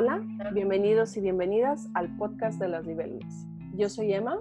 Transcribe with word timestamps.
Hola, 0.00 0.22
bienvenidos 0.54 1.16
y 1.16 1.20
bienvenidas 1.20 1.88
al 1.92 2.16
podcast 2.16 2.60
de 2.60 2.68
las 2.68 2.86
libélulas. 2.86 3.48
Yo 3.74 3.88
soy 3.88 4.12
Emma. 4.12 4.40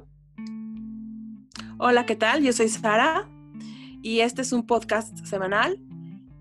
Hola, 1.79 2.05
¿qué 2.05 2.15
tal? 2.15 2.43
Yo 2.43 2.53
soy 2.53 2.67
Sara 2.67 3.27
y 4.03 4.19
este 4.19 4.43
es 4.43 4.53
un 4.53 4.67
podcast 4.67 5.17
semanal 5.25 5.81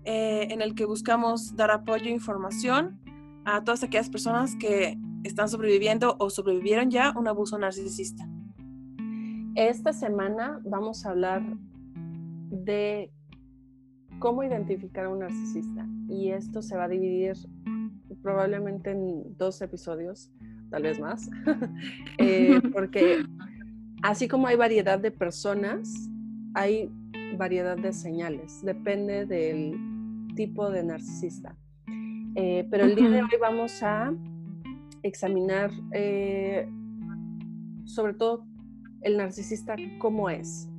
eh, 0.03 0.49
en 0.51 0.61
el 0.61 0.75
que 0.75 0.85
buscamos 0.85 1.55
dar 1.55 1.71
apoyo 1.71 2.05
e 2.05 2.11
información 2.11 2.99
a 3.43 3.63
todas 3.63 3.81
aquellas 3.81 4.11
personas 4.11 4.55
que 4.55 4.99
están 5.23 5.49
sobreviviendo 5.49 6.15
o 6.19 6.29
sobrevivieron 6.29 6.91
ya 6.91 7.11
un 7.17 7.27
abuso 7.27 7.57
narcisista. 7.57 8.29
Esta 9.55 9.93
semana 9.93 10.61
vamos 10.63 11.07
a 11.07 11.09
hablar 11.09 11.41
de 12.51 13.11
cómo 14.19 14.43
identificar 14.43 15.05
a 15.05 15.09
un 15.09 15.21
narcisista 15.21 15.87
y 16.07 16.29
esto 16.29 16.61
se 16.61 16.77
va 16.77 16.83
a 16.83 16.87
dividir 16.87 17.35
probablemente 18.21 18.91
en 18.91 19.37
dos 19.37 19.61
episodios, 19.61 20.31
tal 20.69 20.83
vez 20.83 20.99
más, 20.99 21.29
eh, 22.17 22.59
porque 22.73 23.23
así 24.03 24.27
como 24.27 24.47
hay 24.47 24.55
variedad 24.55 24.99
de 24.99 25.11
personas, 25.11 26.09
hay 26.53 26.89
variedad 27.37 27.77
de 27.77 27.93
señales, 27.93 28.61
depende 28.63 29.25
del 29.25 29.77
tipo 30.35 30.69
de 30.69 30.83
narcisista. 30.83 31.55
Eh, 32.35 32.67
pero 32.69 32.85
el 32.85 32.95
día 32.95 33.09
de 33.09 33.23
hoy 33.23 33.29
vamos 33.41 33.81
a 33.81 34.13
examinar 35.01 35.71
eh, 35.91 36.69
sobre 37.85 38.13
todo 38.13 38.45
el 39.01 39.17
narcisista 39.17 39.75
cómo 39.99 40.29
es. 40.29 40.69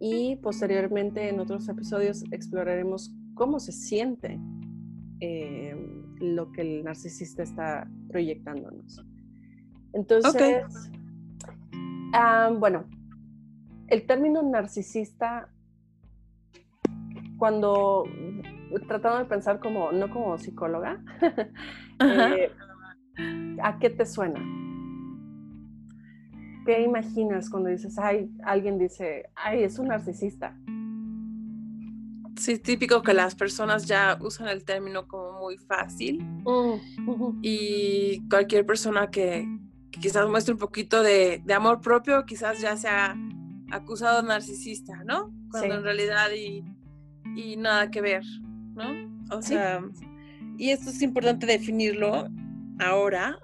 Y 0.00 0.36
posteriormente 0.36 1.28
en 1.28 1.40
otros 1.40 1.68
episodios 1.68 2.24
exploraremos 2.32 3.14
cómo 3.34 3.60
se 3.60 3.72
siente 3.72 4.40
eh, 5.20 5.76
lo 6.20 6.52
que 6.52 6.60
el 6.62 6.84
narcisista 6.84 7.42
está 7.42 7.88
proyectándonos. 8.08 9.04
Entonces, 9.92 10.64
ah, 12.12 12.50
bueno, 12.56 12.84
el 13.88 14.06
término 14.06 14.42
narcisista, 14.42 15.48
cuando 17.38 18.04
tratando 18.86 19.18
de 19.18 19.24
pensar 19.24 19.58
como, 19.58 19.90
no 19.90 20.10
como 20.10 20.38
psicóloga, 20.38 21.02
eh, 22.00 22.50
¿a 23.62 23.78
qué 23.78 23.90
te 23.90 24.06
suena? 24.06 24.40
¿Qué 26.66 26.82
imaginas 26.82 27.50
cuando 27.50 27.70
dices, 27.70 27.98
ay, 27.98 28.30
alguien 28.44 28.78
dice, 28.78 29.30
ay, 29.34 29.64
es 29.64 29.78
un 29.78 29.88
narcisista? 29.88 30.56
Sí, 32.40 32.58
típico 32.58 33.02
que 33.02 33.12
las 33.12 33.34
personas 33.34 33.86
ya 33.86 34.16
usan 34.18 34.48
el 34.48 34.64
término 34.64 35.06
como 35.06 35.38
muy 35.40 35.58
fácil 35.58 36.24
mm, 36.24 37.40
y 37.42 38.26
cualquier 38.30 38.64
persona 38.64 39.10
que, 39.10 39.46
quizás 39.90 40.26
muestre 40.26 40.54
un 40.54 40.58
poquito 40.58 41.02
de, 41.02 41.42
amor 41.54 41.82
propio, 41.82 42.24
quizás 42.24 42.58
ya 42.62 42.78
sea 42.78 43.14
acusado 43.70 44.22
narcisista, 44.22 45.04
¿no? 45.04 45.30
Cuando 45.50 45.74
en 45.74 45.82
realidad 45.82 46.30
y, 46.34 46.64
nada 47.58 47.90
que 47.90 48.00
ver, 48.00 48.24
¿no? 48.74 49.36
O 49.36 49.42
sea, 49.42 49.84
y 50.56 50.70
esto 50.70 50.88
es 50.88 51.02
importante 51.02 51.44
definirlo 51.44 52.26
ahora. 52.78 53.38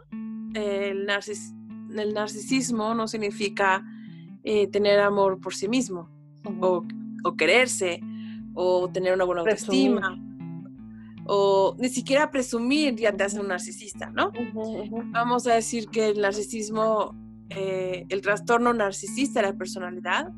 El, 0.54 1.04
narcisismo 1.04 2.94
no 2.94 3.06
significa 3.08 3.84
eh, 4.42 4.68
tener 4.68 5.00
amor 5.00 5.38
por 5.38 5.54
sí 5.54 5.68
mismo 5.68 6.08
o, 6.60 6.82
o 7.24 7.36
quererse 7.36 8.00
o 8.56 8.88
tener 8.90 9.14
una 9.14 9.24
buena 9.24 9.42
autoestima 9.42 10.18
o 11.26 11.74
ni 11.78 11.88
siquiera 11.88 12.30
presumir 12.30 12.94
ya 12.96 13.12
te 13.12 13.24
hace 13.24 13.40
un 13.40 13.48
narcisista, 13.48 14.10
¿no? 14.10 14.32
Vamos 15.06 15.46
a 15.46 15.54
decir 15.54 15.88
que 15.88 16.08
el 16.08 16.20
narcisismo, 16.20 17.14
eh, 17.50 18.06
el 18.08 18.20
trastorno 18.20 18.72
narcisista 18.72 19.40
de 19.40 19.48
la 19.48 19.56
personalidad, 19.56 20.32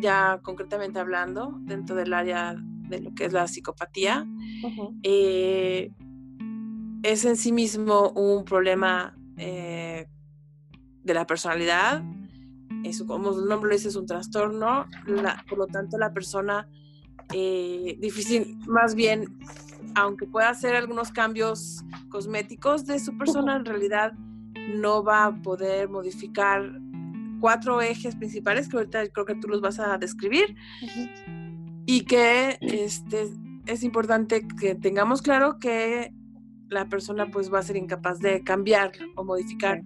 ya 0.00 0.40
concretamente 0.42 0.98
hablando, 0.98 1.56
dentro 1.62 1.96
del 1.96 2.12
área 2.14 2.56
de 2.56 3.00
lo 3.00 3.14
que 3.14 3.24
es 3.26 3.32
la 3.32 3.46
psicopatía, 3.46 4.26
eh, 5.02 5.92
es 7.02 7.24
en 7.24 7.36
sí 7.36 7.52
mismo 7.52 8.10
un 8.10 8.44
problema 8.44 9.16
eh, 9.36 10.06
de 11.02 11.14
la 11.14 11.26
personalidad, 11.26 12.02
eso, 12.84 13.06
como 13.06 13.30
el 13.30 13.46
nombre 13.46 13.70
lo 13.70 13.76
dice, 13.76 13.88
es 13.88 13.96
un 13.96 14.06
trastorno, 14.06 14.86
por 15.48 15.58
lo 15.58 15.66
tanto 15.66 15.98
la 15.98 16.12
persona 16.12 16.68
eh, 17.32 17.96
difícil, 18.00 18.58
más 18.66 18.94
bien, 18.94 19.38
aunque 19.94 20.26
pueda 20.26 20.50
hacer 20.50 20.74
algunos 20.74 21.10
cambios 21.10 21.82
cosméticos 22.08 22.86
de 22.86 22.98
su 22.98 23.16
persona, 23.16 23.56
en 23.56 23.64
realidad 23.64 24.12
no 24.74 25.02
va 25.02 25.26
a 25.26 25.42
poder 25.42 25.88
modificar 25.88 26.80
cuatro 27.40 27.80
ejes 27.80 28.16
principales 28.16 28.68
que 28.68 28.76
ahorita 28.76 29.08
creo 29.08 29.26
que 29.26 29.34
tú 29.34 29.48
los 29.48 29.60
vas 29.60 29.78
a 29.80 29.96
describir. 29.98 30.56
Y 31.86 32.04
que 32.04 32.58
este, 32.60 33.28
es 33.66 33.82
importante 33.82 34.46
que 34.60 34.74
tengamos 34.74 35.22
claro 35.22 35.58
que 35.58 36.12
la 36.68 36.88
persona 36.88 37.26
pues 37.30 37.52
va 37.52 37.58
a 37.58 37.62
ser 37.62 37.76
incapaz 37.76 38.20
de 38.20 38.44
cambiar 38.44 38.92
o 39.16 39.24
modificar 39.24 39.82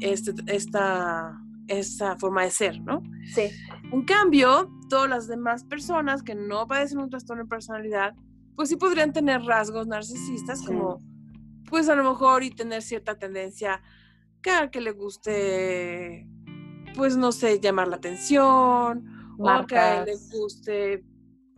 este, 0.00 0.32
esta 0.46 1.43
esa 1.68 2.16
forma 2.16 2.42
de 2.42 2.50
ser, 2.50 2.80
¿no? 2.80 3.02
Sí. 3.34 3.50
En 3.92 4.04
cambio, 4.04 4.70
todas 4.88 5.08
las 5.08 5.28
demás 5.28 5.64
personas 5.64 6.22
que 6.22 6.34
no 6.34 6.66
padecen 6.66 6.98
un 6.98 7.10
trastorno 7.10 7.44
de 7.44 7.48
personalidad, 7.48 8.14
pues 8.56 8.68
sí 8.68 8.76
podrían 8.76 9.12
tener 9.12 9.42
rasgos 9.42 9.86
narcisistas, 9.86 10.62
como 10.62 10.98
pues 11.68 11.88
a 11.88 11.94
lo 11.94 12.04
mejor 12.04 12.42
y 12.44 12.50
tener 12.50 12.82
cierta 12.82 13.18
tendencia 13.18 13.80
que 14.42 14.50
a 14.50 14.70
que 14.70 14.80
le 14.80 14.92
guste, 14.92 16.28
pues 16.94 17.16
no 17.16 17.32
sé, 17.32 17.58
llamar 17.60 17.88
la 17.88 17.96
atención, 17.96 19.34
o 19.38 19.66
que 19.66 20.04
le 20.06 20.14
guste, 20.30 21.04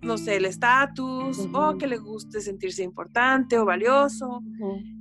no 0.03 0.17
sé, 0.17 0.37
el 0.37 0.47
estatus, 0.47 1.49
o 1.53 1.77
que 1.77 1.87
le 1.87 1.99
guste 1.99 2.41
sentirse 2.41 2.83
importante 2.83 3.59
o 3.59 3.65
valioso, 3.65 4.43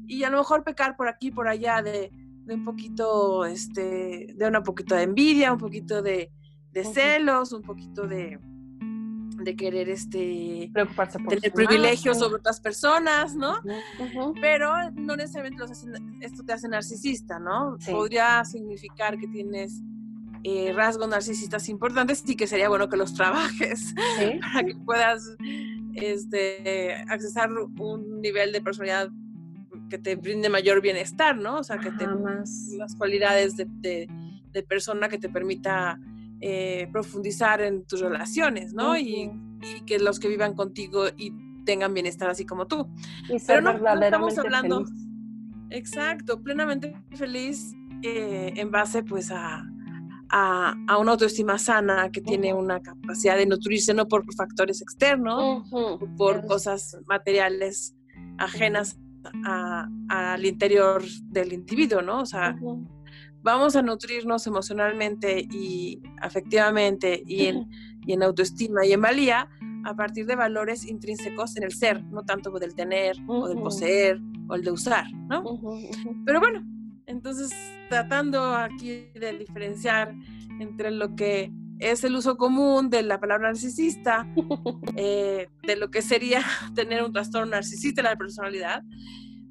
y 0.08 0.24
a 0.24 0.30
lo 0.30 0.40
mejor 0.40 0.64
pecar 0.64 0.98
por 0.98 1.08
aquí, 1.08 1.32
por 1.32 1.48
allá 1.48 1.82
de 1.82 2.12
de 2.46 2.54
un 2.54 2.64
poquito, 2.64 3.46
este, 3.46 4.34
de 4.36 4.48
una 4.48 4.64
poquito 4.64 4.96
de 4.96 5.04
envidia, 5.04 5.52
un 5.52 5.58
poquito 5.58 6.02
de, 6.02 6.32
celos, 6.94 7.54
un 7.54 7.62
poquito 7.62 8.06
de, 8.06 8.38
de 9.44 9.56
querer 9.56 9.90
este 9.90 10.70
preocuparse 10.74 11.20
por 11.20 11.36
tener 11.36 11.54
privilegios 11.54 12.20
sobre 12.20 12.36
otras 12.36 12.60
personas, 12.60 13.34
¿no? 13.34 13.56
Pero 14.42 14.92
no 14.92 15.16
necesariamente 15.16 15.64
esto 16.22 16.44
te 16.44 16.54
hace 16.54 16.68
narcisista, 16.68 17.40
¿no? 17.40 17.78
Podría 17.90 18.44
significar 18.44 19.18
que 19.18 19.28
tienes 19.28 19.82
eh, 20.44 20.74
rasgos 20.74 21.08
narcisistas 21.08 21.70
importantes 21.70 22.24
y 22.28 22.36
que 22.36 22.46
sería 22.46 22.70
bueno 22.70 22.88
que 22.88 22.98
los 22.98 23.16
trabajes 23.16 23.96
para 24.54 24.64
que 24.64 24.76
puedas 24.76 25.36
este, 25.94 26.94
accesar 27.10 27.50
un 27.52 28.22
nivel 28.22 28.52
de 28.52 28.62
personalidad 28.62 29.10
que 29.90 29.98
te 29.98 30.16
brinde 30.16 30.50
mayor 30.50 30.82
bienestar, 30.82 31.38
¿no? 31.38 31.58
O 31.60 31.64
sea, 31.64 31.78
que 31.78 31.92
te 31.92 32.08
más 32.08 32.70
las 32.78 32.96
cualidades 32.96 33.56
de, 33.58 34.08
persona 34.68 35.10
que 35.10 35.18
te 35.18 35.30
permita 35.30 36.00
eh, 36.40 36.88
profundizar 36.92 37.62
en 37.62 37.86
tus 37.86 38.00
relaciones, 38.00 38.74
¿no? 38.74 38.98
y, 38.98 39.32
que 39.88 39.98
los 39.98 40.20
que 40.20 40.28
vivan 40.28 40.54
contigo 40.54 41.08
y 41.18 41.34
tengan 41.66 41.94
bienestar 41.94 42.30
así 42.30 42.46
como 42.46 42.68
tú. 42.68 42.88
Y 43.30 43.40
ser 43.40 43.58
Pero 43.58 43.62
no, 43.62 43.74
verdaderamente 43.74 44.06
estamos 44.06 44.38
hablando, 44.38 44.86
feliz. 44.86 45.08
Exacto, 45.72 46.42
plenamente 46.42 46.94
feliz 47.16 47.74
eh, 48.04 48.54
en 48.56 48.70
base 48.70 49.02
pues 49.02 49.32
a, 49.32 49.66
a, 50.30 50.98
una 51.00 51.12
autoestima 51.12 51.58
sana 51.58 52.10
que 52.12 52.22
tiene 52.22 52.54
una 52.54 52.82
capacidad 52.82 53.38
de 53.38 53.46
nutrirse 53.46 53.94
no 53.94 54.08
por 54.08 54.24
factores 54.36 54.82
externos, 54.82 55.68
por 56.18 56.46
cosas 56.46 56.98
materiales 57.08 57.96
ajenas 58.38 58.98
al 60.10 60.46
interior 60.46 61.04
del 61.24 61.54
individuo, 61.54 62.02
¿no? 62.02 62.22
O 62.22 62.26
sea, 62.26 62.56
vamos 63.42 63.76
a 63.76 63.82
nutrirnos 63.82 64.48
emocionalmente 64.48 65.48
y 65.52 66.02
afectivamente 66.22 67.22
y 67.26 67.46
en, 67.46 67.70
y 68.06 68.14
en 68.14 68.24
autoestima 68.24 68.86
y 68.86 68.94
en 68.94 69.02
valía 69.02 69.50
a 69.86 69.96
partir 69.96 70.26
de 70.26 70.36
valores 70.36 70.86
intrínsecos 70.86 71.56
en 71.58 71.64
el 71.64 71.72
ser, 71.72 72.04
no 72.06 72.24
tanto 72.24 72.50
del 72.52 72.74
tener 72.74 73.16
o 73.28 73.48
del 73.48 73.60
poseer 73.60 74.20
o 74.48 74.56
el 74.56 74.64
de 74.64 74.72
usar, 74.72 75.06
¿no? 75.14 75.44
Pero 76.26 76.40
bueno, 76.40 76.66
entonces 77.06 77.52
tratando 77.90 78.56
aquí 78.56 79.08
de 79.14 79.38
diferenciar 79.38 80.16
entre 80.60 80.90
lo 80.90 81.16
que 81.16 81.52
es 81.80 82.04
el 82.04 82.16
uso 82.16 82.38
común 82.38 82.90
de 82.90 83.04
la 83.04 83.20
palabra 83.20 83.50
narcisista, 83.50 84.28
eh, 84.96 85.50
de 85.64 85.76
lo 85.76 85.90
que 85.92 86.02
sería 86.02 86.44
tener 86.76 87.04
un 87.04 87.12
trastorno 87.12 87.52
narcisista 87.52 88.02
de 88.02 88.10
la 88.10 88.16
personalidad, 88.16 88.84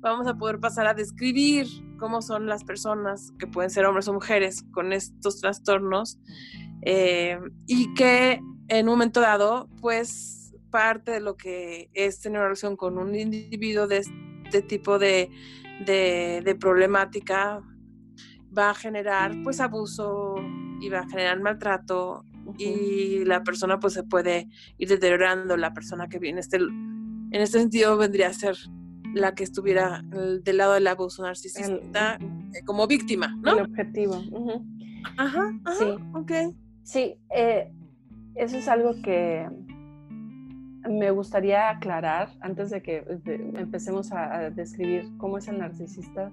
vamos 0.01 0.27
a 0.27 0.37
poder 0.37 0.61
pasar 0.61 0.87
a 0.87 0.95
describir 0.95 1.67
cómo 1.99 2.23
son 2.23 2.47
las 2.47 2.65
personas, 2.65 3.33
que 3.39 3.47
pueden 3.47 3.71
ser 3.71 3.87
hombres 3.87 4.09
o 4.09 4.13
mujeres, 4.13 4.65
con 4.73 4.93
estos 4.93 5.41
trastornos, 5.41 6.19
eh, 6.83 7.39
y 7.67 7.95
que 7.95 8.41
en 8.69 8.89
un 8.89 8.95
momento 8.95 9.21
dado, 9.21 9.69
pues 9.81 10.55
parte 10.71 11.13
de 11.13 11.21
lo 11.21 11.37
que 11.37 11.89
es 11.95 12.21
tener 12.21 12.39
una 12.39 12.49
relación 12.49 12.77
con 12.77 12.99
un 12.99 13.15
individuo 13.15 13.87
de 13.87 13.99
este 14.45 14.61
tipo 14.63 14.99
de, 14.99 15.31
de, 15.87 16.57
problemática 16.59 17.63
va 18.57 18.71
a 18.71 18.75
generar 18.75 19.33
pues 19.43 19.61
abuso 19.61 20.37
y 20.81 20.89
va 20.89 21.01
a 21.01 21.09
generar 21.09 21.41
maltrato 21.41 22.25
y 22.59 23.25
la 23.25 23.43
persona 23.43 23.81
pues 23.81 23.95
se 23.95 24.03
puede 24.03 24.49
ir 24.79 24.89
deteriorando. 24.89 25.57
La 25.57 25.73
persona 25.73 26.09
que 26.09 26.19
viene 26.19 26.41
este, 26.41 26.57
en 26.57 27.31
este 27.33 27.59
sentido 27.59 27.97
vendría 27.97 28.29
a 28.29 28.33
ser 28.33 28.57
la 29.15 29.35
que 29.35 29.45
estuviera 29.45 30.03
del 30.03 30.57
lado 30.57 30.75
del 30.75 30.87
abuso 30.87 31.23
narcisista 31.23 32.19
eh, 32.19 32.65
como 32.65 32.87
víctima, 32.87 33.37
¿no? 33.43 33.59
El 33.59 33.67
objetivo. 33.67 34.23
Ajá, 35.17 35.53
sí. 35.79 35.85
ok. 36.13 36.33
Sí, 36.83 37.17
eh, 37.35 37.73
eso 38.35 38.59
es 38.59 38.69
algo 38.69 39.01
que 39.03 39.49
me 40.89 41.11
gustaría 41.11 41.71
aclarar 41.71 42.31
antes 42.41 42.71
de 42.71 42.83
que 42.83 43.05
empecemos 43.55 44.13
a, 44.13 44.51
describir 44.51 45.11
cómo 45.17 45.39
es 45.39 45.49
el 45.49 45.59
narcisista. 45.59 46.31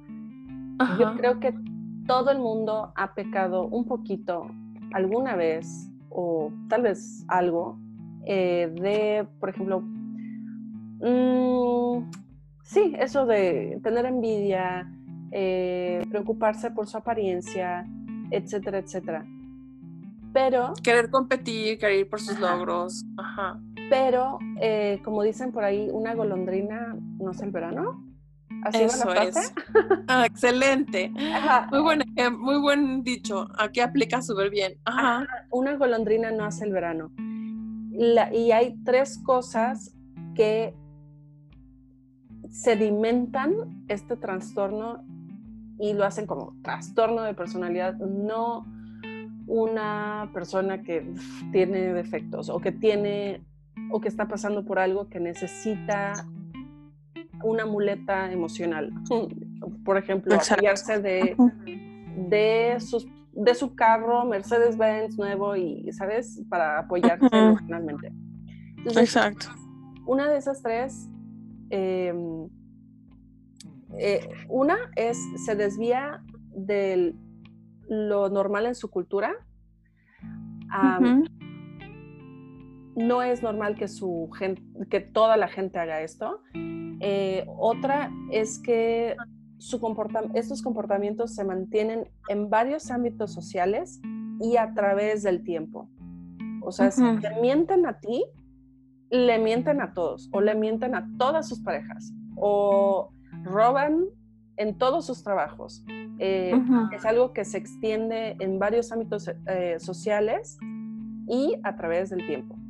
Yo 0.99 1.15
creo 1.15 1.39
que 1.39 1.53
todo 2.11 2.29
el 2.31 2.39
mundo 2.39 2.91
ha 2.97 3.13
pecado 3.13 3.67
un 3.67 3.85
poquito 3.85 4.51
alguna 4.91 5.37
vez 5.37 5.89
o 6.09 6.51
tal 6.67 6.81
vez 6.81 7.23
algo 7.29 7.79
eh, 8.25 8.69
de, 8.73 9.25
por 9.39 9.47
ejemplo, 9.47 9.79
mm, 10.99 12.11
sí, 12.63 12.93
eso 12.99 13.25
de 13.25 13.79
tener 13.81 14.05
envidia, 14.05 14.91
eh, 15.31 16.05
preocuparse 16.09 16.71
por 16.71 16.85
su 16.85 16.97
apariencia, 16.97 17.85
etcétera, 18.29 18.79
etcétera. 18.79 19.25
Pero... 20.33 20.73
Querer 20.83 21.09
competir, 21.09 21.77
querer 21.77 21.99
ir 21.99 22.09
por 22.09 22.19
sus 22.19 22.37
logros. 22.37 23.05
Ajá. 23.15 23.57
Pero, 23.89 24.37
eh, 24.59 24.99
como 25.05 25.23
dicen 25.23 25.53
por 25.53 25.63
ahí, 25.63 25.87
una 25.89 26.13
golondrina 26.13 26.93
no 27.19 27.31
es 27.31 27.41
el 27.41 27.51
verano. 27.51 28.03
¿Así 28.63 28.83
Eso 28.83 29.13
Es. 29.13 29.53
Ah, 30.07 30.25
excelente. 30.25 31.11
Muy 31.71 31.81
buen, 31.81 32.03
muy 32.39 32.59
buen 32.59 33.03
dicho. 33.03 33.47
Aquí 33.57 33.79
aplica 33.79 34.21
súper 34.21 34.49
bien. 34.49 34.73
Ajá. 34.85 35.25
Una 35.51 35.75
golondrina 35.75 36.31
no 36.31 36.45
hace 36.45 36.65
el 36.65 36.73
verano. 36.73 37.11
y 38.31 38.51
hay 38.51 38.75
tres 38.83 39.19
cosas 39.23 39.95
que 40.35 40.73
sedimentan 42.49 43.85
este 43.87 44.17
trastorno 44.17 45.03
y 45.79 45.93
lo 45.93 46.05
hacen 46.05 46.27
como 46.27 46.55
trastorno 46.61 47.23
de 47.23 47.33
personalidad, 47.33 47.95
no 47.95 48.65
una 49.47 50.29
persona 50.33 50.83
que 50.83 51.13
tiene 51.51 51.93
defectos 51.93 52.49
o 52.49 52.59
que 52.59 52.71
tiene 52.71 53.43
o 53.91 53.99
que 53.99 54.07
está 54.07 54.27
pasando 54.27 54.63
por 54.63 54.79
algo 54.79 55.09
que 55.09 55.19
necesita 55.19 56.13
una 57.43 57.65
muleta 57.65 58.31
emocional. 58.31 58.93
Por 59.85 59.97
ejemplo, 59.97 60.35
apoyarse 60.35 60.99
de, 60.99 61.35
de, 62.29 62.79
sus, 62.79 63.07
de 63.33 63.55
su 63.55 63.75
carro 63.75 64.25
Mercedes-Benz 64.25 65.17
nuevo 65.17 65.55
y, 65.55 65.91
¿sabes? 65.93 66.41
Para 66.49 66.79
apoyarse 66.79 67.27
emocionalmente. 67.31 68.11
Exacto. 68.85 69.47
Una 70.05 70.29
de 70.29 70.37
esas 70.37 70.61
tres, 70.61 71.07
em, 71.69 72.49
eh, 73.97 74.27
una 74.49 74.77
es, 74.95 75.17
se 75.45 75.55
desvía 75.55 76.23
de 76.55 77.15
lo 77.87 78.29
normal 78.29 78.65
en 78.65 78.75
su 78.75 78.89
cultura 78.89 79.35
no 82.95 83.21
es 83.21 83.41
normal 83.41 83.75
que, 83.75 83.87
su 83.87 84.29
que 84.89 84.99
toda 84.99 85.37
la 85.37 85.47
gente 85.47 85.79
haga 85.79 86.01
esto. 86.01 86.41
Eh, 87.01 87.45
otra 87.57 88.11
es 88.31 88.59
que 88.59 89.15
su 89.57 89.79
estos 90.33 90.61
comportamientos 90.61 91.35
se 91.35 91.43
mantienen 91.43 92.09
en 92.29 92.49
varios 92.49 92.89
ámbitos 92.89 93.33
sociales 93.33 94.01
y 94.39 94.57
a 94.57 94.73
través 94.73 95.23
del 95.23 95.43
tiempo. 95.43 95.89
O 96.63 96.71
sea, 96.71 96.91
si 96.91 97.03
te 97.19 97.39
mienten 97.41 97.85
a 97.85 97.99
ti, 97.99 98.23
le 99.09 99.39
mienten 99.39 99.81
a 99.81 99.93
todos 99.93 100.29
o 100.31 100.41
le 100.41 100.55
mienten 100.55 100.95
a 100.95 101.07
todas 101.17 101.47
sus 101.47 101.59
parejas 101.59 102.13
o 102.35 103.11
roban 103.43 104.05
en 104.57 104.77
todos 104.77 105.05
sus 105.05 105.23
trabajos. 105.23 105.83
Eh, 106.19 106.53
es 106.91 107.05
algo 107.05 107.33
que 107.33 107.45
se 107.45 107.57
extiende 107.57 108.35
en 108.39 108.59
varios 108.59 108.91
ámbitos 108.91 109.29
eh, 109.47 109.77
sociales 109.79 110.57
y 111.27 111.55
a 111.63 111.75
través 111.75 112.09
del 112.09 112.25
tiempo. 112.25 112.60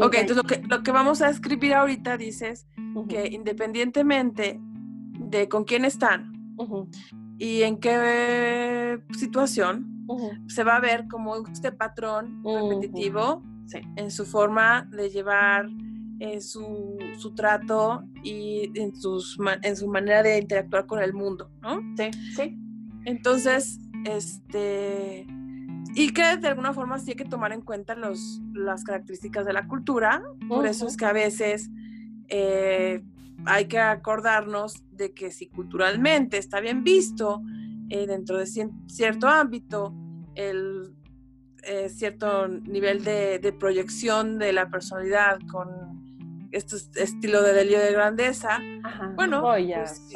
Ok, 0.00 0.14
entonces 0.14 0.36
lo 0.36 0.42
que, 0.44 0.62
lo 0.68 0.82
que 0.82 0.92
vamos 0.92 1.22
a 1.22 1.30
escribir 1.30 1.74
ahorita 1.74 2.16
dices 2.16 2.66
que 3.08 3.28
independientemente 3.28 4.60
de 4.60 5.48
con 5.48 5.64
quién 5.64 5.84
están 5.84 6.32
y 7.38 7.62
en 7.62 7.78
qué 7.78 9.00
situación, 9.18 9.92
se 10.46 10.64
va 10.64 10.76
a 10.76 10.80
ver 10.80 11.06
como 11.08 11.36
este 11.48 11.72
patrón 11.72 12.42
repetitivo 12.44 13.42
en 13.96 14.10
su 14.10 14.24
forma 14.24 14.88
de 14.92 15.10
llevar 15.10 15.68
eh, 16.20 16.40
su, 16.40 16.96
su, 17.18 17.34
trato 17.34 18.04
y 18.22 18.70
en, 18.80 18.96
sus, 18.96 19.36
en 19.62 19.76
su 19.76 19.88
manera 19.88 20.22
de 20.22 20.38
interactuar 20.38 20.86
con 20.86 21.02
el 21.02 21.12
mundo, 21.12 21.50
¿no? 21.60 21.80
Sí, 21.96 22.10
sí. 22.34 22.58
Entonces, 23.04 23.78
este 24.04 25.26
y 25.96 26.12
que 26.12 26.36
de 26.36 26.48
alguna 26.48 26.74
forma 26.74 26.98
sí 26.98 27.12
hay 27.12 27.16
que 27.16 27.24
tomar 27.24 27.52
en 27.52 27.62
cuenta 27.62 27.94
los, 27.94 28.42
las 28.52 28.84
características 28.84 29.46
de 29.46 29.54
la 29.54 29.66
cultura. 29.66 30.22
Por 30.46 30.66
eso 30.66 30.86
es 30.86 30.94
que 30.94 31.06
a 31.06 31.12
veces 31.14 31.70
eh, 32.28 33.02
hay 33.46 33.64
que 33.64 33.78
acordarnos 33.78 34.84
de 34.92 35.14
que 35.14 35.30
si 35.30 35.48
culturalmente 35.48 36.36
está 36.36 36.60
bien 36.60 36.84
visto 36.84 37.40
eh, 37.88 38.06
dentro 38.06 38.36
de 38.36 38.46
cierto 38.46 39.26
ámbito 39.26 39.94
el 40.34 40.94
eh, 41.62 41.88
cierto 41.88 42.46
nivel 42.46 43.02
de, 43.02 43.56
proyección 43.58 44.38
de 44.38 44.52
la 44.52 44.68
personalidad 44.68 45.38
con 45.50 46.48
este 46.52 46.76
estilo 47.02 47.42
de 47.42 47.54
delirio 47.54 47.80
de 47.80 47.92
grandeza, 47.92 48.60
bueno, 49.14 49.40
pues, 49.40 50.12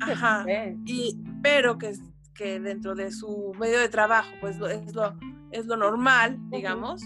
ajá, 0.00 0.46
y, 0.86 1.18
pero 1.42 1.78
que 1.78 1.94
que 2.40 2.58
dentro 2.58 2.94
de 2.94 3.12
su 3.12 3.52
medio 3.60 3.78
de 3.78 3.90
trabajo, 3.90 4.30
pues 4.40 4.56
es 4.56 4.94
lo, 4.94 5.14
es 5.50 5.66
lo 5.66 5.76
normal, 5.76 6.38
digamos, 6.50 7.02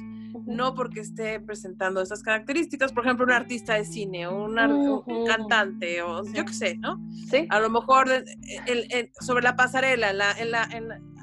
no 0.47 0.77
porque 0.77 1.01
esté 1.01 1.41
presentando 1.41 2.01
esas 2.01 2.23
características, 2.23 2.93
por 2.93 3.05
ejemplo, 3.05 3.27
un 3.27 3.33
artista 3.33 3.75
de 3.75 3.85
cine 3.85 4.29
o 4.29 4.45
un, 4.45 4.55
cantante 5.27 6.03
o 6.03 6.23
yo 6.33 6.45
qué 6.45 6.53
sé, 6.53 6.77
¿no? 6.77 7.01
Sí. 7.29 7.49
A 7.51 7.59
lo 7.59 7.69
mejor 7.69 8.09
sobre 9.21 9.43
la 9.43 9.57
pasarela, 9.57 10.11
en 10.39 10.53
la, 10.53 10.69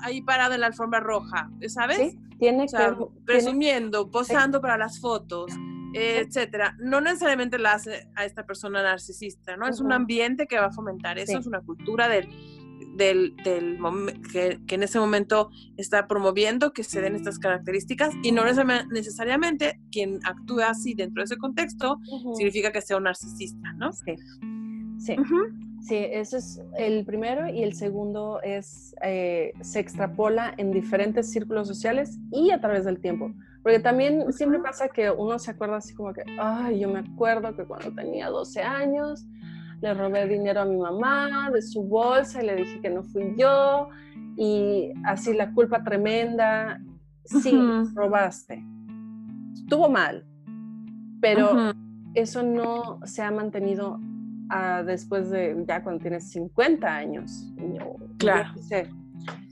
ahí 0.02 0.22
parado 0.24 0.56
en 0.56 0.60
la 0.60 0.68
alfombra 0.68 1.00
roja, 1.00 1.50
¿sabes? 1.70 1.98
Sí, 1.98 2.20
tiene 2.38 2.66
que... 2.66 2.96
Presumiendo, 3.26 4.12
posando 4.12 4.60
para 4.60 4.78
las 4.78 5.00
fotos. 5.00 5.54
etcétera, 5.94 6.76
no 6.80 7.00
necesariamente 7.00 7.58
la 7.60 7.74
hace 7.74 8.10
a 8.16 8.26
esta 8.26 8.46
persona 8.46 8.84
narcisista, 8.84 9.56
¿no? 9.56 9.70
Es 9.70 9.80
un 9.80 9.94
ambiente 9.94 10.48
que 10.48 10.60
va 10.60 10.66
a 10.66 10.72
fomentar 10.72 11.18
eso, 11.18 11.38
es 11.38 11.48
una 11.48 11.62
cultura 11.62 12.10
del, 12.10 12.28
del, 12.96 13.36
del 13.44 13.78
que, 14.32 14.60
que, 14.68 14.76
en 14.76 14.84
ese 14.84 15.00
momento 15.00 15.50
está 15.78 16.08
promoviendo 16.08 16.74
que 16.74 16.84
se 16.84 17.02
den 17.02 17.16
estas 17.16 17.40
características 17.40 18.14
y 18.24 18.32
no 18.32 18.44
necesariamente 18.46 19.80
quien 19.92 20.20
actúa 20.24 20.70
así 20.70 20.94
dentro 20.94 21.22
de 21.22 21.26
ese 21.26 21.38
contexto 21.38 22.00
significa 22.36 22.72
que 22.72 22.82
sea 22.82 22.98
un 22.98 23.04
narcisista, 23.04 23.74
¿no? 23.74 23.92
Sí. 23.94 24.16
Sí. 25.00 25.16
Sí, 25.82 25.96
ese 25.98 26.38
es 26.38 26.62
el 26.78 27.06
primero 27.06 27.50
y 27.50 27.64
el 27.64 27.74
segundo 27.74 28.40
es, 28.44 28.96
eh, 29.02 29.52
se 29.62 29.80
extrapola 29.80 30.54
en 30.58 30.72
diferentes 30.72 31.32
círculos 31.32 31.68
sociales 31.68 32.20
y 32.32 32.52
a 32.52 32.62
través 32.62 32.86
del 32.86 33.00
tiempo. 33.00 33.34
Porque 33.64 33.80
también 33.80 34.32
siempre 34.32 34.60
pasa 34.60 34.90
que 34.90 35.10
uno 35.10 35.40
se 35.40 35.52
acuerda 35.52 35.78
así 35.78 35.94
como 35.94 36.14
que, 36.14 36.24
ay, 36.40 36.80
yo 36.80 36.90
me 36.90 37.00
acuerdo 37.00 37.56
que 37.56 37.66
cuando 37.66 37.92
tenía 37.94 38.30
12 38.30 38.62
años, 38.62 39.26
le 39.82 39.94
robé 39.94 40.28
dinero 40.28 40.62
a 40.62 40.66
mi 40.66 40.78
mamá 40.78 41.50
de 41.52 41.62
su 41.62 41.84
bolsa 41.84 42.42
y 42.42 42.46
le 42.46 42.56
dije 42.56 42.80
que 42.82 42.90
no 42.90 43.04
fui 43.04 43.34
yo 43.38 43.90
y 44.38 44.92
así 45.06 45.34
la 45.34 45.54
culpa 45.54 45.84
tremenda. 45.84 46.80
Sí, 47.26 47.54
robaste. 47.94 48.64
Estuvo 49.54 49.90
mal, 49.90 50.26
pero 51.20 51.74
eso 52.14 52.44
no 52.44 53.00
se 53.06 53.22
ha 53.22 53.32
mantenido 53.32 54.00
ah, 54.50 54.84
después 54.84 55.30
de 55.30 55.56
ya 55.68 55.84
cuando 55.84 56.02
tienes 56.02 56.30
50 56.32 56.88
años. 56.88 57.52
claro. 58.18 58.54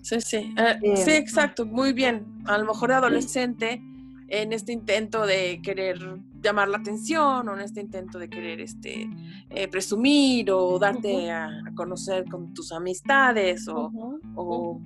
Sí, 0.01 0.21
sí. 0.21 0.53
Eh, 0.57 0.79
eh, 0.81 0.97
sí, 0.97 1.11
exacto, 1.11 1.65
muy 1.65 1.93
bien. 1.93 2.25
A 2.45 2.57
lo 2.57 2.65
mejor 2.65 2.91
adolescente 2.91 3.81
en 4.29 4.53
este 4.53 4.71
intento 4.71 5.25
de 5.25 5.61
querer 5.61 5.99
llamar 6.41 6.69
la 6.69 6.77
atención 6.77 7.47
o 7.47 7.53
en 7.53 7.61
este 7.61 7.81
intento 7.81 8.19
de 8.19 8.29
querer 8.29 8.61
este, 8.61 9.09
eh, 9.49 9.67
presumir 9.67 10.51
o 10.51 10.79
darte 10.79 11.31
a, 11.31 11.49
conocer 11.75 12.25
con 12.25 12.53
tus 12.53 12.71
amistades 12.71 13.67
o, 13.67 14.81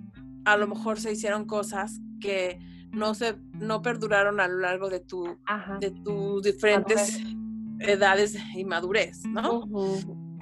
a 0.46 0.58
lo 0.58 0.68
mejor 0.68 1.00
se 1.00 1.12
hicieron 1.12 1.46
cosas 1.46 2.00
que 2.20 2.60
no 2.92 3.14
se 3.14 3.36
no 3.54 3.82
perduraron 3.82 4.40
a 4.40 4.48
lo 4.48 4.60
largo 4.60 4.90
de 4.90 5.00
tu 5.00 5.38
de 5.80 5.92
tus 5.92 6.44
diferentes 6.44 7.22
edades 7.80 8.38
y 8.56 8.66
madurez, 8.66 9.24
¿no? 9.26 9.64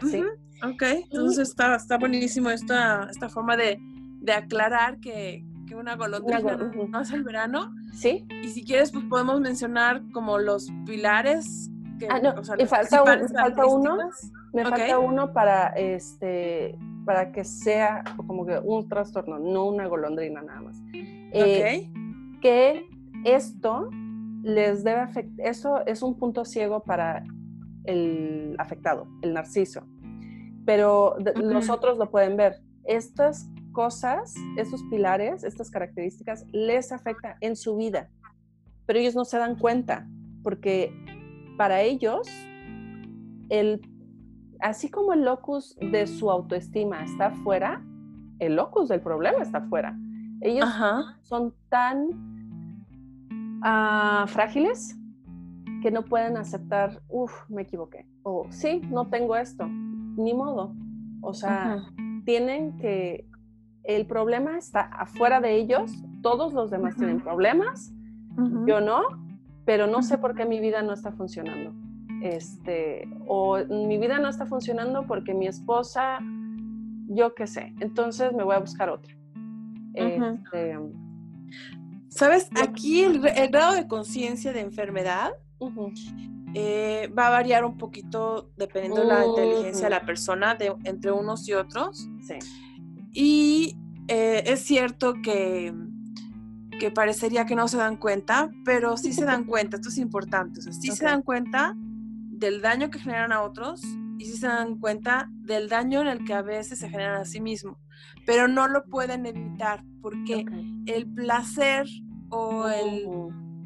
Sí. 0.01 0.23
Ok, 0.63 0.83
entonces 0.83 1.49
está, 1.49 1.75
está 1.75 1.97
buenísimo 1.97 2.49
esta, 2.49 3.07
esta 3.09 3.29
forma 3.29 3.57
de, 3.57 3.79
de 4.19 4.31
aclarar 4.31 4.99
que, 4.99 5.43
que 5.71 5.77
una 5.77 5.95
golondrina 5.95 6.57
no 6.89 6.99
es 6.99 7.11
el 7.11 7.23
verano. 7.23 7.73
Sí. 7.93 8.27
Y 8.43 8.49
si 8.49 8.65
quieres, 8.65 8.91
pues 8.91 9.05
podemos 9.05 9.39
mencionar 9.39 10.03
como 10.11 10.37
los 10.37 10.69
pilares. 10.85 11.69
Que, 11.97 12.07
ah, 12.09 12.19
no, 12.19 12.33
y 12.57 12.65
falta, 12.65 13.05
falta 13.05 13.65
uno. 13.65 13.97
Me 14.51 14.65
falta 14.65 14.99
uno 14.99 15.31
para 15.31 15.67
este 15.67 16.77
para 17.05 17.31
que 17.31 17.45
sea 17.45 18.03
como 18.27 18.45
que 18.45 18.59
un 18.59 18.89
trastorno, 18.89 19.39
no 19.39 19.65
una 19.65 19.87
golondrina 19.87 20.41
nada 20.41 20.59
más. 20.59 20.77
Eh, 20.93 21.89
que 22.41 22.85
esto 23.23 23.89
les 24.43 24.83
debe 24.83 24.99
afectar, 24.99 25.47
eso 25.47 25.85
es 25.85 26.03
un 26.03 26.17
punto 26.17 26.43
ciego 26.43 26.83
para 26.83 27.23
el 27.85 28.55
afectado, 28.59 29.07
el 29.21 29.33
narciso, 29.33 29.87
pero 30.65 31.15
los 31.35 31.69
otros 31.69 31.97
lo 31.97 32.11
pueden 32.11 32.35
ver. 32.35 32.61
Estas 32.83 33.50
cosas, 33.71 34.33
estos 34.57 34.83
pilares, 34.89 35.43
estas 35.43 35.69
características 35.69 36.45
les 36.51 36.91
afecta 36.91 37.37
en 37.41 37.55
su 37.55 37.77
vida, 37.77 38.09
pero 38.85 38.99
ellos 38.99 39.15
no 39.15 39.25
se 39.25 39.37
dan 39.37 39.57
cuenta, 39.57 40.07
porque 40.43 40.93
para 41.57 41.81
ellos, 41.81 42.27
el, 43.49 43.81
así 44.59 44.89
como 44.89 45.13
el 45.13 45.23
locus 45.23 45.77
de 45.79 46.07
su 46.07 46.31
autoestima 46.31 47.03
está 47.03 47.27
afuera, 47.27 47.83
el 48.39 48.55
locus 48.55 48.89
del 48.89 49.01
problema 49.01 49.43
está 49.43 49.59
afuera. 49.59 49.97
Ellos 50.41 50.67
son 51.21 51.53
tan 51.69 52.07
uh, 53.63 54.27
frágiles 54.27 54.97
que 55.83 55.91
no 55.91 56.03
pueden 56.03 56.37
aceptar, 56.37 57.01
uff, 57.09 57.31
me 57.49 57.61
equivoqué, 57.61 58.07
o 58.23 58.47
sí, 58.49 58.81
no 58.89 59.07
tengo 59.07 59.35
esto, 59.35 59.67
ni 59.67 60.33
modo. 60.33 60.73
O 61.21 61.33
sea, 61.33 61.83
tienen 62.25 62.77
que, 62.77 63.27
el 63.83 64.05
problema 64.05 64.57
está 64.57 64.81
afuera 64.81 65.41
de 65.41 65.55
ellos, 65.55 65.91
todos 66.21 66.53
los 66.53 66.71
demás 66.71 66.95
tienen 66.95 67.21
problemas, 67.21 67.93
yo 68.65 68.79
no, 68.79 69.01
pero 69.65 69.87
no 69.87 70.01
sé 70.01 70.17
por 70.17 70.35
qué 70.35 70.45
mi 70.45 70.59
vida 70.59 70.81
no 70.81 70.93
está 70.93 71.11
funcionando. 71.11 71.73
Este, 72.21 73.07
o 73.27 73.57
mi 73.65 73.97
vida 73.97 74.19
no 74.19 74.29
está 74.29 74.45
funcionando 74.45 75.07
porque 75.07 75.33
mi 75.33 75.47
esposa, 75.47 76.19
yo 77.07 77.33
qué 77.33 77.47
sé, 77.47 77.73
entonces 77.79 78.31
me 78.33 78.43
voy 78.43 78.55
a 78.55 78.59
buscar 78.59 78.89
otra. 78.89 79.15
Este, 79.93 80.77
Sabes, 82.09 82.49
aquí 82.61 83.03
el, 83.03 83.19
grado 83.19 83.73
de 83.73 83.87
conciencia 83.87 84.51
de 84.51 84.59
enfermedad 84.59 85.31
eh, 86.53 87.09
va 87.17 87.27
a 87.27 87.29
variar 87.29 87.63
un 87.63 87.77
poquito 87.77 88.51
dependiendo 88.57 89.01
de 89.01 89.07
la 89.07 89.25
inteligencia 89.25 89.85
de 89.85 89.89
la 89.91 90.05
persona, 90.05 90.55
de, 90.55 90.75
entre 90.83 91.11
unos 91.11 91.47
y 91.47 91.53
otros. 91.53 92.09
Sí. 92.21 92.35
Y 93.13 93.77
eh, 94.07 94.43
es 94.45 94.61
cierto 94.61 95.15
que, 95.21 95.73
que 96.79 96.91
parecería 96.91 97.45
que 97.45 97.55
no 97.55 97.67
se 97.67 97.77
dan 97.77 97.97
cuenta, 97.97 98.51
pero 98.65 98.97
sí 98.97 99.13
se 99.13 99.25
dan 99.25 99.45
cuenta, 99.45 99.77
esto 99.77 99.89
es 99.89 99.97
importante, 99.97 100.59
o 100.59 100.63
sea, 100.63 100.73
sí 100.73 100.91
se 100.91 101.05
dan 101.05 101.21
cuenta 101.21 101.75
del 101.77 102.61
daño 102.61 102.89
que 102.89 102.99
generan 102.99 103.31
a 103.31 103.41
otros 103.41 103.83
y 104.17 104.25
sí 104.25 104.37
se 104.37 104.47
dan 104.47 104.79
cuenta 104.79 105.29
del 105.31 105.69
daño 105.69 106.01
en 106.01 106.07
el 106.07 106.25
que 106.25 106.33
a 106.33 106.41
veces 106.41 106.79
se 106.79 106.89
generan 106.89 107.21
a 107.21 107.25
sí 107.25 107.39
mismos, 107.39 107.77
pero 108.25 108.47
no 108.47 108.67
lo 108.67 108.85
pueden 108.85 109.25
evitar 109.25 109.83
porque 110.01 110.45
el 110.87 111.07
placer 111.07 111.87
o, 112.29 112.67
el, 112.67 113.05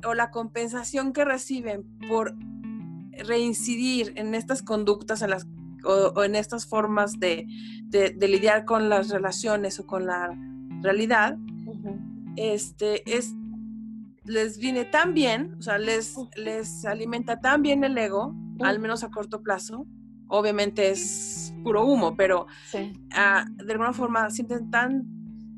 o 0.06 0.14
la 0.14 0.32
compensación 0.32 1.14
que 1.14 1.24
reciben 1.26 1.86
por 2.08 2.36
reincidir 3.18 4.14
en 4.16 4.36
estas 4.36 4.62
conductas 4.62 5.22
en 5.22 5.30
las, 5.30 5.48
o, 5.86 6.24
en 6.24 6.36
estas 6.36 6.68
formas 6.68 7.20
de, 7.20 7.48
de, 7.88 8.28
lidiar 8.28 8.66
con 8.66 8.90
las 8.90 9.10
relaciones 9.10 9.80
o 9.80 9.86
con 9.86 10.06
la 10.06 10.38
realidad, 10.82 11.38
este, 12.36 13.18
es, 13.18 13.34
les 14.24 14.58
viene 14.58 14.86
tan 14.86 15.14
bien, 15.14 15.56
o 15.60 15.62
sea, 15.62 15.78
les, 15.78 16.16
les 16.36 16.86
alimenta 16.86 17.40
tan 17.40 17.62
bien 17.62 17.84
el 17.84 17.98
ego, 17.98 18.36
al 18.62 18.80
menos 18.80 19.04
a 19.04 19.10
corto 19.10 19.42
plazo. 19.42 19.86
Obviamente 20.28 20.90
es 20.90 21.54
puro 21.64 21.86
humo, 21.86 22.16
pero 22.16 22.48
ah, 23.14 23.46
de 23.64 23.72
alguna 23.72 23.94
forma 23.94 24.30
sienten 24.32 24.72
tan 24.72 25.16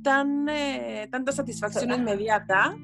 tan, 0.08 0.48
eh, 0.48 1.10
tanta 1.12 1.34
satisfacción 1.34 1.92
inmediata 1.92 2.78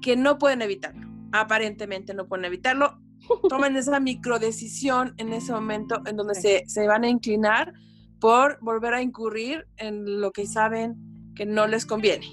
que 0.00 0.16
no 0.16 0.38
pueden 0.38 0.62
evitarlo. 0.62 1.08
Aparentemente 1.32 2.14
no 2.14 2.28
pueden 2.28 2.44
evitarlo. 2.44 3.00
Toman 3.48 3.76
esa 3.76 4.00
microdecisión 4.00 5.14
en 5.18 5.32
ese 5.32 5.52
momento 5.52 6.02
en 6.06 6.16
donde 6.16 6.34
se, 6.34 6.64
se 6.66 6.86
van 6.86 7.04
a 7.04 7.08
inclinar 7.08 7.72
por 8.20 8.58
volver 8.60 8.94
a 8.94 9.02
incurrir 9.02 9.66
en 9.76 10.20
lo 10.20 10.32
que 10.32 10.46
saben 10.46 10.96
que 11.34 11.46
no 11.46 11.66
les 11.66 11.84
conviene. 11.84 12.26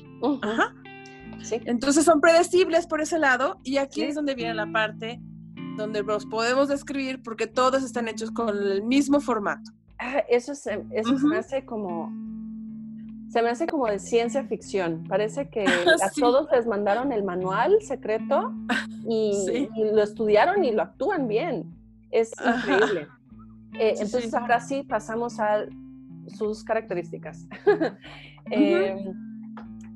Entonces 1.66 2.06
son 2.06 2.22
predecibles 2.22 2.88
por 2.88 3.02
ese 3.02 3.18
lado 3.18 3.60
y 3.64 3.78
aquí 3.78 4.04
es 4.04 4.16
donde 4.16 4.36
viene 4.36 4.54
la 4.54 4.72
parte 4.72 5.20
donde 5.78 6.04
los 6.04 6.26
podemos 6.26 6.68
describir 6.68 7.22
porque 7.24 7.48
todos 7.48 7.84
están 7.84 8.08
hechos 8.08 8.32
con 8.32 8.50
el 8.50 8.84
mismo 8.84 9.20
formato. 9.20 9.72
Ah, 10.00 10.24
eso 10.30 10.56
se, 10.56 10.84
eso 10.92 11.18
se 11.18 11.28
me 11.28 11.38
hace 11.38 11.66
como 11.66 12.12
se 13.32 13.42
me 13.42 13.50
hace 13.50 13.66
como 13.66 13.88
de 13.88 13.98
ciencia 13.98 14.44
ficción. 14.44 15.06
Parece 15.08 15.50
que 15.50 15.64
a 16.04 16.12
todos 16.20 16.50
les 16.52 16.68
mandaron 16.68 17.12
el 17.14 17.24
manual 17.24 17.82
secreto 17.82 18.54
y, 19.08 19.68
lo 19.94 20.04
estudiaron 20.04 20.66
y 20.66 20.72
lo 20.72 20.84
actúan 20.84 21.28
bien. 21.28 21.74
Es 22.12 22.32
increíble. 22.46 23.08
Eh, 23.80 23.96
entonces 24.00 24.34
ahora 24.34 24.60
sí 24.60 24.84
pasamos 24.84 25.40
a 25.40 25.66
sus 26.28 26.64
características. 26.64 27.48
Em, 28.50 29.14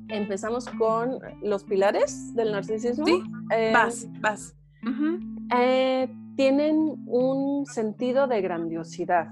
empezamos 0.08 0.66
con 0.78 1.18
los 1.42 1.64
pilares 1.64 2.32
del 2.34 2.52
narcisismo. 2.52 3.04
Sí, 3.04 3.22
em, 3.50 3.72
vas, 3.72 4.06
vas. 4.20 4.56
Eh, 5.58 6.08
tienen 6.36 6.94
un 7.06 7.66
sentido 7.66 8.28
de 8.28 8.40
grandiosidad. 8.40 9.26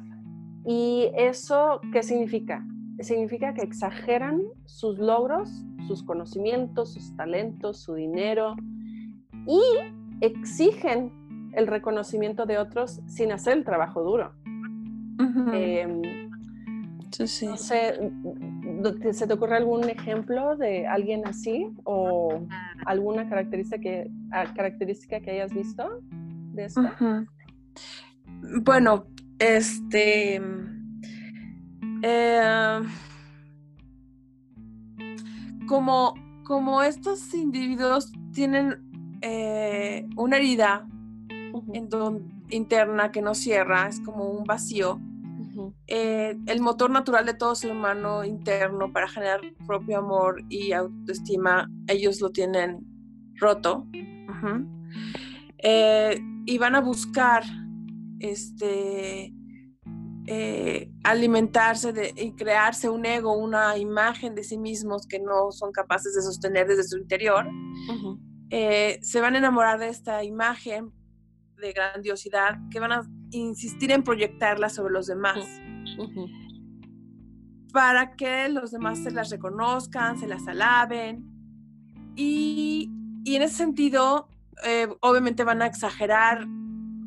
¿Y 0.66 1.10
eso 1.14 1.80
qué 1.92 2.02
significa? 2.02 2.66
Significa 3.00 3.54
que 3.54 3.62
exageran 3.62 4.42
sus 4.66 4.98
logros, 4.98 5.64
sus 5.86 6.02
conocimientos, 6.02 6.94
sus 6.94 7.16
talentos, 7.16 7.78
su 7.78 7.94
dinero 7.94 8.56
y 9.46 9.60
exigen 10.20 11.12
el 11.54 11.66
reconocimiento 11.66 12.46
de 12.46 12.58
otros 12.58 13.00
sin 13.06 13.32
hacer 13.32 13.58
el 13.58 13.64
trabajo 13.64 14.02
duro. 14.02 14.32
Em, 15.52 16.02
¿Se 17.12 19.26
te 19.26 19.32
ocurre 19.32 19.56
algún 19.56 19.88
ejemplo 19.88 20.56
de 20.56 20.86
alguien 20.86 21.26
así 21.26 21.70
o 21.84 22.46
alguna 22.86 23.28
característica 23.28 23.80
que, 23.80 24.10
ah, 24.32 24.52
característica 24.54 25.20
que 25.20 25.30
hayas 25.30 25.54
visto 25.54 26.00
de 26.54 26.64
esto? 26.64 26.82
Bueno, 28.62 29.06
este 29.38 30.40
eh, 32.06 32.80
como, 35.66 36.14
como 36.44 36.82
estos 36.82 37.32
individuos 37.32 38.12
tienen 38.34 39.16
eh, 39.22 40.06
una 40.14 40.36
herida 40.36 40.86
interna 42.50 43.10
que 43.10 43.22
no 43.22 43.34
cierra, 43.34 43.88
es 43.88 44.00
como 44.00 44.28
un 44.28 44.44
vacío, 44.44 45.00
eh, 45.86 46.36
el 46.44 46.60
motor 46.60 46.90
natural 46.90 47.24
de 47.24 47.32
todo 47.32 47.54
ser 47.54 47.70
humano 47.70 48.22
interno 48.22 48.92
para 48.92 49.08
generar 49.08 49.40
propio 49.66 50.00
amor 50.00 50.44
y 50.50 50.72
autoestima, 50.72 51.70
ellos 51.86 52.20
lo 52.20 52.30
tienen 52.30 52.84
roto. 53.36 53.86
y 56.46 56.58
van 56.58 56.74
a 56.74 56.80
buscar 56.80 57.44
este 58.18 59.32
eh, 60.26 60.90
alimentarse 61.02 61.92
de, 61.92 62.14
y 62.16 62.32
crearse 62.32 62.88
un 62.88 63.04
ego, 63.04 63.36
una 63.36 63.76
imagen 63.76 64.34
de 64.34 64.42
sí 64.42 64.56
mismos 64.56 65.06
que 65.06 65.18
no 65.18 65.52
son 65.52 65.70
capaces 65.72 66.14
de 66.14 66.22
sostener 66.22 66.66
desde 66.66 66.84
su 66.84 66.96
interior, 66.96 67.46
eh, 68.50 68.98
se 69.02 69.20
van 69.20 69.34
a 69.34 69.38
enamorar 69.38 69.78
de 69.78 69.88
esta 69.88 70.24
imagen 70.24 70.92
de 71.60 71.72
grandiosidad 71.72 72.58
que 72.70 72.80
van 72.80 72.92
a 72.92 73.02
insistir 73.30 73.90
en 73.90 74.02
proyectarla 74.02 74.68
sobre 74.68 74.94
los 74.94 75.06
demás. 75.06 75.44
Para 77.72 78.14
que 78.16 78.48
los 78.48 78.70
demás 78.70 79.00
se 79.00 79.10
las 79.10 79.30
reconozcan, 79.30 80.18
se 80.18 80.26
las 80.26 80.46
alaben. 80.46 81.24
Y, 82.16 82.90
y 83.24 83.36
en 83.36 83.42
ese 83.42 83.56
sentido, 83.56 84.28
eh, 84.64 84.88
obviamente 85.00 85.44
van 85.44 85.62
a 85.62 85.66
exagerar 85.66 86.46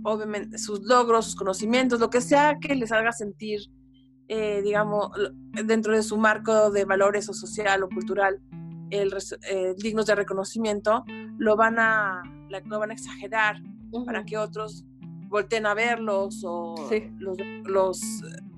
obviamente, 0.04 0.58
sus 0.58 0.82
logros, 0.82 1.25
sus 1.25 1.36
conocimientos, 1.36 2.00
lo 2.00 2.10
que 2.10 2.22
sea 2.22 2.58
que 2.60 2.75
les 2.75 2.92
haga 2.92 3.12
sentir, 3.12 3.62
eh, 4.27 4.62
digamos, 4.63 5.12
dentro 5.66 5.96
de 5.96 6.04
su 6.04 6.18
marco 6.18 6.72
de 6.72 6.86
valores 6.86 7.30
o 7.30 7.34
social 7.34 7.84
o 7.84 7.89
cultural, 7.89 8.39
el, 8.89 9.13
eh, 9.50 9.74
dignos 9.77 10.06
de 10.06 10.16
reconocimiento, 10.16 11.04
lo 11.38 11.56
van 11.56 11.80
a, 11.80 12.22
lo 12.66 12.80
van 12.80 12.92
a 12.92 12.94
exagerar 12.94 13.62
para 14.06 14.25
que 14.25 14.38
otros 14.38 14.86
volteen 15.30 15.66
a 15.66 15.74
verlos 15.74 16.42
o 16.46 16.75
los, 17.20 17.38
los 17.66 18.01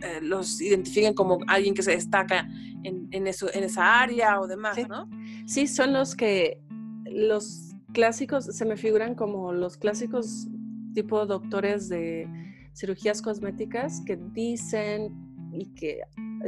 eh, 0.01 0.19
los 0.21 0.61
identifiquen 0.61 1.13
como 1.13 1.39
alguien 1.47 1.73
que 1.73 1.83
se 1.83 1.91
destaca 1.91 2.47
en, 2.83 3.27
eso, 3.27 3.53
en 3.53 3.65
esa 3.65 3.99
área 3.99 4.39
o 4.39 4.47
demás, 4.47 4.77
¿no? 4.87 5.09
Sí, 5.45 5.67
son 5.67 5.91
los 5.91 6.15
que, 6.15 6.61
los 7.05 7.75
clásicos, 7.91 8.45
se 8.45 8.65
me 8.65 8.77
figuran 8.77 9.15
como 9.15 9.51
los 9.51 9.75
clásicos 9.75 10.47
tipo 10.93 11.25
doctores 11.25 11.89
de 11.89 12.27
cirugías 12.73 13.21
cosméticas 13.21 14.01
que 14.05 14.17
dicen 14.33 15.13
y 15.51 15.65
que, 15.75 16.01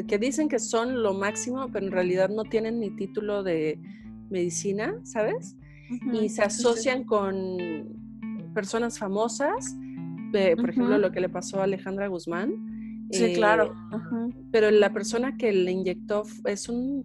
que 0.08 0.18
dicen 0.18 0.48
que 0.48 0.60
son 0.60 1.02
lo 1.02 1.14
máximo, 1.14 1.70
pero 1.72 1.86
en 1.86 1.92
realidad 1.92 2.30
no 2.30 2.44
tienen 2.44 2.80
ni 2.80 2.92
título 2.92 3.44
de 3.44 3.80
medicina, 4.30 5.00
¿sabes? 5.04 5.56
y 6.14 6.30
se 6.30 6.42
asocian 6.42 7.04
con 7.04 7.58
personas 8.54 8.98
famosas, 8.98 9.76
por 10.32 10.70
ejemplo, 10.70 10.98
lo 10.98 11.12
que 11.12 11.20
le 11.20 11.30
pasó 11.30 11.60
a 11.60 11.66
Alejandra 11.66 12.08
Guzmán. 12.08 13.08
Sí, 13.12 13.34
claro. 13.34 13.74
Eh, 13.92 14.34
pero 14.52 14.72
la 14.72 14.94
persona 14.94 15.36
que 15.36 15.52
le 15.52 15.72
inyectó 15.72 16.24
es 16.46 16.70
un 16.70 17.04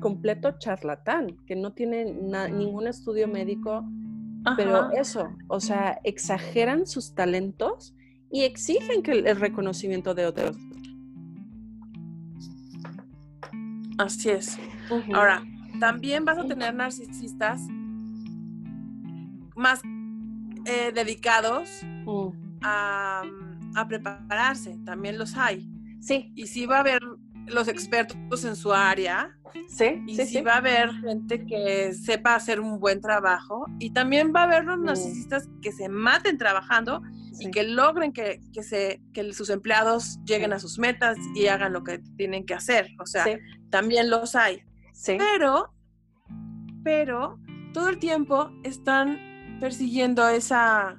completo 0.00 0.52
charlatán, 0.58 1.36
que 1.46 1.56
no 1.56 1.72
tiene 1.72 2.06
ningún 2.50 2.86
estudio 2.86 3.28
médico, 3.28 3.84
pero 4.54 4.90
eso, 4.92 5.30
o 5.48 5.60
sea, 5.60 5.98
exageran 6.04 6.86
sus 6.86 7.14
talentos 7.14 7.94
y 8.30 8.44
exigen 8.44 9.02
que 9.02 9.12
el, 9.12 9.36
reconocimiento 9.36 10.14
de 10.14 10.26
otros. 10.26 10.56
Así 13.98 14.30
es. 14.30 14.58
Ahora, 15.14 15.42
también 15.80 16.24
vas 16.24 16.38
a 16.38 16.46
tener 16.46 16.74
narcisistas 16.74 17.62
más 19.56 19.80
eh, 20.66 20.92
dedicados 20.94 21.82
mm. 22.04 22.28
a, 22.62 23.22
prepararse, 23.88 24.78
también 24.84 25.18
los 25.18 25.36
hay. 25.36 25.68
Sí. 26.00 26.32
Y 26.34 26.46
sí 26.46 26.66
va 26.66 26.76
a 26.76 26.80
haber 26.80 27.00
los 27.46 27.68
expertos 27.68 28.44
en 28.44 28.56
su 28.56 28.72
área. 28.72 29.36
Sí. 29.68 30.02
Y 30.06 30.16
sí, 30.16 30.40
va 30.42 30.54
a 30.54 30.58
haber 30.58 30.92
gente 30.92 31.46
que 31.46 31.92
sepa 31.94 32.34
hacer 32.34 32.60
un 32.60 32.78
buen 32.78 33.00
trabajo. 33.00 33.66
Y 33.78 33.90
también 33.90 34.32
va 34.34 34.40
a 34.40 34.44
haber 34.44 34.64
los 34.64 34.78
narcisistas 34.78 35.48
que 35.62 35.72
se 35.72 35.88
maten 35.88 36.38
trabajando 36.38 37.02
y 37.38 37.50
que 37.50 37.62
logren 37.64 38.12
que, 38.12 38.40
se, 38.62 39.00
que 39.12 39.32
sus 39.32 39.50
empleados 39.50 40.18
lleguen 40.24 40.52
a 40.52 40.58
sus 40.58 40.78
metas 40.78 41.16
y 41.34 41.46
hagan 41.46 41.72
lo 41.72 41.84
que 41.84 41.98
tienen 42.16 42.44
que 42.44 42.54
hacer. 42.54 42.88
O 43.00 43.06
sea, 43.06 43.24
también 43.70 44.10
los 44.10 44.34
hay. 44.34 44.62
Pero, 45.18 45.72
pero 46.82 47.38
todo 47.72 47.88
el 47.88 47.98
tiempo 47.98 48.50
están 48.62 49.58
persiguiendo 49.60 50.28
esa, 50.28 50.98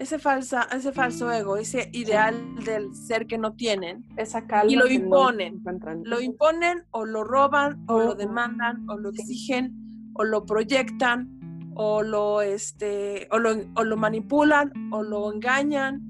ese, 0.00 0.18
falsa, 0.18 0.66
ese 0.72 0.92
falso 0.92 1.30
ego, 1.30 1.58
ese 1.58 1.90
ideal 1.92 2.34
del 2.64 2.94
ser 2.94 3.26
que 3.26 3.36
no 3.36 3.52
tienen. 3.52 4.06
Esa 4.16 4.46
calma 4.46 4.72
y 4.72 4.74
lo 4.74 4.88
imponen. 4.88 5.62
lo 6.04 6.20
imponen 6.20 6.84
o 6.90 7.04
lo 7.04 7.22
roban 7.22 7.84
o 7.86 8.00
lo 8.00 8.14
demandan 8.14 8.88
o 8.88 8.96
lo 8.96 9.10
exigen 9.10 10.10
o 10.14 10.24
lo 10.24 10.46
proyectan 10.46 11.28
o 11.74 12.02
lo, 12.02 12.40
este, 12.40 13.28
o 13.30 13.38
lo, 13.38 13.50
o 13.74 13.84
lo 13.84 13.96
manipulan 13.98 14.72
o 14.90 15.02
lo 15.02 15.30
engañan 15.30 16.00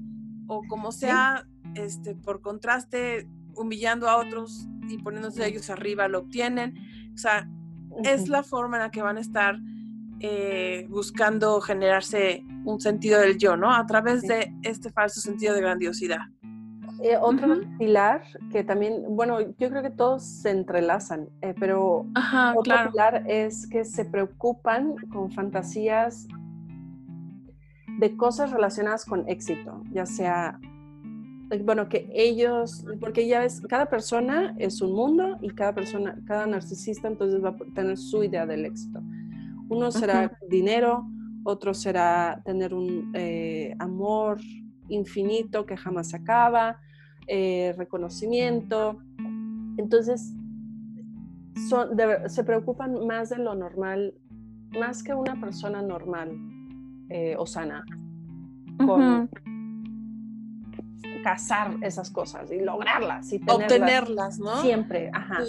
o 0.47 0.63
como 0.69 0.93
sea, 0.93 1.45
este, 1.75 2.15
por 2.15 2.41
contraste, 2.41 3.27
humillando 3.55 4.07
a 4.07 4.15
otros 4.17 4.69
y 4.87 4.99
poniéndose 4.99 5.45
ellos 5.45 5.69
arriba, 5.69 6.07
lo 6.07 6.19
obtienen. 6.19 6.77
O 7.13 7.17
sea, 7.17 7.49
es 8.05 8.29
la 8.29 8.43
forma 8.43 8.77
en 8.77 8.83
la 8.83 8.91
que 8.91 9.01
van 9.01 9.17
a 9.17 9.21
estar 9.21 9.59
eh, 10.23 10.85
buscando 10.87 11.59
generarse 11.61 12.45
un 12.63 12.79
sentido 12.79 13.19
del 13.19 13.37
yo, 13.39 13.57
¿no? 13.57 13.73
A 13.73 13.85
través 13.87 14.21
de 14.21 14.53
este 14.61 14.91
falso 14.91 15.19
sentido 15.19 15.55
de 15.55 15.61
grandiosidad. 15.61 16.19
Eh, 17.01 17.17
otro 17.19 17.59
pilar 17.79 18.21
que 18.51 18.63
también, 18.63 19.03
bueno, 19.09 19.39
yo 19.57 19.69
creo 19.71 19.81
que 19.81 19.89
todos 19.89 20.23
se 20.23 20.51
entrelazan, 20.51 21.27
eh, 21.41 21.55
pero 21.59 22.05
otro 22.55 22.75
pilar 22.91 23.23
es 23.25 23.67
que 23.67 23.83
se 23.83 24.05
preocupan 24.05 24.95
con 25.11 25.31
fantasías 25.31 26.27
de 27.97 28.15
cosas 28.15 28.51
relacionadas 28.51 29.05
con 29.05 29.27
éxito, 29.27 29.81
ya 29.91 30.05
sea, 30.05 30.59
bueno, 31.63 31.89
que 31.89 32.07
ellos, 32.13 32.85
porque 32.99 33.27
ya 33.27 33.39
ves, 33.39 33.61
cada 33.67 33.87
persona 33.87 34.53
es 34.59 34.81
un 34.81 34.93
mundo 34.93 35.39
y 35.41 35.49
cada 35.49 35.73
persona, 35.73 36.15
cada 36.27 36.45
narcisista 36.45 37.07
entonces 37.07 37.43
va 37.43 37.49
a 37.49 37.73
tener 37.73 37.97
su 37.97 38.23
idea 38.23 38.45
del 38.45 38.65
éxito. 38.65 39.01
Uno 39.71 39.89
será 39.89 40.37
dinero, 40.49 41.07
otro 41.45 41.73
será 41.73 42.41
tener 42.43 42.73
un 42.73 43.09
eh, 43.13 43.73
amor 43.79 44.37
infinito 44.89 45.65
que 45.65 45.77
jamás 45.77 46.13
acaba, 46.13 46.77
eh, 47.25 47.73
reconocimiento. 47.77 48.97
Entonces, 49.77 50.33
se 52.27 52.43
preocupan 52.43 53.07
más 53.07 53.29
de 53.29 53.37
lo 53.37 53.55
normal, 53.55 54.13
más 54.77 55.03
que 55.03 55.13
una 55.13 55.39
persona 55.39 55.81
normal 55.81 56.37
eh, 57.07 57.35
o 57.39 57.45
sana, 57.45 57.85
con 58.85 59.29
cazar 61.23 61.77
esas 61.81 62.11
cosas 62.11 62.51
y 62.51 62.59
lograrlas 62.59 63.31
y 63.31 63.39
obtenerlas, 63.47 64.37
¿no? 64.37 64.61
Siempre, 64.61 65.09
ajá. 65.13 65.43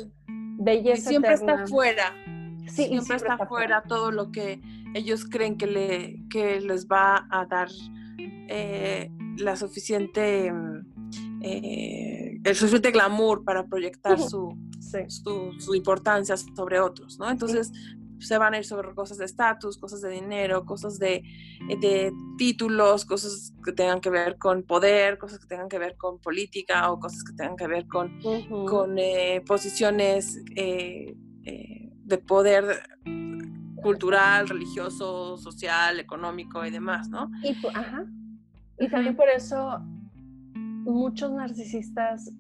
Belleza 0.58 1.08
siempre 1.10 1.32
está 1.32 1.66
fuera 1.66 2.12
siempre, 2.68 3.16
está 3.16 3.46
fuera. 3.46 3.82
todo 3.82 4.10
lo 4.10 4.30
que 4.30 4.60
ellos 4.94 5.24
creen 5.24 5.56
que, 5.56 5.66
le, 5.66 6.20
que 6.28 6.60
les 6.60 6.86
va 6.86 7.26
a 7.30 7.46
dar 7.46 7.68
eh, 8.48 9.10
la 9.38 9.56
suficiente, 9.56 10.52
eh, 11.40 12.40
el 12.44 12.54
suficiente 12.54 12.90
glamour 12.90 13.44
para 13.44 13.66
proyectar 13.66 14.18
su, 14.18 14.56
su, 15.58 15.74
importancia 15.74 16.36
sobre 16.36 16.80
otros, 16.80 17.18
¿no? 17.18 17.30
Entonces 17.30 17.72
se 18.18 18.38
van 18.38 18.54
a 18.54 18.58
ir 18.58 18.64
sobre 18.64 18.94
cosas 18.94 19.18
de 19.18 19.24
estatus, 19.24 19.78
cosas 19.78 20.00
de 20.00 20.10
dinero, 20.10 20.64
cosas 20.64 20.98
de, 20.98 21.22
de, 21.80 22.12
títulos, 22.38 23.04
cosas 23.04 23.52
que 23.64 23.72
tengan 23.72 24.00
que 24.00 24.10
ver 24.10 24.38
con 24.38 24.62
poder, 24.62 25.18
cosas 25.18 25.40
que 25.40 25.46
tengan 25.46 25.68
que 25.68 25.78
ver 25.78 25.96
con 25.96 26.20
política 26.20 26.92
o 26.92 27.00
cosas 27.00 27.24
que 27.24 27.32
tengan 27.32 27.56
que 27.56 27.66
ver 27.66 27.88
con, 27.88 28.20
con 28.66 28.98
eh, 28.98 29.42
posiciones 29.46 30.38
de 32.12 32.18
poder 32.18 32.64
cultural, 33.82 34.46
religioso, 34.46 35.38
social, 35.38 35.98
económico 35.98 36.64
y 36.64 36.70
demás, 36.70 37.08
¿no? 37.08 37.30
Y, 37.42 37.56
ajá. 37.74 38.04
y 38.78 38.88
también 38.88 39.16
por 39.16 39.28
eso 39.30 39.80
muchos 40.84 41.32
narcisistas 41.32 42.30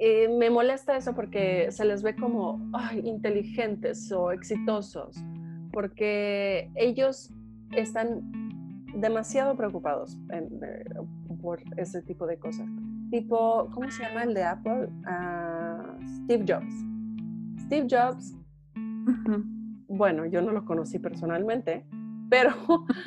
eh, 0.00 0.28
me 0.38 0.48
molesta 0.48 0.96
eso 0.96 1.14
porque 1.14 1.70
se 1.70 1.84
les 1.84 2.02
ve 2.02 2.16
como 2.16 2.60
inteligentes 3.02 4.10
o 4.10 4.32
exitosos, 4.32 5.22
porque 5.70 6.70
ellos 6.74 7.30
están 7.72 8.22
demasiado 8.96 9.54
preocupados 9.54 10.18
eh, 10.32 10.48
por 11.42 11.60
ese 11.76 12.00
tipo 12.02 12.26
de 12.26 12.38
cosas. 12.38 12.66
Tipo, 13.10 13.68
¿cómo 13.74 13.90
se 13.90 14.02
llama 14.02 14.22
el 14.22 14.32
de 14.32 14.44
Apple? 14.44 14.88
Ah, 15.04 15.98
Steve 16.24 16.44
Jobs 16.48 16.93
Steve 17.66 17.86
Jobs, 17.90 18.36
bueno, 19.88 20.26
yo 20.26 20.42
no 20.42 20.52
lo 20.52 20.64
conocí 20.66 20.98
personalmente, 20.98 21.86
pero 22.28 22.52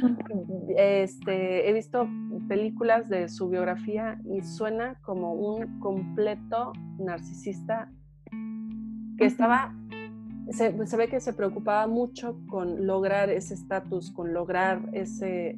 este, 0.78 1.70
he 1.70 1.74
visto 1.74 2.08
películas 2.48 3.08
de 3.08 3.30
su 3.30 3.50
biografía 3.50 4.20
y 4.26 4.42
suena 4.42 5.00
como 5.02 5.34
un 5.34 5.80
completo 5.80 6.74
narcisista 6.98 7.92
que 9.18 9.26
estaba, 9.26 9.76
se, 10.50 10.72
ve 10.72 11.08
que 11.08 11.20
se 11.20 11.34
preocupaba 11.34 11.86
mucho 11.88 12.40
con 12.50 12.88
lograr 12.88 13.30
ese 13.30 13.54
estatus, 13.54 14.12
con 14.12 14.34
lograr 14.34 14.90
ese, 14.94 15.58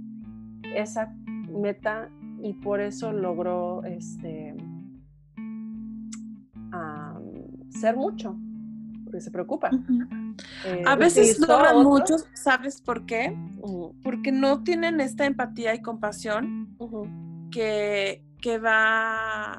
esa 0.76 1.16
meta 1.50 2.10
y 2.42 2.54
por 2.54 2.82
eso 2.82 3.14
logró 3.14 3.84
este, 3.84 4.56
ser 7.70 7.96
mucho 7.96 8.38
porque 9.10 9.22
se 9.22 9.32
preocupa. 9.32 9.70
Eh, 10.66 10.84
a 10.86 10.96
veces 10.96 11.40
logran 11.40 11.84
muchos, 11.84 12.28
¿sabes 12.34 12.82
por 12.82 13.06
qué? 13.06 13.36
Porque 14.04 14.32
no 14.32 14.64
tienen 14.64 15.02
esta 15.02 15.26
empatía 15.26 15.74
y 15.74 15.82
compasión 15.82 16.78
que, 17.52 18.24
que 18.42 18.58
va 18.58 19.58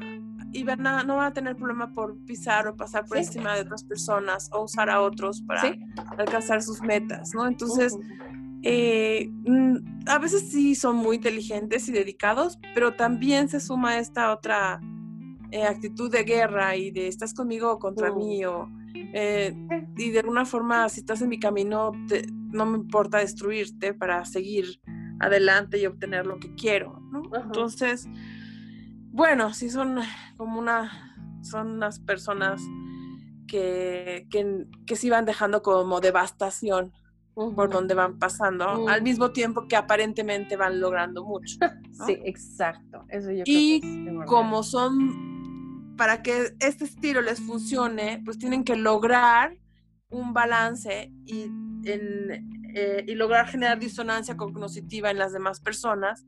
y 0.53 0.65
van 0.65 0.83
no 0.83 1.17
van 1.17 1.27
a 1.27 1.33
tener 1.33 1.57
problema 1.57 1.93
por 1.93 2.17
pisar 2.25 2.67
o 2.67 2.77
pasar 2.77 3.05
por 3.07 3.19
encima 3.19 3.55
de 3.55 3.63
otras 3.63 3.85
personas 3.85 4.51
o 4.53 4.65
usar 4.65 4.91
a 4.91 5.01
otros 5.01 5.43
para 5.43 5.77
alcanzar 6.19 6.63
sus 6.63 6.81
metas, 6.83 7.33
¿no? 7.35 7.47
Entonces, 7.47 7.97
eh, 8.63 9.31
mm, 9.47 9.77
a 10.07 10.19
veces 10.19 10.51
sí 10.51 10.75
son 10.75 10.97
muy 10.97 11.17
inteligentes 11.17 11.89
y 11.89 11.93
dedicados, 11.93 12.59
pero 12.75 12.95
también 12.95 13.49
se 13.49 13.61
suma 13.61 13.99
esta 13.99 14.33
otra 14.33 14.81
eh, 15.53 15.65
actitud 15.65 16.11
de 16.11 16.25
guerra 16.25 16.77
y 16.77 16.91
de 16.91 17.09
estás 17.09 17.33
conmigo 17.35 17.73
o 17.73 17.79
contra 17.79 18.13
mí 18.13 18.45
o 18.45 18.69
eh, 18.95 19.55
y 19.97 20.11
de 20.11 20.21
alguna 20.21 20.45
forma, 20.45 20.89
si 20.89 21.01
estás 21.01 21.23
en 21.23 21.29
mi 21.29 21.39
camino, 21.39 21.93
no 22.53 22.67
me 22.67 22.79
importa 22.79 23.19
destruirte 23.19 23.95
para 23.95 24.25
seguir 24.25 24.81
adelante 25.21 25.79
y 25.79 25.87
obtener 25.87 26.27
lo 26.27 26.39
que 26.39 26.55
quiero, 26.55 27.01
¿no? 27.11 27.23
Entonces, 27.37 28.09
bueno, 29.13 29.53
sí 29.53 29.71
son 29.71 29.99
como 30.37 30.59
una, 30.59 31.17
son 31.43 31.73
unas 31.73 32.01
personas 32.01 32.63
que, 33.47 34.27
que, 34.31 34.67
que 34.87 34.97
sí 34.97 35.11
van 35.11 35.25
dejando 35.25 35.63
como 35.63 36.01
devastación 36.01 36.93
por 37.35 37.71
donde 37.71 37.95
van 37.95 38.19
pasando, 38.19 38.89
al 38.89 39.03
mismo 39.03 39.31
tiempo 39.31 39.67
que 39.67 39.77
aparentemente 39.77 40.57
van 40.57 40.81
logrando 40.81 41.25
mucho. 41.25 41.57
Sí, 42.07 42.19
exacto. 42.25 43.05
Eso 43.11 43.31
yo 43.31 43.43
y 43.45 43.83
como 44.25 44.63
son, 44.63 45.40
para 46.01 46.23
que 46.23 46.55
este 46.61 46.85
estilo 46.87 47.21
les 47.21 47.43
funcione, 47.43 48.23
pues 48.25 48.39
tienen 48.39 48.65
que 48.65 48.75
lograr 48.75 49.55
un 50.09 50.33
balance 50.33 51.13
y, 51.27 51.45
eh, 51.85 53.05
y 53.07 53.15
lograr 53.17 53.47
generar 53.49 53.79
disonancia 53.79 54.35
cognitiva 54.35 55.11
en 55.11 55.19
las 55.19 55.35
demás 55.35 55.61
personas, 55.61 56.25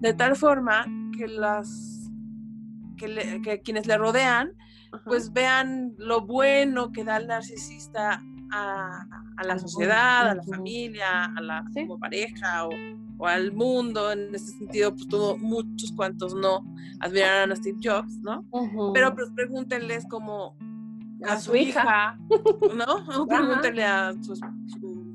de 0.00 0.12
tal 0.12 0.36
forma 0.36 0.84
que 1.16 1.26
las 1.26 2.10
que, 2.98 3.62
quienes 3.64 3.86
le 3.86 3.96
rodean, 3.96 4.58
pues 5.06 5.32
vean 5.32 5.94
lo 5.96 6.26
bueno 6.26 6.92
que 6.92 7.02
da 7.02 7.16
el 7.16 7.26
narcisista 7.26 8.22
a, 8.52 9.06
la 9.42 9.58
sociedad, 9.58 10.28
a 10.28 10.34
la 10.34 10.42
familia, 10.42 11.32
a 11.34 11.40
la 11.40 11.64
pareja 11.98 12.66
o, 12.66 12.70
al 13.26 13.52
mundo. 13.52 14.12
En 14.12 14.34
ese 14.34 14.58
sentido, 14.58 14.92
pues 14.92 15.08
todo, 15.08 15.36
muchos 15.36 15.92
cuantos 15.92 16.34
no 16.34 16.64
admiraron 17.00 17.52
a 17.52 17.56
Steve 17.56 17.78
Jobs, 17.82 18.18
¿no? 18.18 18.44
Pero 18.92 19.14
pues 19.14 19.30
pregúntenles 19.34 20.06
como 20.08 20.56
a, 21.26 21.38
su 21.38 21.54
hija, 21.56 22.18
¿no? 22.76 23.26
pregúntenle 23.28 23.84
a 23.84 24.12
su, 24.20 24.34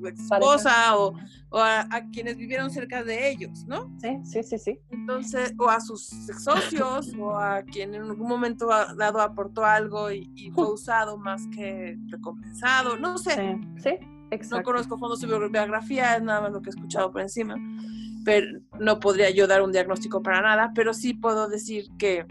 esposa 0.05 0.97
o, 0.97 1.13
a, 1.51 2.01
quienes 2.11 2.37
vivieron 2.37 2.71
cerca 2.71 3.03
de 3.03 3.31
ellos, 3.31 3.65
¿no? 3.67 3.91
Sí, 3.99 4.19
sí, 4.23 4.43
sí, 4.43 4.57
sí. 4.57 4.79
Entonces, 4.91 5.53
o 5.57 5.69
a 5.69 5.79
sus 5.79 6.07
socios 6.43 7.13
o 7.19 7.37
a 7.37 7.63
quien 7.63 7.95
en 7.95 8.03
algún 8.03 8.27
momento 8.27 8.67
dado 8.67 9.21
aportó 9.21 9.65
algo 9.65 10.11
y, 10.11 10.51
fue 10.53 10.71
usado 10.71 11.17
más 11.17 11.45
que 11.47 11.97
recompensado, 12.07 12.97
no 12.97 13.17
sé. 13.17 13.59
Sí, 13.77 13.91
exacto. 14.31 14.57
No 14.57 14.63
conozco 14.63 14.97
fondo 14.97 15.15
su 15.15 15.27
biografía, 15.27 16.15
es 16.15 16.23
nada 16.23 16.41
más 16.41 16.51
lo 16.51 16.61
que 16.61 16.69
he 16.69 16.71
escuchado 16.71 17.11
por 17.11 17.21
encima, 17.21 17.55
pero 18.25 18.59
no 18.79 18.99
podría 18.99 19.29
yo 19.29 19.47
dar 19.47 19.61
un 19.61 19.71
diagnóstico 19.71 20.21
para 20.21 20.41
nada, 20.41 20.71
pero 20.75 20.93
sí 20.93 21.13
puedo 21.13 21.47
decir 21.47 21.85
que, 21.97 22.25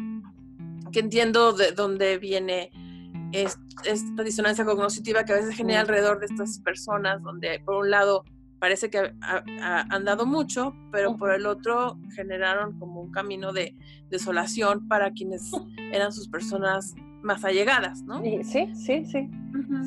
que 0.93 1.01
entiendo 1.01 1.53
de 1.53 1.73
dónde 1.73 2.19
viene 2.19 2.71
esta 3.33 4.23
disonancia 4.23 4.65
cognitiva 4.65 5.25
que 5.25 5.33
a 5.33 5.37
veces 5.37 5.55
genera 5.55 5.81
alrededor 5.81 6.21
de 6.21 6.27
estas 6.27 6.61
personas, 6.61 7.23
donde 7.23 7.61
por 7.65 7.77
un 7.77 7.91
lado 7.91 8.25
parece 8.59 8.91
que 8.91 9.13
han 9.61 10.05
dado 10.05 10.27
mucho, 10.27 10.75
pero 10.91 11.17
por 11.17 11.33
el 11.33 11.47
otro 11.47 11.99
generaron 12.15 12.79
como 12.79 13.01
un 13.01 13.13
camino 13.13 13.53
de 13.53 13.77
desolación 14.11 14.89
para 14.89 15.13
quienes 15.13 15.51
eran 15.93 16.13
sus 16.13 16.29
personas 16.29 16.95
más 17.23 17.45
allegadas, 17.45 18.03
¿no? 18.03 18.23
Sí, 18.23 18.43
sí, 18.75 19.05
sí. 19.05 19.31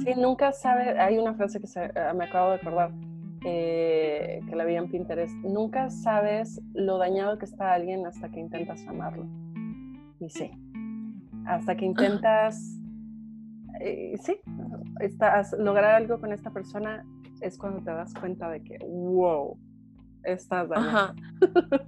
Sí, 0.04 0.14
nunca 0.16 0.52
sabe, 0.52 1.00
hay 1.00 1.18
una 1.18 1.34
frase 1.34 1.60
que 1.60 1.68
ah, 2.00 2.14
me 2.14 2.26
acabo 2.26 2.52
de 2.52 2.56
acordar, 2.56 2.92
eh, 3.46 4.40
que 4.48 4.56
la 4.56 4.66
vi 4.66 4.76
en 4.76 4.90
Pinterest, 4.90 5.34
nunca 5.38 5.90
sabes 5.90 6.62
lo 6.74 6.98
dañado 6.98 7.38
que 7.38 7.46
está 7.46 7.74
alguien 7.74 8.06
hasta 8.06 8.30
que 8.30 8.40
intentas 8.40 8.86
amarlo. 8.88 9.26
Y 10.20 10.30
sí, 10.30 10.52
hasta 11.46 11.76
que 11.76 11.86
intentas 11.86 12.82
eh, 13.80 14.16
sí, 14.22 14.36
estás, 15.00 15.56
lograr 15.58 15.96
algo 15.96 16.20
con 16.20 16.32
esta 16.32 16.52
persona 16.52 17.04
es 17.42 17.58
cuando 17.58 17.82
te 17.84 17.92
das 17.92 18.14
cuenta 18.14 18.50
de 18.50 18.64
que, 18.64 18.78
wow, 18.86 19.58
estás 20.24 20.70
Ajá. 20.72 21.16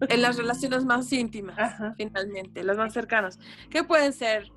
En 0.09 0.21
las 0.21 0.37
relaciones 0.39 0.85
más 0.85 1.11
íntimas, 1.13 1.75
finalmente, 1.95 2.63
las 2.63 2.77
más 2.77 2.93
cercanas, 2.93 3.39
que 3.69 3.83
pueden 3.83 4.13
ser 4.13 4.51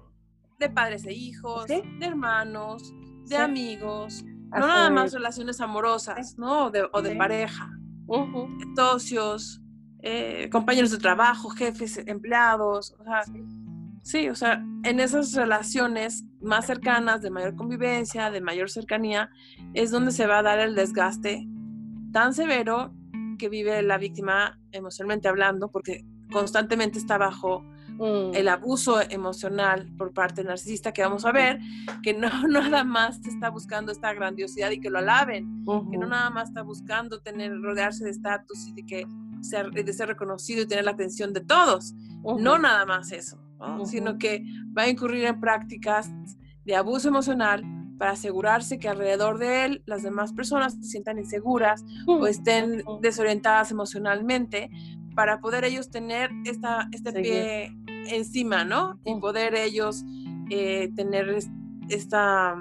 de 0.58 0.70
padres 0.70 1.04
e 1.04 1.12
hijos, 1.12 1.66
de 1.66 1.84
hermanos, 2.00 2.94
de 3.26 3.36
amigos, 3.36 4.24
no 4.50 4.66
nada 4.66 4.90
más 4.90 5.12
relaciones 5.12 5.60
amorosas, 5.60 6.36
¿no? 6.38 6.66
o 6.66 7.02
de 7.02 7.16
pareja, 7.16 7.70
socios, 8.76 9.60
eh, 10.00 10.48
compañeros 10.50 10.90
de 10.90 10.98
trabajo, 10.98 11.48
jefes, 11.50 11.98
empleados, 12.06 12.94
o 12.98 13.04
sea, 13.04 13.22
Sí, 14.06 14.28
o 14.28 14.36
sea, 14.36 14.64
en 14.84 15.00
esas 15.00 15.32
relaciones 15.32 16.24
más 16.40 16.66
cercanas, 16.66 17.22
de 17.22 17.30
mayor 17.30 17.56
convivencia, 17.56 18.30
de 18.30 18.40
mayor 18.40 18.70
cercanía, 18.70 19.30
es 19.74 19.90
donde 19.90 20.12
se 20.12 20.28
va 20.28 20.38
a 20.38 20.42
dar 20.44 20.60
el 20.60 20.76
desgaste 20.76 21.44
tan 22.12 22.32
severo 22.32 22.94
que 23.36 23.48
vive 23.48 23.82
la 23.82 23.98
víctima 23.98 24.60
emocionalmente 24.70 25.26
hablando, 25.26 25.72
porque 25.72 26.04
constantemente 26.30 27.00
está 27.00 27.18
bajo 27.18 27.64
mm. 27.98 28.34
el 28.34 28.48
abuso 28.48 29.00
emocional 29.10 29.90
por 29.96 30.12
parte 30.12 30.36
del 30.36 30.46
narcisista 30.46 30.92
que 30.92 31.02
vamos 31.02 31.24
a 31.24 31.32
ver, 31.32 31.60
que 32.02 32.14
no 32.14 32.28
nada 32.48 32.84
más 32.84 33.24
está 33.26 33.50
buscando 33.50 33.92
esta 33.92 34.12
grandiosidad 34.14 34.70
y 34.70 34.80
que 34.80 34.90
lo 34.90 34.98
alaben, 34.98 35.64
que 35.90 35.98
no 35.98 36.06
nada 36.06 36.30
más 36.30 36.48
está 36.48 36.62
buscando 36.62 37.20
tener, 37.20 37.52
rodearse 37.60 38.04
de 38.04 38.10
estatus 38.10 38.68
y 38.68 38.72
de 38.74 38.86
que 38.86 39.06
ser, 39.40 39.70
de 39.70 39.92
ser 39.92 40.08
reconocido 40.08 40.62
y 40.62 40.66
tener 40.66 40.84
la 40.84 40.92
atención 40.92 41.32
de 41.32 41.40
todos, 41.40 41.94
no 42.22 42.58
nada 42.58 42.84
más 42.86 43.12
eso 43.12 43.38
sino 43.84 44.18
que 44.18 44.44
va 44.76 44.82
a 44.82 44.88
incurrir 44.88 45.24
en 45.24 45.40
prácticas 45.40 46.10
de 46.64 46.76
abuso 46.76 47.08
emocional 47.08 47.62
para 47.98 48.12
asegurarse 48.12 48.78
que 48.78 48.88
alrededor 48.88 49.38
de 49.38 49.64
él 49.64 49.82
las 49.86 50.02
demás 50.02 50.32
personas 50.32 50.74
se 50.74 50.84
sientan 50.84 51.18
inseguras 51.18 51.84
o 52.06 52.26
estén 52.26 52.82
desorientadas 53.00 53.70
emocionalmente 53.70 54.70
para 55.14 55.40
poder 55.40 55.64
ellos 55.64 55.90
tener 55.90 56.30
esta, 56.44 56.88
este 56.92 57.12
pie 57.12 57.74
encima, 58.08 58.64
¿no? 58.64 59.00
Y 59.04 59.14
poder 59.16 59.54
ellos 59.54 60.04
eh, 60.50 60.90
tener 60.94 61.38
esta, 61.88 62.54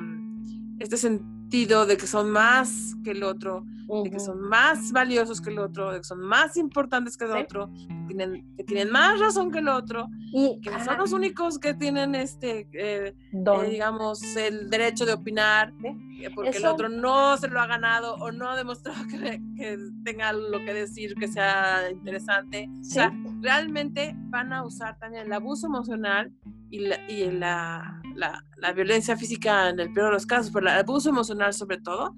este 0.80 0.98
sentido 0.98 1.35
de 1.64 1.96
que 1.98 2.06
son 2.06 2.32
más 2.32 2.96
que 3.04 3.12
el 3.12 3.24
otro, 3.24 3.64
de 4.04 4.12
que 4.12 4.20
son 4.20 4.42
más 4.42 4.92
valiosos 4.92 5.40
que 5.40 5.52
el 5.52 5.60
otro, 5.60 5.94
de 5.94 6.00
que 6.00 6.04
son 6.04 6.20
más 6.20 6.58
importantes 6.58 7.16
que 7.16 7.24
el 7.26 7.32
otro, 7.32 7.72
que 8.08 8.14
tienen, 8.14 8.56
que 8.58 8.64
tienen 8.66 8.92
más 8.92 9.20
razón 9.20 9.52
que 9.52 9.60
el 9.60 9.70
otro, 9.70 10.10
y 10.34 10.60
que 10.60 10.70
son 10.84 10.98
los 10.98 11.14
únicos 11.14 11.58
que 11.58 11.74
tienen 11.74 12.14
este, 12.14 12.68
eh, 12.74 13.16
eh, 13.32 13.70
digamos, 13.70 14.22
el 14.36 14.70
derecho 14.70 15.06
de 15.06 15.14
opinar, 15.14 15.72
eh, 15.82 16.30
porque 16.36 16.58
el 16.58 16.66
otro 16.66 16.90
no 16.90 17.38
se 17.38 17.48
lo 17.48 17.62
ha 17.62 17.68
ganado 17.68 18.16
o 18.16 18.32
no 18.34 18.50
ha 18.50 18.58
demostrado 18.58 19.06
que, 19.08 19.42
que 19.56 19.78
tenga 20.04 20.34
lo 20.34 20.60
que 20.60 20.74
decir, 20.74 21.16
que 21.16 21.30
sea 21.30 21.90
interesante. 21.90 22.70
O 22.82 22.84
sea, 22.84 23.14
realmente 23.42 24.14
van 24.30 24.52
a 24.52 24.66
usar 24.66 24.98
también 25.00 25.28
el 25.28 25.34
abuso 25.34 25.68
emocional 25.68 26.34
y 26.70 26.80
la, 26.80 27.10
y 27.10 27.32
la, 27.32 28.02
la, 28.16 28.44
la, 28.58 28.74
violencia 28.74 29.16
física 29.16 29.70
en 29.70 29.80
el 29.80 29.94
peor 29.94 30.08
de 30.08 30.14
los 30.14 30.26
casos, 30.26 30.52
pero 30.52 30.68
el 30.68 30.74
abuso 30.80 31.10
emocional 31.10 31.54
sobre 31.54 31.80
todo, 31.80 32.16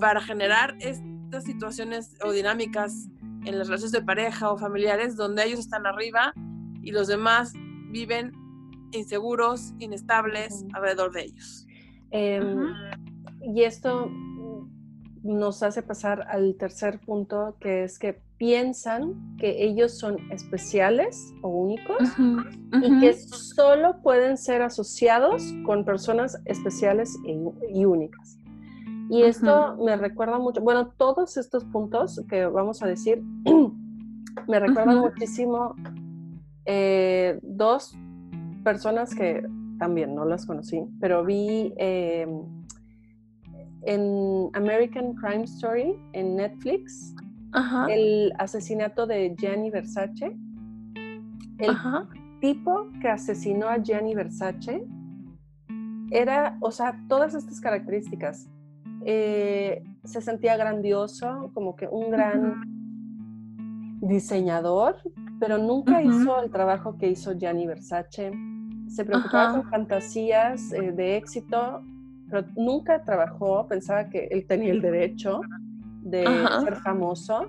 para 0.00 0.20
generar 0.20 0.76
estas 0.80 1.44
situaciones 1.44 2.16
o 2.24 2.32
dinámicas 2.32 3.08
en 3.44 3.58
las 3.58 3.68
relaciones 3.68 3.92
de 3.92 4.02
pareja 4.02 4.50
o 4.50 4.56
familiares 4.56 5.16
donde 5.16 5.44
ellos 5.44 5.60
están 5.60 5.86
arriba 5.86 6.32
y 6.82 6.92
los 6.92 7.08
demás 7.08 7.52
viven 7.90 8.32
inseguros, 8.92 9.74
inestables 9.78 10.64
alrededor 10.74 11.12
de 11.12 11.22
ellos. 11.24 11.66
Em, 12.10 12.72
y 13.54 13.62
esto 13.62 14.10
nos 15.22 15.62
hace 15.62 15.82
pasar 15.82 16.22
al 16.28 16.56
tercer 16.56 16.98
punto, 17.00 17.56
que 17.60 17.84
es 17.84 17.98
que 17.98 18.20
piensan 18.38 19.36
que 19.38 19.64
ellos 19.64 19.96
son 19.98 20.16
especiales 20.32 21.32
o 21.42 21.48
únicos 21.48 21.98
y 22.82 23.00
que 23.00 23.12
solo 23.14 24.02
pueden 24.02 24.36
ser 24.36 24.62
asociados 24.62 25.54
con 25.64 25.84
personas 25.84 26.40
especiales 26.44 27.16
e 27.26 27.38
y 27.72 27.84
únicas. 27.84 28.38
Y 29.10 29.22
esto 29.22 29.76
me 29.76 29.96
recuerda 29.96 30.38
mucho, 30.38 30.60
bueno, 30.60 30.88
todos 30.96 31.36
estos 31.36 31.64
puntos 31.66 32.20
que 32.28 32.46
vamos 32.46 32.82
a 32.82 32.86
decir, 32.86 33.22
me 34.48 34.58
recuerdan 34.58 34.98
muchísimo 34.98 35.74
eh, 36.64 37.38
dos 37.42 37.94
personas 38.64 39.14
que 39.14 39.46
también 39.78 40.14
no 40.14 40.24
las 40.24 40.46
conocí, 40.46 40.82
pero 41.00 41.24
vi 41.24 41.74
eh, 41.76 42.26
en 43.84 44.50
American 44.54 45.14
Crime 45.14 45.44
Story 45.44 45.94
en 46.12 46.36
Netflix 46.36 47.14
el 47.88 48.32
asesinato 48.38 49.06
de 49.06 49.34
Gianni 49.36 49.70
Versace. 49.70 50.36
El 51.58 51.76
tipo 52.40 52.88
que 53.00 53.08
asesinó 53.08 53.68
a 53.68 53.78
Gianni 53.78 54.14
Versace 54.14 54.84
era, 56.10 56.56
o 56.60 56.70
sea, 56.70 56.98
todas 57.08 57.34
estas 57.34 57.60
características. 57.60 58.48
Eh, 59.04 59.82
se 60.04 60.20
sentía 60.20 60.56
grandioso, 60.56 61.50
como 61.54 61.76
que 61.76 61.86
un 61.86 62.10
gran 62.10 62.62
diseñador, 64.00 64.96
pero 65.38 65.58
nunca 65.58 66.02
hizo 66.02 66.42
el 66.42 66.50
trabajo 66.50 66.96
que 66.98 67.10
hizo 67.10 67.32
Gianni 67.38 67.66
Versace. 67.66 68.32
Se 68.88 69.04
preocupaba 69.04 69.52
con 69.52 69.70
fantasías 69.70 70.72
eh, 70.72 70.92
de 70.92 71.16
éxito, 71.16 71.82
pero 72.32 72.46
nunca 72.56 73.04
trabajó, 73.04 73.68
pensaba 73.68 74.08
que 74.08 74.26
él 74.30 74.46
tenía 74.46 74.72
el 74.72 74.80
derecho 74.80 75.42
de 76.00 76.24
ser 76.64 76.76
famoso. 76.76 77.46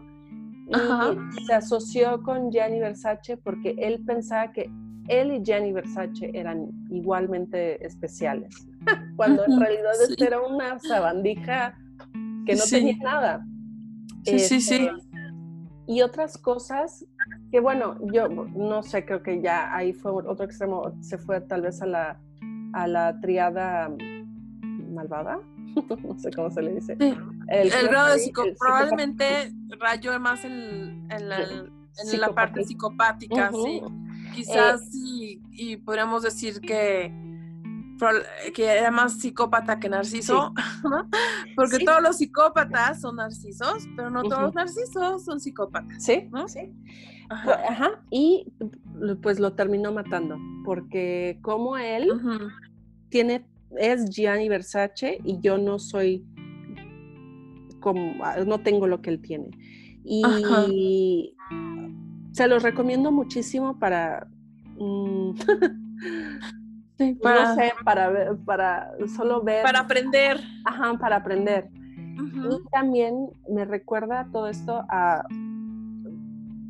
Y 0.67 1.45
se 1.45 1.53
asoció 1.53 2.21
con 2.21 2.51
Gianni 2.51 2.79
Versace 2.79 3.37
porque 3.37 3.75
él 3.77 4.03
pensaba 4.05 4.51
que 4.51 4.69
él 5.07 5.31
y 5.31 5.41
Gianni 5.41 5.71
Versace 5.71 6.31
eran 6.33 6.69
igualmente 6.89 7.85
especiales, 7.85 8.67
cuando 9.15 9.45
en 9.45 9.57
realidad 9.57 9.93
era 10.17 10.41
una 10.41 10.77
sabandija 10.79 11.77
que 12.45 12.55
no 12.55 12.63
tenía 12.69 12.97
nada. 12.97 13.45
Sí, 14.25 14.39
sí, 14.39 14.59
sí. 14.59 14.75
Este, 14.75 14.91
y 15.87 16.01
otras 16.01 16.37
cosas 16.37 17.05
que 17.51 17.61
bueno, 17.61 17.97
yo 18.11 18.27
no 18.27 18.83
sé, 18.83 19.05
creo 19.05 19.23
que 19.23 19.41
ya 19.41 19.73
ahí 19.73 19.93
fue 19.93 20.11
otro 20.11 20.43
extremo, 20.43 20.91
se 21.01 21.17
fue 21.17 21.39
tal 21.39 21.61
vez 21.61 21.81
a 21.81 21.85
la, 21.85 22.19
a 22.73 22.87
la 22.87 23.19
triada 23.21 23.89
malvada, 24.93 25.39
no 26.03 26.19
sé 26.19 26.31
cómo 26.31 26.51
se 26.51 26.61
le 26.61 26.75
dice. 26.75 26.97
El, 27.49 27.69
grado 27.87 28.13
de 28.13 28.19
psicopatía, 28.19 28.55
probablemente 28.59 29.53
rayó 29.79 30.19
más 30.19 30.45
en, 30.45 31.07
la, 31.09 32.29
parte 32.33 32.63
psicopática, 32.63 33.51
sí. 33.51 33.81
Quizás 34.33 34.81
eh, 34.81 34.85
sí, 34.91 35.41
y 35.51 35.77
podríamos 35.77 36.23
decir 36.23 36.59
que 36.61 37.11
que 38.53 38.65
era 38.65 38.91
más 38.91 39.19
psicópata 39.19 39.79
que 39.79 39.89
narciso, 39.89 40.53
porque 41.55 41.79
todos 41.79 42.01
los 42.01 42.17
psicópatas 42.17 43.01
son 43.01 43.17
narcisos, 43.17 43.87
pero 43.95 44.09
no 44.09 44.23
todos 44.23 44.41
los 44.41 44.55
narcisos 44.55 45.23
son 45.23 45.39
psicópatas. 45.39 46.03
Sí, 46.03 46.29
sí. 46.47 46.73
Ajá. 47.29 48.03
Y 48.09 48.51
pues 49.21 49.39
lo 49.39 49.53
terminó 49.53 49.91
matando, 49.91 50.37
porque 50.65 51.39
como 51.41 51.77
él 51.77 52.09
tiene, 53.09 53.45
es 53.77 54.09
Gianni 54.09 54.49
Versace 54.49 55.19
y 55.23 55.39
yo 55.39 55.57
no 55.57 55.79
soy 55.79 56.25
como, 57.79 58.15
no 58.45 58.59
tengo 58.59 58.87
lo 58.87 59.01
que 59.01 59.09
él 59.09 59.21
tiene. 59.21 59.49
Y 60.05 61.35
se 62.31 62.47
los 62.47 62.63
recomiendo 62.63 63.11
muchísimo 63.11 63.79
para... 63.79 64.27
Mm, 64.77 65.31
para, 67.21 67.49
no 67.49 67.55
sé, 67.55 67.73
para, 67.83 68.35
para 68.45 68.91
solo 69.15 69.41
ver. 69.41 69.63
Para 69.63 69.79
aprender. 69.79 70.39
Ajá, 70.65 70.97
para 70.97 71.17
aprender. 71.17 71.69
Y 72.15 72.69
también 72.71 73.29
me 73.49 73.65
recuerda 73.65 74.27
todo 74.31 74.47
esto 74.47 74.83
a. 74.89 75.23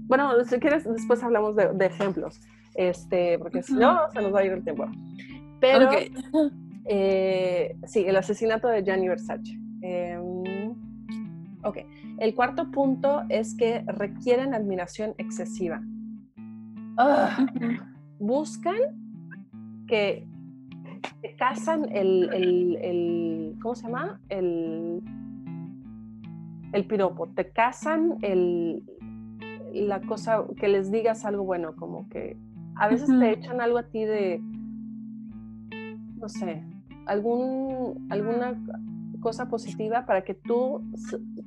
Bueno, 0.07 0.31
si 0.45 0.59
quieres, 0.59 0.83
después 0.83 1.23
hablamos 1.23 1.55
de, 1.55 1.85
ejemplos, 1.85 2.39
este, 2.75 3.39
porque 3.39 3.63
si 3.63 3.73
no, 3.73 3.99
se 4.11 4.21
nos 4.21 4.33
va 4.33 4.39
a 4.39 4.45
ir 4.45 4.51
el 4.53 4.63
tiempo. 4.63 4.85
Pero, 5.59 5.89
eh, 6.85 7.75
sí, 7.85 8.05
el 8.05 8.15
asesinato 8.15 8.67
de 8.67 8.83
Gianni 8.83 9.07
Versace. 9.07 9.57
Em, 9.81 10.75
ok, 11.63 11.77
el 12.19 12.35
cuarto 12.35 12.71
punto 12.71 13.23
es 13.29 13.55
que 13.55 13.83
requieren 13.87 14.53
admiración 14.53 15.13
excesiva. 15.17 15.81
Buscan 18.19 18.77
que 19.87 20.27
te 21.21 21.35
casan 21.35 21.85
el, 21.91 22.29
el, 22.33 23.55
¿cómo 23.61 23.75
se 23.75 23.83
llama? 23.83 24.21
El, 24.29 25.01
el 26.71 26.85
piropo, 26.85 27.27
te 27.29 27.51
casan 27.51 28.17
el, 28.21 28.83
la 29.73 30.01
cosa, 30.01 30.45
que 30.57 30.67
les 30.67 30.91
digas 30.91 31.25
algo 31.25 31.43
bueno, 31.43 31.75
como 31.75 32.07
que 32.09 32.37
a 32.75 32.87
veces 32.87 33.07
te 33.07 33.31
echan 33.31 33.61
algo 33.61 33.77
a 33.77 33.83
ti 33.83 34.03
de, 34.03 34.41
no 36.15 36.29
sé, 36.29 36.63
algún, 37.05 38.07
alguna 38.09 38.55
cosa 39.23 39.47
positiva 39.47 40.05
para 40.05 40.23
que 40.23 40.33
tú, 40.33 40.81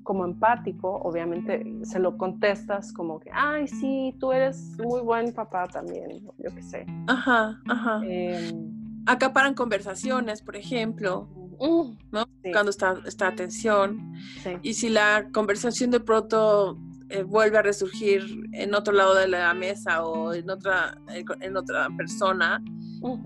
como 0.02 0.24
empático, 0.24 0.96
obviamente 1.02 1.62
se 1.82 1.98
lo 1.98 2.16
contestas 2.16 2.92
como 2.92 3.20
que, 3.20 3.30
ay, 3.32 3.68
sí, 3.68 4.16
tú 4.18 4.32
eres 4.32 4.76
muy 4.78 5.02
buen 5.02 5.32
papá 5.32 5.68
también, 5.68 6.22
yo 6.38 6.54
qué 6.54 6.62
sé. 6.62 6.86
Ajá, 7.06 7.60
ajá. 7.68 8.00
Em, 8.04 8.74
Acaparan 9.06 9.54
conversaciones, 9.54 10.42
por 10.42 10.56
ejemplo, 10.56 11.28
mm, 11.60 11.96
¿no? 12.10 12.26
Cuando 12.50 12.70
está, 12.70 12.96
está 13.06 13.28
atención. 13.28 14.14
Y 14.62 14.74
si 14.74 14.88
la 14.88 15.28
conversación 15.32 15.90
de 15.92 16.00
pronto 16.00 16.76
eh, 17.08 17.22
vuelve 17.22 17.58
a 17.58 17.62
resurgir 17.62 18.48
en 18.52 18.74
otro 18.74 18.92
lado 18.92 19.14
de 19.14 19.28
la 19.28 19.54
mesa 19.54 20.04
o 20.04 20.34
en 20.34 20.50
otra, 20.50 20.98
en 21.40 21.56
otra 21.56 21.88
persona, 21.96 22.62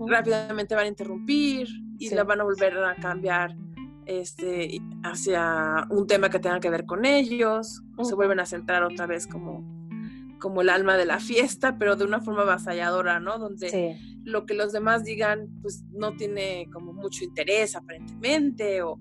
rápidamente 0.07 0.75
van 0.75 0.85
a 0.85 0.87
interrumpir 0.87 1.67
y 1.97 2.09
la 2.09 2.23
van 2.23 2.41
a 2.41 2.43
volver 2.43 2.77
a 2.77 2.95
cambiar 2.95 3.55
este, 4.05 4.79
hacia 5.03 5.87
un 5.89 6.05
tema 6.07 6.29
que 6.29 6.39
tenga 6.39 6.59
que 6.59 6.69
ver 6.69 6.85
con 6.85 7.05
ellos, 7.05 7.81
se 8.03 8.15
vuelven 8.15 8.39
a 8.39 8.45
centrar 8.45 8.83
otra 8.83 9.07
vez 9.07 9.27
como, 9.27 9.63
como 10.39 10.61
el 10.61 10.69
alma 10.69 10.97
de 10.97 11.05
la 11.05 11.19
fiesta, 11.19 11.77
pero 11.77 11.95
de 11.95 12.05
una 12.05 12.21
forma 12.21 12.41
avasalladora, 12.41 13.19
¿no? 13.19 13.37
Donde 13.39 13.97
lo 14.23 14.45
que 14.45 14.53
los 14.53 14.71
demás 14.71 15.03
digan, 15.03 15.49
pues 15.61 15.83
no 15.91 16.15
tiene 16.15 16.67
como 16.71 16.93
mucho 16.93 17.23
interés 17.23 17.75
aparentemente, 17.75 18.81
o, 18.83 18.99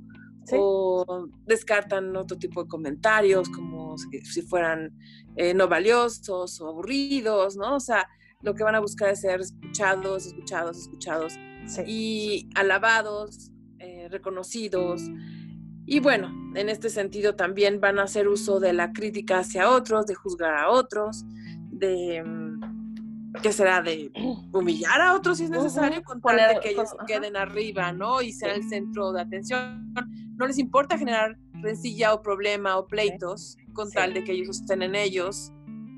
descartan 1.46 2.16
otro 2.16 2.38
tipo 2.38 2.62
de 2.62 2.68
comentarios, 2.68 3.48
como 3.48 3.96
si, 3.98 4.42
fueran 4.42 4.92
eh, 5.36 5.54
no 5.54 5.68
valiosos 5.68 6.60
o 6.60 6.68
aburridos, 6.68 7.56
¿no? 7.56 7.76
O 7.76 7.80
sea, 7.80 8.08
lo 8.42 8.54
que 8.54 8.64
van 8.64 8.74
a 8.74 8.80
buscar 8.80 9.10
es 9.10 9.20
ser 9.20 9.40
escuchados, 9.40 10.26
escuchados, 10.26 10.78
escuchados 10.78 11.34
y 11.86 12.48
alabados 12.54 13.50
eh, 13.78 14.08
reconocidos. 14.10 15.02
Y 15.86 16.00
bueno, 16.00 16.32
en 16.54 16.68
este 16.68 16.90
sentido 16.90 17.34
también 17.34 17.80
van 17.80 17.98
a 17.98 18.04
hacer 18.04 18.28
uso 18.28 18.60
de 18.60 18.72
la 18.72 18.92
crítica 18.92 19.40
hacia 19.40 19.70
otros, 19.70 20.06
de 20.06 20.14
juzgar 20.14 20.54
a 20.54 20.70
otros, 20.70 21.24
de 21.70 22.22
mm, 22.24 22.60
que 23.42 23.52
será 23.52 23.80
de 23.82 24.10
humillar 24.52 25.00
a 25.00 25.14
otros 25.14 25.38
si 25.38 25.44
es 25.44 25.50
necesario, 25.50 26.02
con 26.02 26.20
tal 26.20 26.36
de 26.36 26.60
que 26.60 26.70
ellos 26.70 26.90
queden 27.06 27.36
arriba, 27.36 27.92
¿no? 27.92 28.22
Y 28.22 28.32
ser 28.32 28.50
el 28.50 28.68
centro 28.68 29.12
de 29.12 29.20
atención. 29.20 29.92
No 30.40 30.46
les 30.46 30.59
importa 30.59 30.96
generar 30.96 31.37
rencilla 31.61 32.14
o 32.14 32.22
problema 32.22 32.79
o 32.79 32.87
pleitos, 32.87 33.59
con 33.74 33.90
tal 33.90 34.14
de 34.14 34.24
que 34.24 34.33
ellos 34.33 34.61
estén 34.61 34.81
en 34.81 34.94
ellos 34.94 35.53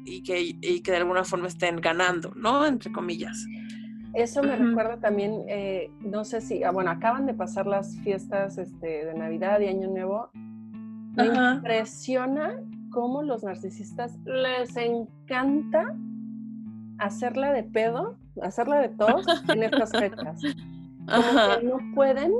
y 0.04 0.24
que, 0.24 0.56
y 0.60 0.82
que 0.82 0.90
de 0.90 0.96
alguna 0.96 1.22
forma 1.22 1.46
estén 1.46 1.76
ganando, 1.76 2.32
¿no? 2.34 2.66
Entre 2.66 2.90
comillas. 2.90 3.46
Eso 4.14 4.42
me 4.42 4.56
recuerda 4.56 4.98
también, 4.98 5.44
eh, 5.48 5.92
no 6.00 6.24
sé 6.24 6.40
si, 6.40 6.64
ah, 6.64 6.72
bueno, 6.72 6.90
acaban 6.90 7.24
de 7.24 7.34
pasar 7.34 7.68
las 7.68 7.96
fiestas 8.00 8.58
este, 8.58 9.06
de 9.06 9.14
Navidad 9.14 9.60
y 9.60 9.68
Año 9.68 9.88
Nuevo. 9.88 10.30
Me 10.34 11.26
impresiona 11.26 12.60
cómo 12.90 13.22
los 13.22 13.44
narcisistas 13.44 14.18
les 14.24 14.76
encanta 14.76 15.96
hacerla 16.98 17.52
de 17.52 17.62
pedo, 17.62 18.18
hacerla 18.42 18.80
de 18.80 18.88
tos 18.88 19.24
en 19.48 19.62
estas 19.62 19.92
fechas. 19.92 20.40
Como 21.06 21.60
que 21.60 21.64
no 21.64 21.78
pueden, 21.94 22.32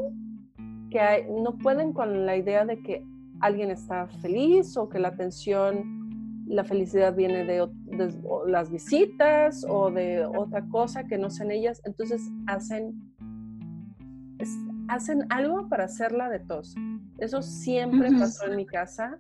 que 0.93 1.27
no 1.31 1.57
pueden 1.57 1.93
con 1.93 2.27
la 2.27 2.37
idea 2.37 2.65
de 2.65 2.83
que 2.83 3.05
alguien 3.41 3.71
está 3.71 4.07
feliz 4.21 4.77
o 4.77 4.89
que 4.89 4.99
la 4.99 5.09
atención 5.09 6.03
la 6.47 6.65
felicidad 6.65 7.15
viene 7.15 7.45
de, 7.45 7.67
las 8.47 8.71
visitas 8.71 9.65
o 9.69 9.91
de 9.91 10.27
otra 10.27 10.69
cosa 10.69 11.05
que 11.05 11.17
no 11.17 11.31
sean 11.31 11.51
ellas, 11.51 11.81
entonces 11.85 12.31
hacen, 12.47 13.01
hacen 14.89 15.25
algo 15.31 15.69
para 15.69 15.85
hacerla 15.85 16.29
de 16.29 16.41
tos. 16.41 16.75
Eso 17.19 17.43
siempre 17.43 18.11
pasó 18.19 18.47
en 18.47 18.57
mi 18.57 18.67
casa 18.67 19.19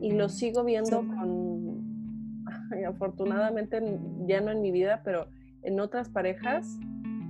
y 0.00 0.12
lo 0.12 0.28
sigo 0.28 0.62
viendo 0.64 0.98
con, 0.98 2.44
afortunadamente 2.86 3.82
ya 4.26 4.40
no 4.40 4.52
en 4.52 4.62
mi 4.62 4.70
vida, 4.70 5.02
pero 5.04 5.26
en 5.62 5.80
otras 5.80 6.08
parejas, 6.08 6.78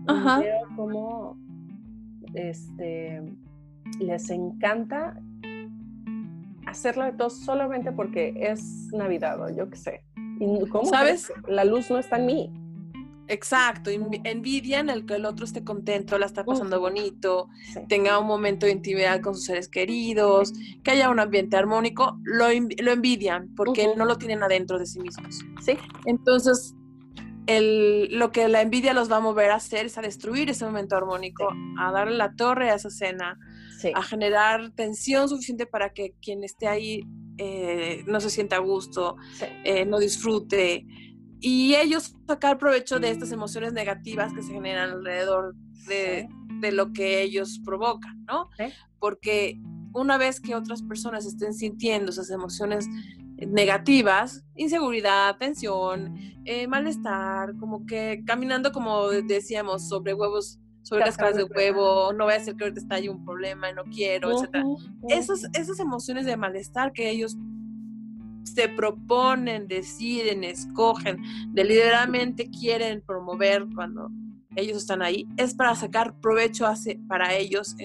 veo 0.07 0.61
como 0.77 1.37
este, 2.35 3.23
les 3.99 4.31
encanta 4.31 5.21
hacerlo 6.67 7.05
de 7.05 7.13
todo 7.13 7.31
solamente 7.31 7.93
porque 7.93 8.35
es 8.37 8.89
Navidad 8.93 9.41
o 9.41 9.55
yo 9.55 9.69
qué 9.69 9.77
sé. 9.77 10.05
¿Y 10.39 10.67
cómo 10.69 10.87
¿Sabes? 10.87 11.33
La 11.49 11.65
luz 11.65 11.91
no 11.91 11.99
está 11.99 12.17
en 12.17 12.27
mí. 12.27 12.53
Exacto, 13.31 13.91
envidia 13.91 14.81
en 14.81 14.91
el 14.91 15.07
que 15.07 15.15
el 15.15 15.25
otro 15.25 15.45
esté 15.45 15.63
contento, 15.63 16.19
la 16.19 16.27
está 16.27 16.45
pasando 16.45 16.81
bonito, 16.81 17.49
tenga 17.89 18.19
un 18.19 18.27
momento 18.27 18.67
de 18.67 18.73
intimidad 18.73 19.21
con 19.21 19.37
sus 19.37 19.45
seres 19.45 19.69
queridos, 19.69 20.53
que 20.83 20.91
haya 20.91 21.11
un 21.11 21.21
ambiente 21.21 21.57
armónico, 21.57 22.19
lo, 22.25 22.47
lo 22.49 22.91
envidian 22.91 23.55
porque 23.55 23.95
no 23.97 24.05
lo 24.05 24.19
tienen 24.19 24.43
adentro 24.43 24.81
de 24.81 24.87
sí 24.87 24.99
mismos. 24.99 25.45
Sí. 25.63 25.79
Entonces, 26.07 26.75
el, 27.47 28.19
lo 28.19 28.33
que 28.33 28.49
la 28.49 28.63
envidia 28.63 28.95
los 28.95 29.11
va 29.11 29.19
a 29.19 29.21
mover 29.21 29.53
a 29.53 29.57
hacer 29.57 29.87
es 29.87 29.97
a 29.97 30.03
destruir 30.03 30.51
ese 30.51 30.65
momento 30.65 30.97
armónico, 30.97 31.49
a 31.79 31.93
darle 31.93 32.17
la 32.17 32.35
torre 32.35 32.71
a 32.71 32.75
esa 32.75 32.91
cena, 32.91 33.39
a 33.95 34.03
generar 34.03 34.71
tensión 34.73 35.29
suficiente 35.29 35.67
para 35.67 35.93
que 35.93 36.15
quien 36.21 36.45
esté 36.45 36.69
ahí 36.69 37.03
eh, 37.39 38.05
no 38.07 38.21
se 38.21 38.31
sienta 38.31 38.57
a 38.57 38.61
gusto, 38.61 39.17
eh, 39.65 39.85
no 39.87 39.99
disfrute. 39.99 40.87
Y 41.41 41.75
ellos 41.75 42.15
sacar 42.27 42.59
provecho 42.59 43.01
de 43.01 43.11
estas 43.11 43.33
emociones 43.33 43.73
negativas 43.73 44.33
que 44.33 44.43
se 44.43 44.53
generan 44.53 44.91
alrededor 44.91 45.55
de, 45.87 46.29
lo 46.73 46.93
que 46.93 47.23
ellos 47.23 47.61
provocan, 47.65 48.25
¿no? 48.27 48.51
Porque 48.99 49.59
una 49.95 50.19
vez 50.19 50.41
que 50.41 50.55
otras 50.55 50.83
personas 50.83 51.25
estén 51.25 51.55
sintiendo 51.55 52.11
esas 52.11 52.31
emociones 52.31 52.87
negativas, 53.47 54.45
inseguridad, 54.57 55.37
tensión, 55.39 56.15
eh, 56.45 56.67
malestar, 56.67 57.57
como 57.59 57.87
que 57.87 58.23
caminando 58.27 58.73
como 58.73 59.09
decíamos 59.09 59.89
sobre 59.89 60.15
huevos, 60.15 60.59
sobre 60.83 61.05
las 61.05 61.17
casas 61.17 61.37
de 61.37 61.45
huevo, 61.45 62.13
no 62.13 62.25
voy 62.25 62.35
a 62.35 62.37
hacer 62.37 62.57
que 62.57 62.65
ahorita 62.65 62.81
estalle 62.81 63.11
un 63.11 63.25
problema, 63.25 63.73
no 63.73 63.85
quiero, 63.85 64.31
etc. 64.31 64.65
Esos, 65.09 65.45
esas 65.53 65.79
emociones 65.79 66.27
de 66.27 66.37
malestar 66.37 66.93
que 66.93 67.11
ellos 67.11 67.37
se 68.45 68.69
proponen, 68.69 69.69
deciden, 69.69 70.45
escogen, 70.45 71.19
deliberadamente 71.53 72.51
quieren 72.51 73.03
promover 73.07 73.67
cuando 73.75 74.11
ellos 74.57 74.79
están 74.79 75.03
ahí, 75.03 75.29
es 75.37 75.55
para 75.55 75.75
sacar 75.75 76.19
provecho 76.21 76.67
hace, 76.67 76.99
para 77.09 77.35
ellos. 77.35 77.77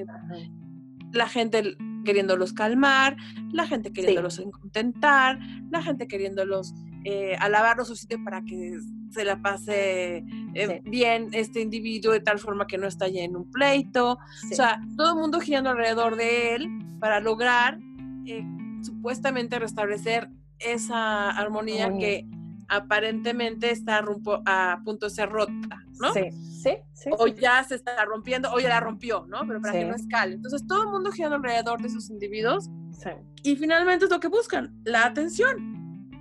La 1.12 1.28
gente 1.28 1.78
queriéndolos 2.04 2.54
calmar, 2.54 3.18
la 3.52 3.68
gente 3.68 3.92
queriéndolos 3.92 4.42
contentar, 4.52 5.40
la 5.72 5.82
gente 5.82 6.08
queriéndolos 6.08 6.74
eh, 7.04 7.36
alabar 7.40 7.84
su 7.86 7.96
sitio 7.96 8.24
para 8.24 8.44
que 8.44 8.80
se 9.16 9.24
la 9.24 9.42
pase 9.42 10.26
eh, 10.54 10.82
bien 10.84 11.30
este 11.32 11.62
individuo 11.62 12.12
de 12.12 12.20
tal 12.20 12.38
forma 12.38 12.68
que 12.68 12.78
no 12.78 12.86
estalle 12.86 13.24
en 13.24 13.36
un 13.36 13.50
pleito. 13.50 14.20
O 14.52 14.56
sea, 14.56 14.82
todo 14.98 15.14
el 15.14 15.20
mundo 15.20 15.40
girando 15.40 15.70
alrededor 15.70 16.18
de 16.18 16.56
él 16.56 16.70
para 17.00 17.22
lograr 17.22 17.80
eh, 18.26 18.44
supuestamente 18.82 19.58
restablecer 19.58 20.30
esa 20.60 21.32
armonía, 21.32 21.92
que 21.98 22.28
aparentemente 22.68 23.72
está 23.72 24.04
a 24.46 24.82
punto 24.84 25.06
de 25.06 25.10
ser 25.10 25.30
rota, 25.30 25.84
¿no? 26.00 26.14
Sí, 26.14 26.32
sí, 26.32 26.72
sí. 26.94 27.10
O 27.18 27.28
ya 27.28 27.64
se 27.64 27.76
está 27.76 28.04
rompiendo, 28.06 28.52
o 28.52 28.60
ya 28.60 28.70
la 28.70 28.80
rompió, 28.80 29.26
¿no? 29.28 29.46
Pero 29.48 29.62
para 29.62 29.74
que 29.74 29.86
no 29.86 29.96
escale. 29.96 30.36
Entonces, 30.36 30.66
todo 30.68 30.84
el 30.84 30.90
mundo 30.90 31.12
girando 31.12 31.38
alrededor 31.38 31.82
de 31.82 31.88
esos 31.88 32.10
individuos. 32.10 32.70
Sí. 32.92 33.12
Y 33.44 33.56
finalmente 33.56 34.06
es 34.06 34.12
lo 34.12 34.20
que 34.20 34.28
buscan, 34.28 34.74
la 34.84 35.06
atención. 35.06 36.12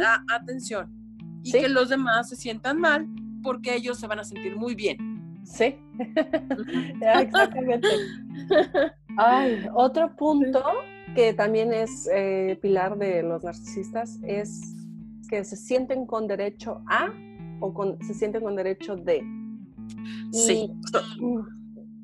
La 0.00 0.22
atención. 0.30 1.03
Y 1.44 1.52
que 1.52 1.68
los 1.68 1.88
demás 1.88 2.28
se 2.28 2.36
sientan 2.36 2.80
mal 2.80 3.06
porque 3.42 3.76
ellos 3.76 4.00
se 4.00 4.06
van 4.06 4.18
a 4.18 4.24
sentir 4.24 4.56
muy 4.56 4.74
bien. 4.74 4.98
Sí, 5.44 5.76
exactamente. 7.00 7.88
Ay, 9.16 9.66
otro 9.74 10.16
punto 10.16 10.64
que 11.14 11.32
también 11.34 11.72
es 11.72 12.08
eh, 12.12 12.58
pilar 12.60 12.98
de 12.98 13.22
los 13.22 13.44
narcisistas, 13.44 14.18
es 14.24 14.74
que 15.28 15.44
se 15.44 15.56
sienten 15.56 16.06
con 16.06 16.26
derecho 16.26 16.82
a 16.88 17.12
o 17.60 17.72
con, 17.72 18.02
se 18.02 18.14
sienten 18.14 18.42
con 18.42 18.56
derecho 18.56 18.96
de. 18.96 19.22
sí. 20.32 20.72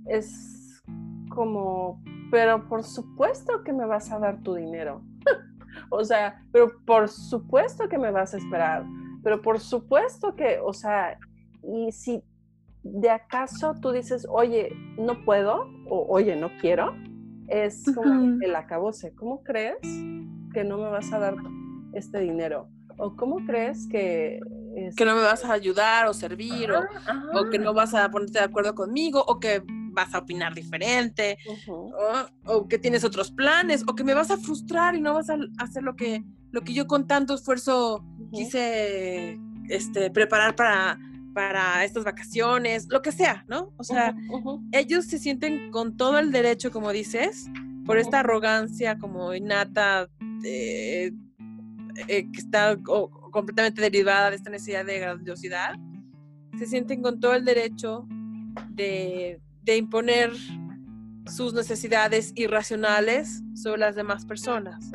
Es 0.07 0.83
como, 1.29 2.03
pero 2.31 2.69
por 2.69 2.83
supuesto 2.83 3.63
que 3.63 3.73
me 3.73 3.87
vas 3.87 4.11
a 4.11 4.19
dar 4.19 4.43
tu 4.43 4.55
dinero. 4.55 5.03
o 5.91 6.05
sea, 6.05 6.43
pero 6.53 6.73
por 6.85 7.09
supuesto 7.09 7.89
que 7.89 7.99
me 7.99 8.11
vas 8.11 8.35
a 8.35 8.39
esperar. 8.39 8.85
Pero 9.23 9.43
por 9.43 9.61
supuesto 9.61 10.35
que, 10.35 10.59
o 10.63 10.73
sea, 10.73 11.19
y 11.63 11.93
si 11.93 12.23
de 12.83 13.11
acaso 13.11 13.75
tú 13.81 13.93
dices, 13.93 14.27
oye, 14.29 14.73
no 14.99 15.25
puedo, 15.25 15.69
o 15.89 16.07
oye, 16.09 16.37
no 16.37 16.51
quiero, 16.61 16.95
es 17.49 17.85
como 17.95 18.41
el 18.43 18.57
acabose. 18.57 19.15
¿Cómo 19.15 19.43
crees 19.43 19.79
que 20.53 20.65
no 20.65 20.79
me 20.79 20.89
vas 20.89 21.13
a 21.13 21.19
dar 21.19 21.37
este 21.93 22.21
dinero? 22.21 22.69
¿O 22.97 23.17
cómo 23.17 23.45
crees 23.47 23.87
que... 23.89 24.41
Que 24.97 25.05
no 25.05 25.17
me 25.17 25.23
vas 25.23 25.45
a 25.45 25.53
ayudar 25.53 26.07
o 26.07 26.15
servir, 26.15 26.71
o, 26.71 26.81
o, 27.35 27.51
que 27.51 27.59
no 27.59 27.75
vas 27.75 27.93
a 27.93 28.09
ponerte 28.09 28.39
de 28.39 28.45
acuerdo 28.45 28.75
conmigo, 28.75 29.25
o 29.27 29.41
que 29.41 29.63
vas 29.93 30.15
a 30.15 30.19
opinar 30.19 30.55
diferente, 30.55 31.39
o, 32.47 32.69
que 32.69 32.79
tienes 32.79 33.05
otros 33.05 33.31
planes, 33.33 33.85
o 33.87 33.95
que 33.95 34.05
me 34.05 34.15
vas 34.15 34.31
a 34.31 34.37
frustrar 34.37 34.95
y 34.95 35.01
no 35.01 35.15
vas 35.15 35.29
a 35.29 35.39
hacer 35.59 35.83
lo 35.83 35.97
que, 35.97 36.23
lo 36.53 36.63
que 36.63 36.75
yo 36.75 36.87
con 36.87 37.07
tanto 37.07 37.35
esfuerzo 37.35 38.05
quise 38.33 39.39
este, 39.69 40.11
preparar 40.11 40.57
para, 40.57 40.99
para 41.33 41.85
estas 41.85 42.05
vacaciones, 42.05 42.87
lo 42.89 43.03
que 43.03 43.13
sea, 43.13 43.45
¿no? 43.49 43.73
O 43.77 43.85
sea, 43.85 44.15
ellos 44.73 45.07
se 45.07 45.19
sienten 45.19 45.71
con 45.71 45.97
todo 45.97 46.19
el 46.19 46.33
derecho, 46.33 46.71
como 46.71 46.93
dices, 46.93 47.47
por 47.87 47.99
esta 47.99 48.21
arrogancia 48.21 48.99
como 48.99 49.35
innata 49.35 50.09
eh, 50.45 51.13
que 52.07 52.29
está 52.35 52.77
completamente 53.31 53.81
derivada 53.81 54.31
de 54.31 54.37
esta 54.37 54.51
necesidad 54.51 54.85
de 54.85 54.99
grandiosidad, 54.99 55.75
se 56.59 56.67
sienten 56.67 57.03
con 57.03 57.21
todo 57.21 57.35
el 57.35 57.45
derecho 57.45 58.07
de, 58.71 59.41
de 59.63 59.77
imponer 59.77 60.33
sus 61.27 61.55
necesidades 61.55 62.33
irracionales 62.35 63.43
sobre 63.55 63.81
las 63.81 63.95
demás 63.95 64.25
personas. 64.25 64.91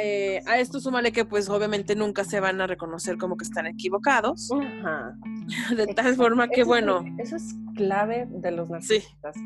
Eh, 0.00 0.42
a 0.46 0.58
esto 0.58 0.80
súmale 0.80 1.12
que 1.12 1.24
pues 1.24 1.48
obviamente 1.48 1.96
nunca 1.96 2.22
se 2.24 2.38
van 2.40 2.60
a 2.60 2.66
reconocer 2.66 3.18
como 3.18 3.36
que 3.36 3.44
están 3.44 3.66
equivocados. 3.66 4.48
De 5.76 5.86
tal 5.88 6.14
forma 6.14 6.48
que 6.48 6.64
bueno. 6.64 7.04
eso 7.18 7.36
es 7.36 7.54
clave 7.74 8.26
de 8.30 8.50
los 8.50 8.68
narcisistas. 8.68 9.36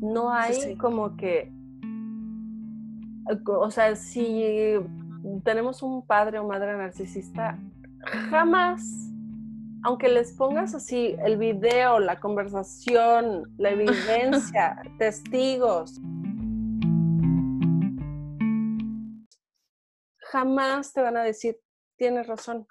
No 0.00 0.32
hay 0.32 0.76
como 0.76 1.16
que, 1.16 1.52
o 3.46 3.70
sea, 3.70 3.96
si 3.96 4.74
tenemos 5.44 5.82
un 5.82 6.06
padre 6.06 6.38
o 6.38 6.46
madre 6.46 6.76
narcisista, 6.76 7.58
jamás, 8.30 9.10
aunque 9.82 10.08
les 10.08 10.32
pongas 10.32 10.74
así 10.74 11.16
el 11.24 11.36
video, 11.36 11.98
la 11.98 12.20
conversación, 12.20 13.50
la 13.58 13.70
evidencia, 13.72 14.80
testigos, 14.98 16.00
jamás 20.30 20.92
te 20.92 21.02
van 21.02 21.16
a 21.16 21.22
decir, 21.22 21.60
tienes 21.96 22.26
razón. 22.26 22.66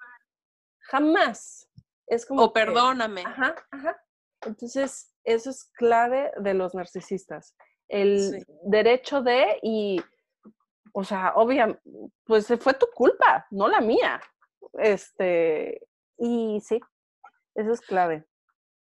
Jamás. 0.80 1.68
Es 2.06 2.24
como. 2.24 2.44
O 2.44 2.52
perdóname. 2.52 3.22
Ajá, 3.26 3.54
ajá. 3.70 4.02
Entonces, 4.42 5.12
eso 5.24 5.50
es 5.50 5.64
clave 5.74 6.30
de 6.40 6.54
los 6.54 6.74
narcisistas. 6.74 7.54
El 7.88 8.46
derecho 8.64 9.22
de 9.22 9.58
y, 9.62 10.00
o 10.92 11.04
sea, 11.04 11.32
obviamente, 11.34 11.80
pues 12.24 12.46
fue 12.60 12.74
tu 12.74 12.86
culpa, 12.94 13.46
no 13.50 13.68
la 13.68 13.80
mía. 13.80 14.20
Este, 14.74 15.80
y 16.18 16.60
sí, 16.60 16.80
eso 17.54 17.72
es 17.72 17.80
clave. 17.80 18.26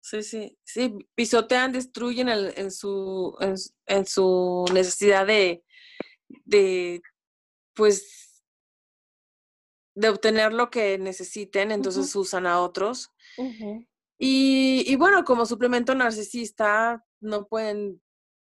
Sí, 0.02 0.24
sí, 0.24 0.58
sí, 0.64 0.98
pisotean, 1.16 1.72
destruyen 1.72 2.30
en, 2.30 2.72
su, 2.72 3.38
en, 3.88 4.06
su 4.06 4.66
necesidad 4.74 5.28
de, 5.28 5.66
de, 6.46 7.02
pues, 7.74 8.27
de 9.98 10.10
obtener 10.10 10.54
lo 10.54 10.70
que 10.70 11.00
necesiten, 11.00 11.72
entonces 11.72 12.16
usan 12.16 12.46
a 12.46 12.62
otros. 12.62 13.12
y, 14.20 14.96
bueno, 14.96 15.24
como 15.24 15.48
suplemento 15.48 15.96
narcisista, 15.96 17.04
no 17.20 17.48
pueden 17.48 18.00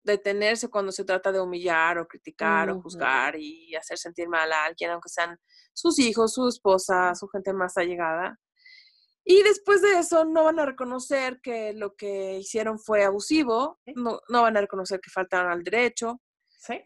detenerse 0.05 0.69
cuando 0.69 0.93
se 0.93 1.03
trata 1.03 1.33
de 1.33 1.41
humillar 1.41 1.97
o 1.97 2.07
criticar 2.07 2.69
o 2.69 2.81
juzgar 2.81 3.37
y 3.37 3.75
hacer 3.75 3.97
sentir 3.97 4.29
mal 4.29 4.53
a 4.53 4.65
alguien, 4.65 4.91
aunque 4.91 5.09
sean 5.09 5.37
sus 5.73 5.99
hijos, 5.99 6.33
su 6.33 6.47
esposa, 6.47 7.13
su 7.13 7.27
gente 7.27 7.51
más 7.51 7.75
allegada. 7.75 8.39
Y 9.25 9.43
después 9.43 9.81
de 9.81 9.99
eso 9.99 10.23
no 10.23 10.45
van 10.45 10.59
a 10.59 10.65
reconocer 10.65 11.41
que 11.41 11.73
lo 11.73 11.95
que 11.95 12.39
hicieron 12.39 12.79
fue 12.79 13.03
abusivo, 13.03 13.81
no, 13.95 14.21
no 14.29 14.43
van 14.43 14.55
a 14.55 14.61
reconocer 14.61 15.01
que 15.01 15.09
faltaron 15.09 15.51
al 15.51 15.63
derecho, 15.63 16.21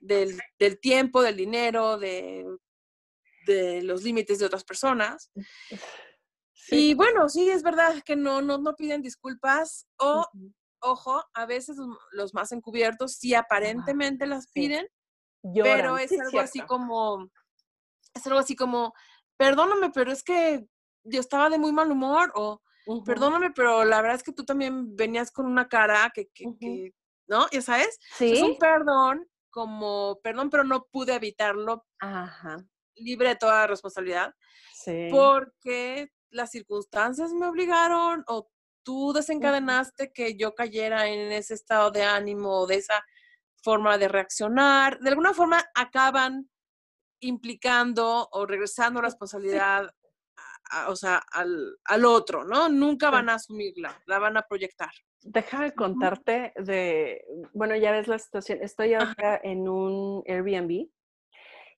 del, 0.01 0.39
del, 0.57 0.79
tiempo, 0.79 1.21
del 1.21 1.37
dinero, 1.37 1.99
de 1.99 2.43
de 3.47 3.81
los 3.81 4.03
límites 4.03 4.37
de 4.37 4.45
otras 4.45 4.63
personas. 4.63 5.31
Y 6.69 6.93
bueno, 6.95 7.29
sí, 7.29 7.49
es 7.49 7.63
verdad 7.63 8.01
que 8.03 8.15
no, 8.15 8.41
no, 8.41 8.57
no 8.57 8.75
piden 8.75 9.01
disculpas 9.01 9.87
o, 9.99 10.25
ojo, 10.81 11.23
a 11.33 11.45
veces 11.45 11.77
los 12.11 12.33
más 12.33 12.51
encubiertos 12.51 13.13
sí 13.13 13.33
aparentemente 13.33 14.25
las 14.25 14.51
piden, 14.51 14.85
pero 15.63 15.97
es 15.97 16.11
algo 16.19 16.39
así 16.39 16.59
como, 16.61 17.29
es 18.13 18.25
algo 18.27 18.39
así 18.39 18.55
como, 18.55 18.93
perdóname, 19.37 19.91
pero 19.91 20.11
es 20.11 20.23
que 20.23 20.67
yo 21.03 21.19
estaba 21.19 21.49
de 21.49 21.57
muy 21.57 21.71
mal 21.71 21.91
humor 21.91 22.31
o 22.35 22.61
perdóname, 23.05 23.51
pero 23.51 23.85
la 23.85 24.01
verdad 24.01 24.17
es 24.17 24.23
que 24.23 24.33
tú 24.33 24.43
también 24.43 24.95
venías 24.95 25.31
con 25.31 25.45
una 25.45 25.69
cara 25.69 26.11
que, 26.13 26.27
que, 26.33 26.93
¿no? 27.27 27.47
Ya 27.51 27.61
sabes, 27.61 27.97
es 28.19 28.41
un 28.41 28.57
perdón 28.57 29.25
como, 29.49 30.19
perdón, 30.21 30.49
pero 30.49 30.65
no 30.65 30.85
pude 30.91 31.15
evitarlo. 31.15 31.85
Ajá 31.99 32.57
libre 32.99 33.29
de 33.29 33.35
toda 33.35 33.67
responsabilidad. 33.67 34.33
Porque 35.11 36.09
las 36.29 36.51
circunstancias 36.51 37.33
me 37.33 37.47
obligaron 37.47 38.23
o 38.27 38.49
tú 38.83 39.11
desencadenaste 39.13 40.11
que 40.13 40.37
yo 40.37 40.55
cayera 40.55 41.07
en 41.07 41.31
ese 41.31 41.55
estado 41.55 41.91
de 41.91 42.03
ánimo, 42.03 42.65
de 42.67 42.75
esa 42.75 43.03
forma 43.61 43.97
de 43.97 44.07
reaccionar. 44.07 44.99
De 44.99 45.09
alguna 45.09 45.33
forma 45.33 45.63
acaban 45.75 46.49
implicando 47.19 48.29
o 48.31 48.45
regresando 48.45 49.01
la 49.01 49.07
responsabilidad, 49.07 49.89
o 50.87 50.95
sea, 50.95 51.21
al, 51.31 51.77
al, 51.85 52.05
otro, 52.05 52.45
¿no? 52.45 52.69
Nunca 52.69 53.09
van 53.09 53.29
a 53.29 53.35
asumirla, 53.35 54.01
la 54.05 54.19
van 54.19 54.37
a 54.37 54.43
proyectar. 54.43 54.91
Déjame 55.21 55.73
contarte 55.73 56.53
de, 56.55 57.25
bueno, 57.53 57.75
ya 57.75 57.91
ves 57.91 58.07
la 58.07 58.19
situación, 58.19 58.59
estoy 58.61 58.93
ahora 58.93 59.39
en 59.43 59.67
un 59.67 60.23
Airbnb 60.27 60.87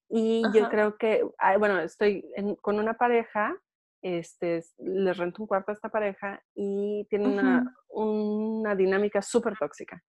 Y 0.09 0.43
yo 0.53 0.69
creo 0.69 0.97
que, 0.97 1.23
bueno, 1.59 1.79
estoy 1.79 2.25
con 2.61 2.79
una 2.79 2.95
pareja, 2.95 3.55
este, 4.01 4.63
les 4.77 5.17
rento 5.17 5.43
un 5.43 5.47
cuarto 5.47 5.71
a 5.71 5.75
esta 5.75 5.89
pareja 5.89 6.41
y 6.55 7.05
tiene 7.09 7.27
una, 7.27 7.75
una, 7.89 8.75
dinámica 8.75 9.21
súper 9.21 9.57
tóxica. 9.57 10.01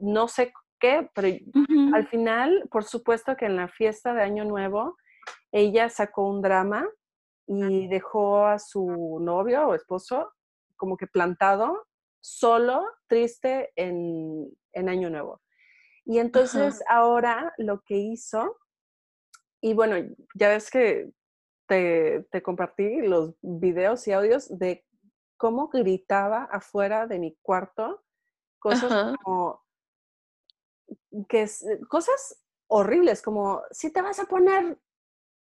No 0.00 0.26
sé 0.28 0.52
qué, 0.80 1.08
pero 1.14 1.28
al 1.94 2.06
final, 2.08 2.68
por 2.70 2.84
supuesto 2.84 3.36
que 3.36 3.46
en 3.46 3.56
la 3.56 3.68
fiesta 3.68 4.12
de 4.12 4.22
Año 4.22 4.44
Nuevo, 4.44 4.96
ella 5.52 5.88
sacó 5.88 6.28
un 6.28 6.42
drama 6.42 6.88
y 7.46 7.86
dejó 7.88 8.46
a 8.46 8.58
su 8.58 9.18
novio 9.20 9.68
o 9.68 9.74
esposo 9.74 10.32
como 10.76 10.96
que 10.96 11.06
plantado, 11.06 11.86
solo, 12.20 12.84
triste 13.06 13.72
en, 13.76 14.50
en 14.72 14.88
Año 14.88 15.10
Nuevo. 15.10 15.40
Y 16.04 16.18
entonces 16.18 16.82
ahora 16.88 17.54
lo 17.56 17.80
que 17.80 17.96
hizo, 17.96 18.58
y 19.64 19.72
bueno, 19.72 19.96
ya 20.34 20.50
ves 20.50 20.70
que 20.70 21.10
te, 21.66 22.26
te, 22.30 22.42
compartí 22.42 23.00
los 23.00 23.34
videos 23.40 24.06
y 24.06 24.12
audios 24.12 24.58
de 24.58 24.84
cómo 25.38 25.68
gritaba 25.68 26.44
afuera 26.52 27.06
de 27.06 27.18
mi 27.18 27.34
cuarto, 27.40 28.04
cosas 28.58 29.16
como 29.22 29.64
que 31.30 31.44
es, 31.44 31.64
cosas 31.88 32.44
horribles, 32.66 33.22
como 33.22 33.62
si 33.70 33.90
te 33.90 34.02
vas 34.02 34.18
a 34.18 34.26
poner 34.26 34.78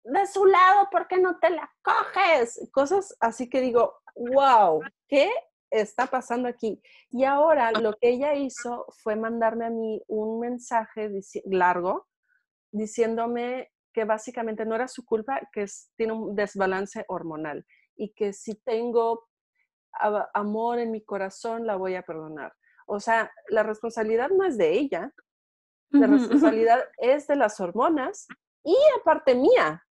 de 0.05 0.27
su 0.27 0.47
lado, 0.47 0.89
¿por 0.91 1.09
qué 1.09 1.19
no 1.19 1.39
te 1.39 1.51
la 1.51 1.71
coges? 1.83 2.71
Cosas 2.73 3.15
así 3.21 3.51
que 3.51 3.61
digo, 3.61 4.01
wow, 4.15 4.81
¿qué 5.09 5.31
está 5.71 6.07
pasando 6.07 6.49
aquí? 6.49 6.81
Y 7.11 7.25
ahora 7.25 7.71
lo 7.71 7.93
que 7.93 8.09
ella 8.09 8.33
hizo 8.33 8.87
fue 9.03 9.15
mandarme 9.15 9.67
a 9.67 9.71
mí 9.71 10.03
un 10.07 10.41
mensaje 10.41 11.11
largo 11.45 12.07
diciéndome 12.73 13.71
que 13.97 14.05
básicamente 14.05 14.67
no 14.67 14.75
era 14.75 14.89
su 14.89 15.07
culpa, 15.07 15.41
que 15.55 15.65
tiene 15.97 16.13
un 16.13 16.37
desbalance 16.37 17.07
hormonal 17.09 17.65
y 17.97 18.13
que 18.13 18.35
si 18.35 18.57
tengo 18.57 19.27
amor 20.35 20.81
en 20.81 20.91
mi 20.91 21.03
corazón, 21.03 21.67
la 21.67 21.77
voy 21.77 21.95
a 21.95 22.03
perdonar. 22.03 22.53
O 22.87 23.01
sea, 23.01 23.33
la 23.49 23.63
responsabilidad 23.63 24.29
no 24.29 24.45
es 24.45 24.59
de 24.59 24.73
ella, 24.73 25.15
la 25.89 26.07
responsabilidad 26.09 26.85
es 26.99 27.27
de 27.27 27.37
las 27.37 27.59
hormonas 27.59 28.27
y 28.63 28.77
aparte 29.01 29.35
mía. 29.35 29.83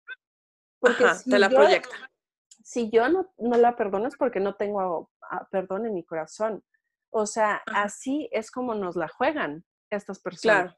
Porque 0.79 1.15
si 1.15 1.31
te 1.31 1.39
la 1.39 1.49
yo, 1.49 1.55
proyecta. 1.55 1.95
Si 2.63 2.91
yo 2.91 3.09
no, 3.09 3.33
no 3.39 3.57
la 3.57 3.75
perdono 3.75 4.07
es 4.07 4.17
porque 4.17 4.39
no 4.39 4.53
tengo 4.53 5.09
ah, 5.31 5.47
perdón 5.49 5.87
en 5.87 5.95
mi 5.95 6.05
corazón. 6.05 6.63
O 7.09 7.25
sea, 7.25 7.63
así 7.73 8.29
es 8.31 8.51
como 8.51 8.75
nos 8.75 8.95
la 8.95 9.07
juegan 9.07 9.65
estas 9.89 10.19
personas. 10.19 10.75
Claro, 10.75 10.77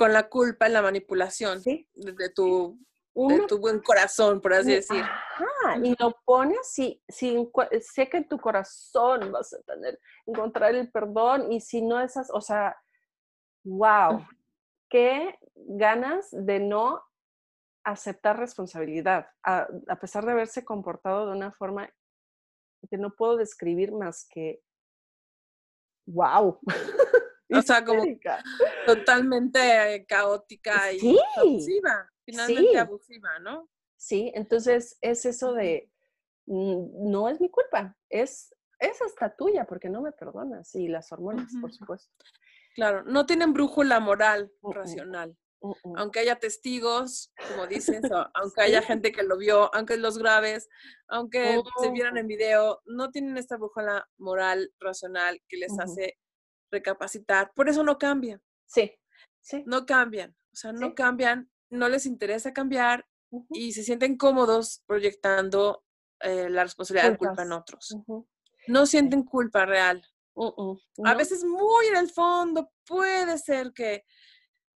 con 0.00 0.14
la 0.14 0.30
culpa 0.30 0.66
y 0.66 0.72
la 0.72 0.80
manipulación 0.80 1.60
¿Sí? 1.60 1.86
de, 1.92 2.30
tu, 2.30 2.78
de 3.14 3.46
tu 3.46 3.58
buen 3.58 3.80
corazón, 3.80 4.40
por 4.40 4.54
así 4.54 4.72
decir. 4.72 5.02
Ajá, 5.02 5.76
y 5.84 5.94
lo 5.98 6.16
pones, 6.24 6.72
si, 6.72 7.02
si 7.06 7.36
sé 7.82 8.08
que 8.08 8.16
en 8.16 8.26
tu 8.26 8.38
corazón 8.38 9.30
vas 9.30 9.52
a 9.52 9.60
tener, 9.60 10.00
encontrar 10.24 10.74
el 10.74 10.90
perdón, 10.90 11.52
y 11.52 11.60
si 11.60 11.82
no 11.82 12.00
esas, 12.00 12.30
o 12.32 12.40
sea, 12.40 12.74
wow, 13.62 14.26
qué 14.88 15.38
ganas 15.54 16.28
de 16.30 16.60
no 16.60 17.04
aceptar 17.84 18.38
responsabilidad, 18.38 19.28
a, 19.42 19.68
pesar 20.00 20.24
de 20.24 20.32
haberse 20.32 20.64
comportado 20.64 21.26
de 21.26 21.36
una 21.36 21.52
forma 21.52 21.90
que 22.88 22.96
no 22.96 23.14
puedo 23.14 23.36
describir 23.36 23.92
más 23.92 24.26
que 24.30 24.62
wow. 26.06 26.58
O 27.58 27.62
sea, 27.62 27.84
como 27.84 28.04
totalmente 28.86 30.04
caótica 30.08 30.92
y 30.92 31.18
abusiva, 31.36 32.08
finalmente 32.24 32.78
abusiva, 32.78 33.38
¿no? 33.40 33.68
Sí, 33.96 34.30
entonces 34.34 34.96
es 35.00 35.26
eso 35.26 35.52
de, 35.52 35.90
mm, 36.46 37.10
no 37.10 37.28
es 37.28 37.40
mi 37.40 37.50
culpa, 37.50 37.96
es, 38.08 38.54
es 38.78 39.02
hasta 39.02 39.34
tuya 39.36 39.66
porque 39.66 39.90
no 39.90 40.00
me 40.00 40.12
perdonas 40.12 40.74
y 40.74 40.88
las 40.88 41.12
hormonas, 41.12 41.52
por 41.60 41.72
supuesto. 41.72 42.10
Claro, 42.74 43.02
no 43.04 43.26
tienen 43.26 43.52
brújula 43.52 44.00
moral 44.00 44.52
racional. 44.62 45.36
Aunque 45.96 46.20
haya 46.20 46.36
testigos, 46.36 47.32
como 47.48 47.66
dices, 47.66 48.00
aunque 48.34 48.62
haya 48.62 48.80
gente 48.80 49.12
que 49.12 49.22
lo 49.22 49.36
vio, 49.36 49.74
aunque 49.74 49.98
los 49.98 50.16
graves, 50.16 50.68
aunque 51.08 51.60
se 51.82 51.90
vieran 51.90 52.16
en 52.16 52.26
video, 52.26 52.80
no 52.86 53.10
tienen 53.10 53.36
esta 53.36 53.56
brújula 53.58 54.08
moral 54.16 54.72
racional 54.78 55.42
que 55.48 55.58
les 55.58 55.78
hace 55.78 56.16
recapacitar. 56.70 57.52
Por 57.54 57.68
eso 57.68 57.82
no 57.82 57.98
cambian. 57.98 58.42
Sí, 58.66 58.92
sí. 59.40 59.62
No 59.66 59.86
cambian. 59.86 60.36
O 60.52 60.56
sea, 60.56 60.72
no 60.72 60.94
cambian, 60.94 61.50
no 61.68 61.88
les 61.88 62.06
interesa 62.06 62.52
cambiar 62.52 63.06
y 63.50 63.72
se 63.72 63.84
sienten 63.84 64.16
cómodos 64.16 64.82
proyectando 64.86 65.84
eh, 66.20 66.48
la 66.50 66.64
responsabilidad 66.64 67.12
de 67.12 67.18
culpa 67.18 67.42
en 67.42 67.52
otros. 67.52 67.96
No 68.66 68.86
sienten 68.86 69.22
culpa 69.22 69.66
real. 69.66 70.04
A 71.04 71.14
veces 71.14 71.44
muy 71.44 71.86
en 71.86 71.96
el 71.96 72.10
fondo 72.10 72.72
puede 72.86 73.38
ser 73.38 73.72
que 73.72 74.04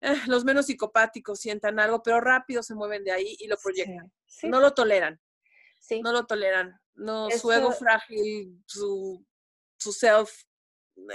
eh, 0.01 0.15
los 0.27 0.43
menos 0.43 0.65
psicopáticos 0.65 1.39
sientan 1.39 1.79
algo, 1.79 2.01
pero 2.01 2.19
rápido 2.19 2.63
se 2.63 2.75
mueven 2.75 3.03
de 3.03 3.11
ahí 3.11 3.35
y 3.39 3.47
lo 3.47 3.57
proyectan. 3.57 4.11
No 4.43 4.59
lo 4.59 4.73
toleran. 4.73 5.19
No 6.03 6.11
lo 6.11 6.25
toleran. 6.25 6.79
No, 6.95 7.29
su 7.31 7.51
ego 7.51 7.71
frágil, 7.71 8.61
su, 8.65 9.25
su 9.77 9.91
self 9.93 10.43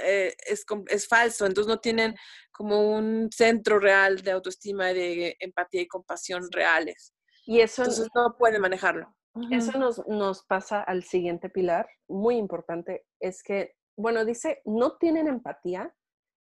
eh, 0.03 0.34
es, 0.47 0.64
es, 0.89 1.09
falso, 1.09 1.47
entonces 1.47 1.68
no 1.68 1.80
tienen 1.80 2.14
como 2.51 2.97
un 2.97 3.30
centro 3.32 3.78
real 3.78 4.22
de 4.22 4.30
autoestima, 4.32 4.87
de 4.87 5.37
empatía 5.41 5.82
y 5.82 5.89
compasión 5.89 6.43
reales. 6.51 7.14
Y 7.45 7.61
eso 7.61 7.82
entonces 7.82 8.09
no 8.14 8.37
pueden 8.39 8.61
manejarlo. 8.61 9.14
Eso 9.51 9.78
nos, 9.78 10.07
nos 10.09 10.45
pasa 10.45 10.80
al 10.80 11.05
siguiente 11.05 11.51
pilar, 11.51 11.87
muy 12.09 12.37
importante, 12.37 13.05
es 13.20 13.43
que 13.43 13.76
bueno, 13.97 14.24
dice, 14.24 14.61
no 14.64 14.97
tienen 14.97 15.26
empatía, 15.26 15.93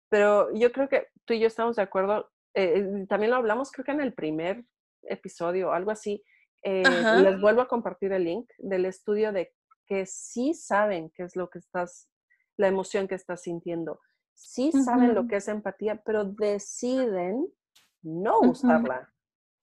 pero 0.09 0.53
yo 0.53 0.71
creo 0.71 0.89
que 0.89 1.07
tú 1.25 1.33
y 1.33 1.39
yo 1.39 1.47
estamos 1.47 1.77
de 1.77 1.83
acuerdo, 1.83 2.29
eh, 2.53 3.05
también 3.07 3.31
lo 3.31 3.37
hablamos 3.37 3.71
creo 3.71 3.85
que 3.85 3.91
en 3.91 4.01
el 4.01 4.13
primer 4.13 4.63
episodio, 5.03 5.71
algo 5.71 5.91
así, 5.91 6.23
eh, 6.63 6.83
les 7.21 7.39
vuelvo 7.39 7.61
a 7.61 7.67
compartir 7.67 8.11
el 8.11 8.25
link 8.25 8.49
del 8.57 8.85
estudio 8.85 9.31
de 9.31 9.53
que 9.87 10.05
sí 10.05 10.53
saben 10.53 11.11
qué 11.11 11.23
es 11.23 11.35
lo 11.35 11.49
que 11.49 11.59
estás, 11.59 12.09
la 12.57 12.67
emoción 12.67 13.07
que 13.07 13.15
estás 13.15 13.43
sintiendo, 13.43 13.99
sí 14.33 14.71
saben 14.71 15.15
lo 15.15 15.27
que 15.27 15.37
es 15.37 15.47
empatía, 15.47 16.01
pero 16.05 16.25
deciden 16.25 17.47
no 18.01 18.39
usarla. 18.39 19.11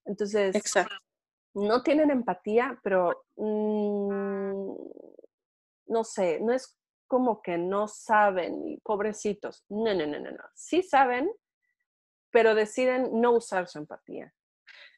Entonces, 0.05 0.55
no 1.55 1.82
tienen 1.82 2.11
empatía, 2.11 2.78
pero 2.82 3.24
mm, 3.36 4.74
no 5.86 6.05
sé, 6.05 6.40
no 6.40 6.53
es 6.53 6.78
como 7.07 7.43
que 7.43 7.59
no 7.59 7.88
saben 7.88 8.80
pobrecitos. 8.82 9.64
No, 9.68 9.95
no, 9.95 10.07
no, 10.07 10.18
no, 10.18 10.30
no. 10.30 10.45
Sí 10.55 10.82
saben, 10.82 11.30
pero 12.30 12.55
deciden 12.55 13.20
no 13.20 13.32
usar 13.32 13.68
su 13.68 13.78
empatía. 13.78 14.34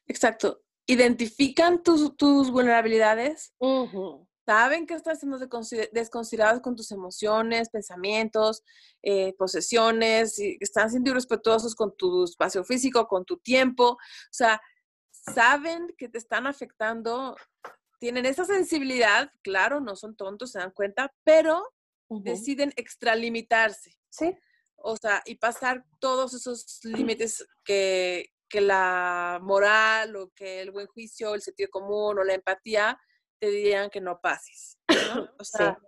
Exacto. 0.07 0.61
Identifican 0.87 1.83
tus, 1.83 2.15
tus 2.15 2.51
vulnerabilidades. 2.51 3.53
Saben 4.45 4.85
que 4.85 4.93
estás 4.93 5.19
siendo 5.19 5.39
desconsiderados 5.39 6.61
con 6.61 6.75
tus 6.75 6.91
emociones, 6.91 7.69
pensamientos, 7.69 8.63
eh, 9.01 9.33
posesiones, 9.39 10.37
y 10.37 10.57
están 10.59 10.91
siendo 10.91 11.09
irrespetuosos 11.09 11.73
con 11.73 11.97
tu 11.97 12.25
espacio 12.25 12.63
físico, 12.63 13.07
con 13.07 13.25
tu 13.25 13.37
tiempo. 13.37 13.93
O 13.93 13.97
sea, 14.29 14.61
saben 15.09 15.87
que 15.97 16.09
te 16.09 16.19
están 16.19 16.45
afectando, 16.45 17.35
tienen 17.99 18.27
esa 18.27 18.45
sensibilidad, 18.45 19.31
claro, 19.41 19.79
no 19.79 19.95
son 19.95 20.15
tontos, 20.15 20.51
se 20.51 20.59
dan 20.59 20.71
cuenta, 20.71 21.11
pero 21.23 21.67
deciden 22.09 22.71
extralimitarse. 22.75 23.97
Sí. 24.09 24.37
O 24.75 24.95
sea, 24.95 25.23
y 25.25 25.35
pasar 25.35 25.83
todos 25.99 26.35
esos 26.35 26.81
límites 26.83 27.43
que, 27.63 28.27
que 28.47 28.61
la 28.61 29.39
moral 29.41 30.15
o 30.17 30.29
que 30.35 30.61
el 30.61 30.69
buen 30.69 30.85
juicio, 30.85 31.33
el 31.33 31.41
sentido 31.41 31.71
común 31.71 32.19
o 32.19 32.23
la 32.23 32.35
empatía 32.35 32.99
te 33.39 33.49
dirían 33.49 33.89
que 33.89 34.01
no 34.01 34.19
pases. 34.21 34.77
O 35.39 35.43
sea, 35.43 35.79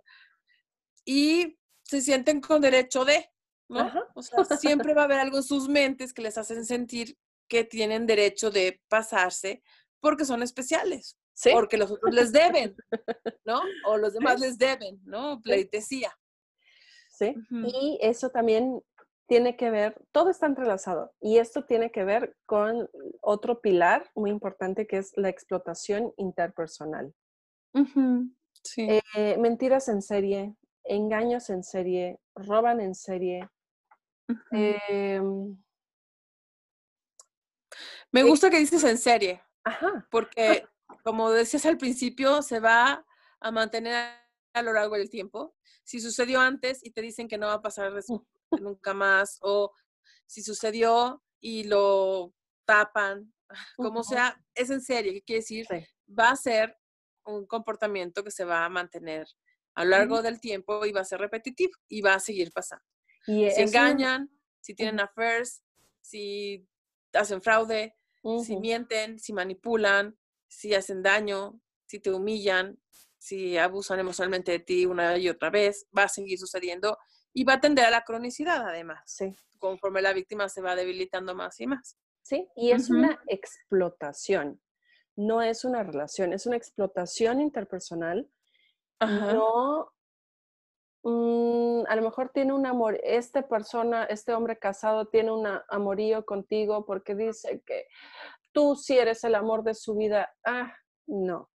y 1.04 1.58
se 1.82 2.00
sienten 2.00 2.40
con 2.40 2.60
derecho 2.60 3.04
de, 3.04 3.30
¿no? 3.68 3.90
O 4.14 4.22
sea, 4.22 4.44
siempre 4.56 4.94
va 4.94 5.02
a 5.02 5.04
haber 5.04 5.18
algo 5.18 5.38
en 5.38 5.42
sus 5.42 5.68
mentes 5.68 6.12
que 6.12 6.22
les 6.22 6.38
hacen 6.38 6.64
sentir 6.64 7.16
que 7.48 7.64
tienen 7.64 8.06
derecho 8.06 8.50
de 8.50 8.80
pasarse 8.88 9.62
porque 10.00 10.24
son 10.24 10.42
especiales. 10.42 11.18
Porque 11.52 11.76
los 11.76 11.90
otros 11.90 12.12
les 12.12 12.32
deben, 12.32 12.76
¿no? 13.44 13.60
O 13.86 13.96
los 13.96 14.12
demás 14.12 14.40
les 14.40 14.58
deben, 14.58 15.00
¿no? 15.04 15.40
Pleitesía. 15.40 16.12
Sí. 17.10 17.34
Y 17.50 17.98
eso 18.00 18.30
también 18.30 18.82
tiene 19.28 19.56
que 19.56 19.70
ver, 19.70 20.00
todo 20.12 20.30
está 20.30 20.46
entrelazado. 20.46 21.12
Y 21.20 21.38
esto 21.38 21.64
tiene 21.64 21.92
que 21.92 22.04
ver 22.04 22.36
con 22.46 22.88
otro 23.20 23.60
pilar 23.60 24.10
muy 24.14 24.30
importante 24.30 24.86
que 24.86 24.98
es 24.98 25.12
la 25.16 25.28
explotación 25.28 26.12
interpersonal. 26.16 27.14
Sí. 28.62 28.88
Eh, 29.14 29.36
mentiras 29.38 29.88
en 29.88 30.02
serie, 30.02 30.54
engaños 30.84 31.50
en 31.50 31.62
serie, 31.62 32.18
roban 32.34 32.80
en 32.80 32.94
serie. 32.94 33.48
Em, 34.50 35.56
Me 38.12 38.22
gusta 38.22 38.50
que 38.50 38.58
dices 38.58 38.84
en 38.84 38.98
serie, 38.98 39.42
Ajá. 39.64 40.06
Porque, 40.10 40.66
como 41.04 41.30
decías 41.30 41.66
al 41.66 41.76
principio, 41.76 42.40
se 42.42 42.60
va 42.60 43.04
a 43.40 43.50
mantener 43.50 44.14
a 44.54 44.62
lo 44.62 44.72
largo 44.72 44.96
del 44.96 45.10
tiempo. 45.10 45.54
Si 45.84 46.00
sucedió 46.00 46.40
antes 46.40 46.84
y 46.84 46.90
te 46.90 47.02
dicen 47.02 47.28
que 47.28 47.38
no 47.38 47.46
va 47.46 47.54
a 47.54 47.62
pasar 47.62 47.92
nunca 48.50 48.94
más, 48.94 49.38
o 49.42 49.72
si 50.26 50.42
sucedió 50.42 51.22
y 51.40 51.64
lo 51.64 52.34
tapan, 52.64 53.32
como 53.76 54.02
sea, 54.02 54.42
es 54.54 54.70
en 54.70 54.80
serio, 54.80 55.12
¿qué 55.12 55.22
quiere 55.22 55.40
decir? 55.40 55.66
Va 56.18 56.30
a 56.30 56.36
ser 56.36 56.76
un 57.28 57.46
comportamiento 57.46 58.24
que 58.24 58.30
se 58.30 58.44
va 58.44 58.64
a 58.64 58.68
mantener 58.68 59.26
a 59.74 59.84
lo 59.84 59.90
largo 59.90 60.22
del 60.22 60.40
tiempo 60.40 60.84
y 60.84 60.92
va 60.92 61.02
a 61.02 61.04
ser 61.04 61.20
repetitivo 61.20 61.72
y 61.88 62.00
va 62.00 62.14
a 62.14 62.20
seguir 62.20 62.50
pasando. 62.52 62.84
Y 63.26 63.50
si 63.50 63.60
engañan, 63.60 64.30
si 64.60 64.74
tienen 64.74 65.00
affairs, 65.00 65.62
si 66.00 66.66
hacen 67.12 67.42
fraude, 67.42 67.94
si 68.44 68.56
mienten, 68.56 69.18
si 69.18 69.32
manipulan, 69.32 70.18
si 70.48 70.74
hacen 70.74 71.02
daño, 71.02 71.60
si 71.86 72.00
te 72.00 72.10
humillan, 72.10 72.78
si 73.18 73.56
abusan 73.56 74.00
emocionalmente 74.00 74.52
de 74.52 74.58
ti 74.60 74.86
una 74.86 75.16
y 75.18 75.28
otra 75.28 75.50
vez, 75.50 75.86
va 75.96 76.04
a 76.04 76.08
seguir 76.08 76.38
sucediendo 76.38 76.98
y 77.32 77.44
va 77.44 77.54
a 77.54 77.60
tender 77.60 77.84
a 77.84 77.90
la 77.90 78.04
cronicidad 78.04 78.66
además. 78.66 79.02
Sí. 79.06 79.34
Conforme 79.58 80.02
la 80.02 80.12
víctima 80.12 80.48
se 80.48 80.60
va 80.60 80.76
debilitando 80.76 81.34
más 81.34 81.60
y 81.60 81.66
más. 81.66 81.98
Sí, 82.22 82.46
y 82.56 82.72
es 82.72 82.90
una 82.90 83.18
explotación, 83.26 84.60
no 85.18 85.42
es 85.42 85.64
una 85.64 85.82
relación, 85.82 86.32
es 86.32 86.46
una 86.46 86.56
explotación 86.56 87.40
interpersonal. 87.40 88.30
No, 89.00 89.92
mm, 91.02 91.84
a 91.86 91.96
lo 91.96 92.02
mejor 92.02 92.30
tiene 92.30 92.52
un 92.52 92.66
amor, 92.66 92.98
esta 93.02 93.46
persona, 93.46 94.04
este 94.04 94.32
hombre 94.32 94.58
casado 94.58 95.06
tiene 95.06 95.30
un 95.30 95.46
amorío 95.68 96.24
contigo 96.24 96.84
porque 96.84 97.14
dice 97.14 97.62
que 97.64 97.86
tú 98.52 98.74
sí 98.76 98.98
eres 98.98 99.22
el 99.24 99.34
amor 99.34 99.62
de 99.62 99.74
su 99.74 99.94
vida. 99.94 100.32
Ah, 100.44 100.72
no, 101.06 101.50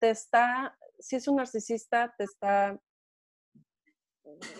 te 0.00 0.10
está 0.10 0.76
si 0.98 1.16
es 1.16 1.28
un 1.28 1.36
narcisista, 1.36 2.14
te 2.16 2.24
está 2.24 2.78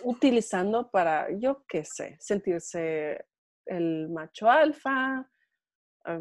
utilizando 0.03 0.89
para, 0.89 1.27
yo 1.37 1.63
qué 1.67 1.83
sé, 1.83 2.17
sentirse 2.19 3.25
el 3.65 4.09
macho 4.09 4.49
alfa, 4.49 5.29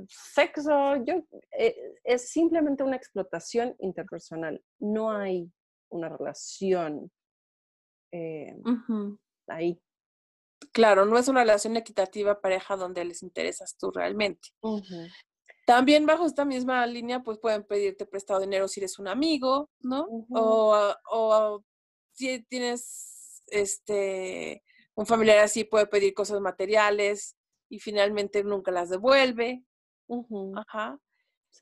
sexo, 0.09 0.97
yo, 1.05 1.25
eh, 1.59 1.77
es 2.05 2.31
simplemente 2.31 2.83
una 2.83 2.97
explotación 2.97 3.75
interpersonal. 3.79 4.63
No 4.79 5.11
hay 5.11 5.51
una 5.91 6.09
relación 6.09 7.11
eh, 8.13 8.57
ahí. 9.47 9.81
Claro, 10.73 11.05
no 11.05 11.19
es 11.19 11.29
una 11.29 11.41
relación 11.41 11.77
equitativa 11.77 12.41
pareja 12.41 12.77
donde 12.77 13.05
les 13.05 13.23
interesas 13.23 13.77
tú 13.77 13.91
realmente. 13.91 14.49
También 15.67 16.07
bajo 16.07 16.25
esta 16.27 16.45
misma 16.45 16.87
línea, 16.87 17.23
pues 17.23 17.39
pueden 17.39 17.65
pedirte 17.65 18.07
prestado 18.07 18.41
dinero 18.41 18.69
si 18.69 18.81
eres 18.81 18.99
un 18.99 19.09
amigo, 19.09 19.71
¿no? 19.81 20.07
o, 20.31 20.95
o, 21.11 21.65
si 22.13 22.43
tienes 22.45 23.43
este 23.47 24.63
un 24.95 25.07
familiar 25.07 25.39
así, 25.39 25.63
puede 25.63 25.87
pedir 25.87 26.13
cosas 26.13 26.41
materiales 26.41 27.37
y 27.69 27.79
finalmente 27.79 28.43
nunca 28.43 28.73
las 28.73 28.91
devuelve. 28.91 29.63
Ajá. 30.57 30.99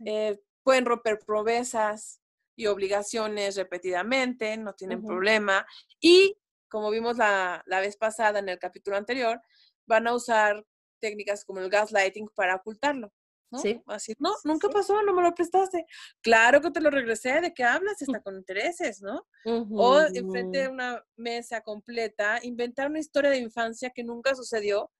Eh, 0.05 0.39
pueden 0.63 0.85
romper 0.85 1.19
promesas 1.19 2.21
y 2.57 2.67
obligaciones 2.67 3.57
repetidamente, 3.57 4.57
no 4.57 4.75
tienen 4.75 5.05
problema. 5.05 5.67
Y 6.01 6.37
como 6.69 6.91
vimos 6.91 7.19
la, 7.19 7.63
la 7.67 7.81
vez 7.81 7.97
pasada 7.97 8.39
en 8.39 8.49
el 8.49 8.59
capítulo 8.59 8.97
anterior, 8.97 9.41
van 9.87 10.07
a 10.07 10.15
usar 10.15 10.65
técnicas 11.01 11.45
como 11.45 11.61
el 11.61 11.71
gaslighting 11.71 12.29
para 12.35 12.57
ocultarlo. 12.57 13.13
¿no? 13.51 13.59
Sí. 13.61 13.81
Así, 13.87 14.15
no, 14.19 14.35
nunca 14.45 14.69
pasó, 14.69 15.01
no 15.03 15.13
me 15.13 15.23
lo 15.23 15.35
prestaste. 15.35 15.87
Claro 16.21 16.61
que 16.61 16.71
te 16.71 16.81
lo 16.81 16.91
regresé, 16.91 17.41
¿de 17.41 17.55
qué 17.55 17.65
hablas? 17.65 18.03
Está 18.03 18.21
con 18.25 18.37
intereses, 18.37 19.03
¿no? 19.03 19.27
O 19.45 20.01
enfrente 20.01 20.59
de 20.63 20.69
una 20.69 21.05
mesa 21.17 21.61
completa, 21.61 22.41
inventar 22.43 22.91
una 22.91 22.99
historia 22.99 23.31
de 23.31 23.39
infancia 23.39 23.91
que 23.91 24.05
nunca 24.05 24.35
sucedió 24.35 24.91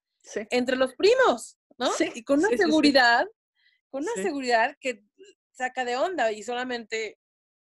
entre 0.49 0.75
los 0.75 0.93
primos, 0.95 1.57
¿no? 1.77 1.89
Y 2.15 2.23
con 2.23 2.39
una 2.39 2.49
seguridad, 2.49 3.25
con 3.89 4.03
una 4.03 4.13
seguridad 4.13 4.75
que 4.79 5.03
saca 5.51 5.85
de 5.85 5.97
onda 5.97 6.31
y 6.31 6.43
solamente 6.43 7.17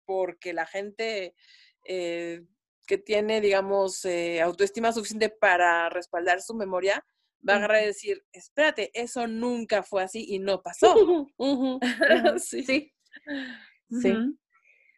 porque 0.04 0.52
la 0.52 0.66
gente 0.66 1.34
eh, 1.86 2.42
que 2.86 2.98
tiene, 2.98 3.40
digamos, 3.40 4.04
eh, 4.04 4.40
autoestima 4.42 4.92
suficiente 4.92 5.30
para 5.30 5.88
respaldar 5.88 6.42
su 6.42 6.54
memoria, 6.54 7.04
va 7.48 7.54
a 7.54 7.56
agarrar 7.56 7.82
y 7.82 7.86
decir, 7.86 8.24
espérate, 8.32 8.90
eso 8.94 9.26
nunca 9.26 9.82
fue 9.82 10.02
así 10.02 10.24
y 10.28 10.38
no 10.38 10.62
pasó. 10.62 11.28
sí. 12.38 12.92
Sí. 13.90 14.14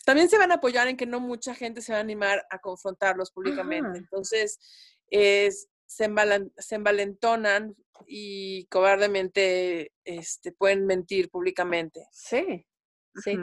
También 0.04 0.28
se 0.28 0.38
van 0.38 0.52
a 0.52 0.56
apoyar 0.56 0.86
en 0.88 0.96
que 0.96 1.06
no 1.06 1.20
mucha 1.20 1.54
gente 1.54 1.82
se 1.82 1.92
va 1.92 1.98
a 1.98 2.02
animar 2.02 2.46
a 2.50 2.60
confrontarlos 2.60 3.32
públicamente. 3.32 3.98
Entonces, 3.98 4.58
es, 5.10 5.68
se, 5.86 6.04
envalentonan 6.04 7.74
y 8.07 8.66
cobardemente 8.66 9.92
este, 10.05 10.53
pueden 10.53 10.86
mentir 10.86 11.30
públicamente. 11.30 12.07
Sí, 12.12 12.66
sí. 13.22 13.36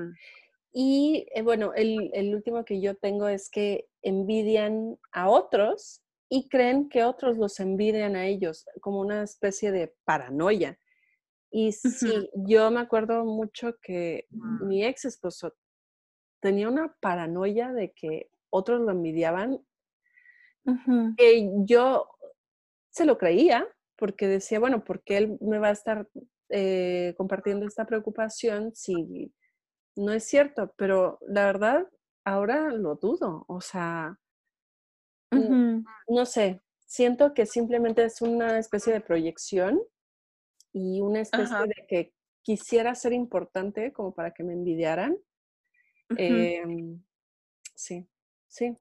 Y 0.71 1.27
eh, 1.35 1.41
bueno, 1.43 1.73
el, 1.75 2.09
el 2.13 2.33
último 2.33 2.65
que 2.65 2.81
yo 2.81 2.95
tengo 2.95 3.27
es 3.27 3.49
que 3.49 3.87
envidian 4.01 4.97
a 5.11 5.29
otros 5.29 6.03
y 6.29 6.49
creen 6.49 6.89
que 6.89 7.03
otros 7.03 7.37
los 7.37 7.59
envidian 7.59 8.15
a 8.15 8.25
ellos, 8.25 8.65
como 8.81 8.99
una 8.99 9.21
especie 9.21 9.71
de 9.71 9.93
paranoia. 10.03 10.79
Y 11.51 11.71
sí, 11.71 12.29
yo 12.33 12.71
me 12.71 12.79
acuerdo 12.79 13.23
mucho 13.23 13.75
que 13.79 14.25
mi 14.31 14.83
ex 14.83 15.05
esposo 15.05 15.53
tenía 16.41 16.67
una 16.67 16.95
paranoia 16.99 17.71
de 17.71 17.93
que 17.93 18.31
otros 18.49 18.81
lo 18.81 18.91
envidiaban. 18.91 19.63
que 21.17 21.51
yo 21.65 22.07
se 22.89 23.05
lo 23.05 23.17
creía 23.17 23.67
porque 24.03 24.27
decía, 24.27 24.59
bueno, 24.59 24.83
porque 24.83 25.15
él 25.15 25.37
me 25.39 25.59
va 25.59 25.69
a 25.69 25.71
estar 25.71 26.09
eh, 26.49 27.13
compartiendo 27.15 27.65
esta 27.65 27.85
preocupación 27.85 28.75
si 28.75 29.33
no 29.95 30.11
es 30.11 30.25
cierto? 30.25 30.73
Pero 30.75 31.19
la 31.21 31.45
verdad, 31.45 31.87
ahora 32.25 32.69
lo 32.73 32.95
dudo. 32.95 33.45
O 33.47 33.61
sea, 33.61 34.19
no 35.31 36.25
sé, 36.25 36.59
siento 36.85 37.33
que 37.33 37.45
simplemente 37.45 38.03
es 38.03 38.21
una 38.21 38.59
especie 38.59 38.91
de 38.91 38.99
proyección 38.99 39.81
y 40.73 40.99
una 40.99 41.21
especie 41.21 41.59
de 41.59 41.85
que 41.87 42.13
quisiera 42.41 42.95
ser 42.95 43.13
importante 43.13 43.93
como 43.93 44.13
para 44.13 44.31
que 44.33 44.43
me 44.43 44.51
envidiaran. 44.51 45.17
Em, 46.17 47.01
sí, 47.73 48.05
sí. 48.49 48.75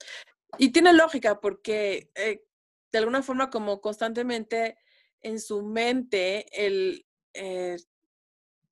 Y 0.59 0.73
tiene 0.73 0.93
lógica 0.93 1.41
porque 1.41 2.11
eh, 2.17 2.45
de 2.91 2.99
alguna 2.99 3.23
forma 3.23 3.51
como 3.51 3.81
constantemente 3.81 4.79
en 5.23 5.41
su 5.41 5.63
mente 5.63 6.47
el, 6.67 7.07
eh, 7.35 7.77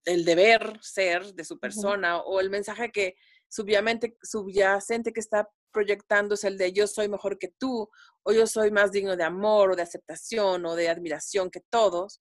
el 0.04 0.24
deber 0.24 0.78
ser 0.82 1.34
de 1.34 1.44
su 1.44 1.58
persona 1.58 2.18
o 2.18 2.40
el 2.40 2.50
mensaje 2.50 2.90
que 2.90 3.16
subyacente 3.48 5.12
que 5.12 5.20
está 5.20 5.48
proyectando 5.70 6.34
es 6.34 6.44
el 6.44 6.58
de 6.58 6.72
yo 6.72 6.86
soy 6.86 7.08
mejor 7.08 7.38
que 7.38 7.48
tú, 7.48 7.88
o 8.22 8.32
yo 8.32 8.46
soy 8.46 8.70
más 8.70 8.92
digno 8.92 9.16
de 9.16 9.24
amor 9.24 9.70
o 9.70 9.76
de 9.76 9.82
aceptación 9.82 10.66
o 10.66 10.74
de 10.74 10.88
admiración 10.88 11.50
que 11.50 11.60
todos, 11.70 12.20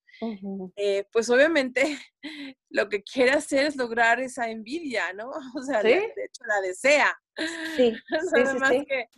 eh, 0.76 1.04
pues 1.12 1.28
obviamente 1.30 1.98
lo 2.70 2.88
que 2.88 3.02
quiere 3.02 3.32
hacer 3.32 3.66
es 3.66 3.76
lograr 3.76 4.20
esa 4.20 4.48
envidia, 4.48 5.12
¿no? 5.12 5.30
O 5.56 5.62
sea, 5.62 5.82
de, 5.82 5.96
hecho 5.96 6.44
la 6.46 6.60
desea. 6.60 7.20
Sí, 7.76 7.92
nada, 8.34 8.54
más 8.54 8.70
Que, 8.70 9.08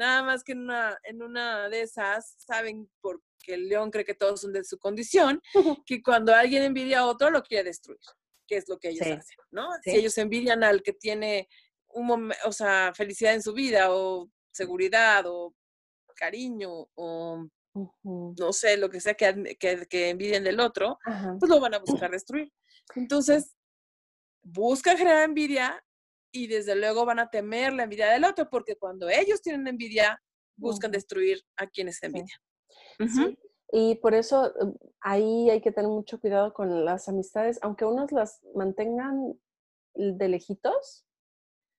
nada 0.00 0.22
más 0.22 0.42
que 0.42 0.52
en 0.52 0.60
una, 0.60 0.98
en 1.04 1.22
una 1.22 1.68
de 1.68 1.82
esas 1.82 2.34
saben 2.38 2.90
porque 3.02 3.28
el 3.48 3.68
león 3.68 3.90
cree 3.90 4.04
que 4.04 4.14
todos 4.14 4.40
son 4.40 4.52
de 4.52 4.64
su 4.64 4.78
condición, 4.78 5.40
que 5.86 6.02
cuando 6.02 6.34
alguien 6.34 6.62
envidia 6.62 7.00
a 7.00 7.06
otro 7.06 7.30
lo 7.30 7.42
quiere 7.42 7.64
destruir, 7.64 8.00
que 8.48 8.56
es 8.56 8.68
lo 8.68 8.78
que 8.78 8.88
ellos 8.88 9.06
hacen, 9.06 9.36
¿no? 9.50 9.68
Si 9.82 9.90
ellos 9.90 10.16
envidian 10.16 10.64
al 10.64 10.82
que 10.82 10.94
tiene 10.94 11.48
un 11.88 12.32
o 12.44 12.52
sea, 12.52 12.92
felicidad 12.94 13.34
en 13.34 13.42
su 13.42 13.52
vida 13.52 13.92
o 13.92 14.30
seguridad 14.52 15.24
o 15.26 15.54
cariño 16.16 16.88
o 16.94 17.46
no 18.02 18.52
sé, 18.52 18.76
lo 18.78 18.88
que 18.90 19.00
sea 19.00 19.14
que, 19.14 19.56
que, 19.58 20.08
envidien 20.08 20.42
del 20.44 20.60
otro, 20.60 20.98
pues 21.38 21.48
lo 21.48 21.60
van 21.60 21.74
a 21.74 21.78
buscar 21.78 22.10
destruir. 22.10 22.50
Entonces, 22.96 23.54
buscan 24.42 24.96
generar 24.96 25.24
envidia 25.24 25.82
y 26.32 26.46
desde 26.46 26.76
luego 26.76 27.04
van 27.04 27.18
a 27.18 27.30
temer 27.30 27.72
la 27.72 27.84
envidia 27.84 28.10
del 28.10 28.24
otro, 28.24 28.48
porque 28.48 28.76
cuando 28.76 29.08
ellos 29.08 29.42
tienen 29.42 29.66
envidia, 29.66 30.22
buscan 30.56 30.90
destruir 30.90 31.42
a 31.56 31.66
quienes 31.66 32.02
envidian. 32.02 32.38
Y 33.72 33.94
por 33.96 34.14
eso 34.14 34.52
um, 34.60 34.74
ahí 35.00 35.48
hay 35.48 35.60
que 35.60 35.70
tener 35.70 35.88
mucho 35.88 36.20
cuidado 36.20 36.52
con 36.52 36.84
las 36.84 37.08
amistades, 37.08 37.58
aunque 37.62 37.84
unos 37.84 38.10
las 38.12 38.40
mantengan 38.54 39.38
de 39.94 40.28
lejitos, 40.28 41.04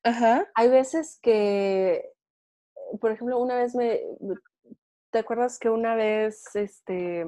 hay 0.04 0.70
veces 0.70 1.20
que, 1.22 2.12
por 3.00 3.12
ejemplo, 3.12 3.40
una 3.40 3.56
vez 3.56 3.76
me, 3.76 4.02
¿te 5.12 5.20
acuerdas 5.20 5.60
que 5.60 5.70
una 5.70 5.96
vez, 5.96 6.44
este, 6.56 7.26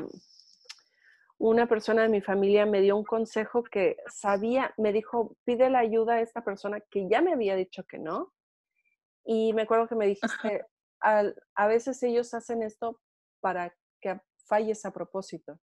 una 1.44 1.68
persona 1.68 2.04
de 2.04 2.10
mi 2.10 2.22
familia 2.22 2.66
me 2.66 2.80
dio 2.80 2.96
un 2.96 3.04
consejo 3.04 3.66
que 3.66 3.98
sabía, 4.08 4.74
me 4.78 4.94
dijo, 4.94 5.36
pide 5.44 5.70
la 5.70 5.80
ayuda 5.80 6.14
a 6.14 6.22
esta 6.22 6.42
persona 6.46 6.80
que 6.90 7.10
ya 7.10 7.22
me 7.22 7.34
había 7.34 7.58
dicho 7.58 7.84
que 7.84 8.00
no. 8.00 8.32
Y 9.26 9.52
me 9.52 9.64
acuerdo 9.64 9.90
que 9.90 9.96
me 9.96 10.08
dijiste, 10.08 10.66
a 11.02 11.68
veces 11.68 12.02
ellos 12.02 12.34
hacen 12.34 12.64
esto 12.64 13.02
para 13.42 13.76
que 14.00 14.22
falles 14.48 14.86
a 14.86 14.94
propósito. 14.94 15.60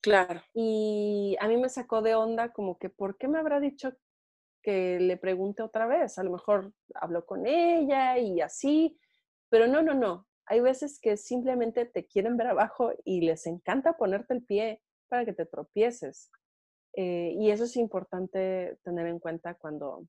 Claro. 0.00 0.40
Y 0.54 1.36
a 1.38 1.48
mí 1.48 1.58
me 1.58 1.68
sacó 1.68 2.00
de 2.00 2.14
onda 2.14 2.50
como 2.54 2.78
que, 2.78 2.88
¿por 2.88 3.18
qué 3.18 3.28
me 3.28 3.38
habrá 3.38 3.60
dicho 3.60 3.92
que 4.62 4.98
le 5.00 5.18
pregunte 5.18 5.62
otra 5.62 5.86
vez? 5.86 6.16
A 6.16 6.22
lo 6.22 6.30
mejor 6.30 6.72
habló 6.94 7.26
con 7.26 7.46
ella 7.46 8.16
y 8.16 8.40
así, 8.40 8.98
pero 9.50 9.66
no, 9.66 9.82
no, 9.82 9.92
no. 9.92 10.26
Hay 10.46 10.60
veces 10.60 10.98
que 10.98 11.18
simplemente 11.18 11.84
te 11.84 12.06
quieren 12.06 12.38
ver 12.38 12.46
abajo 12.46 12.94
y 13.04 13.20
les 13.20 13.46
encanta 13.46 13.98
ponerte 13.98 14.32
el 14.32 14.44
pie 14.44 14.80
para 15.10 15.26
que 15.26 15.34
te 15.34 15.44
tropieces. 15.44 16.30
Eh, 16.94 17.34
y 17.38 17.50
eso 17.50 17.64
es 17.64 17.76
importante 17.76 18.78
tener 18.82 19.06
en 19.06 19.18
cuenta 19.18 19.54
cuando 19.54 20.06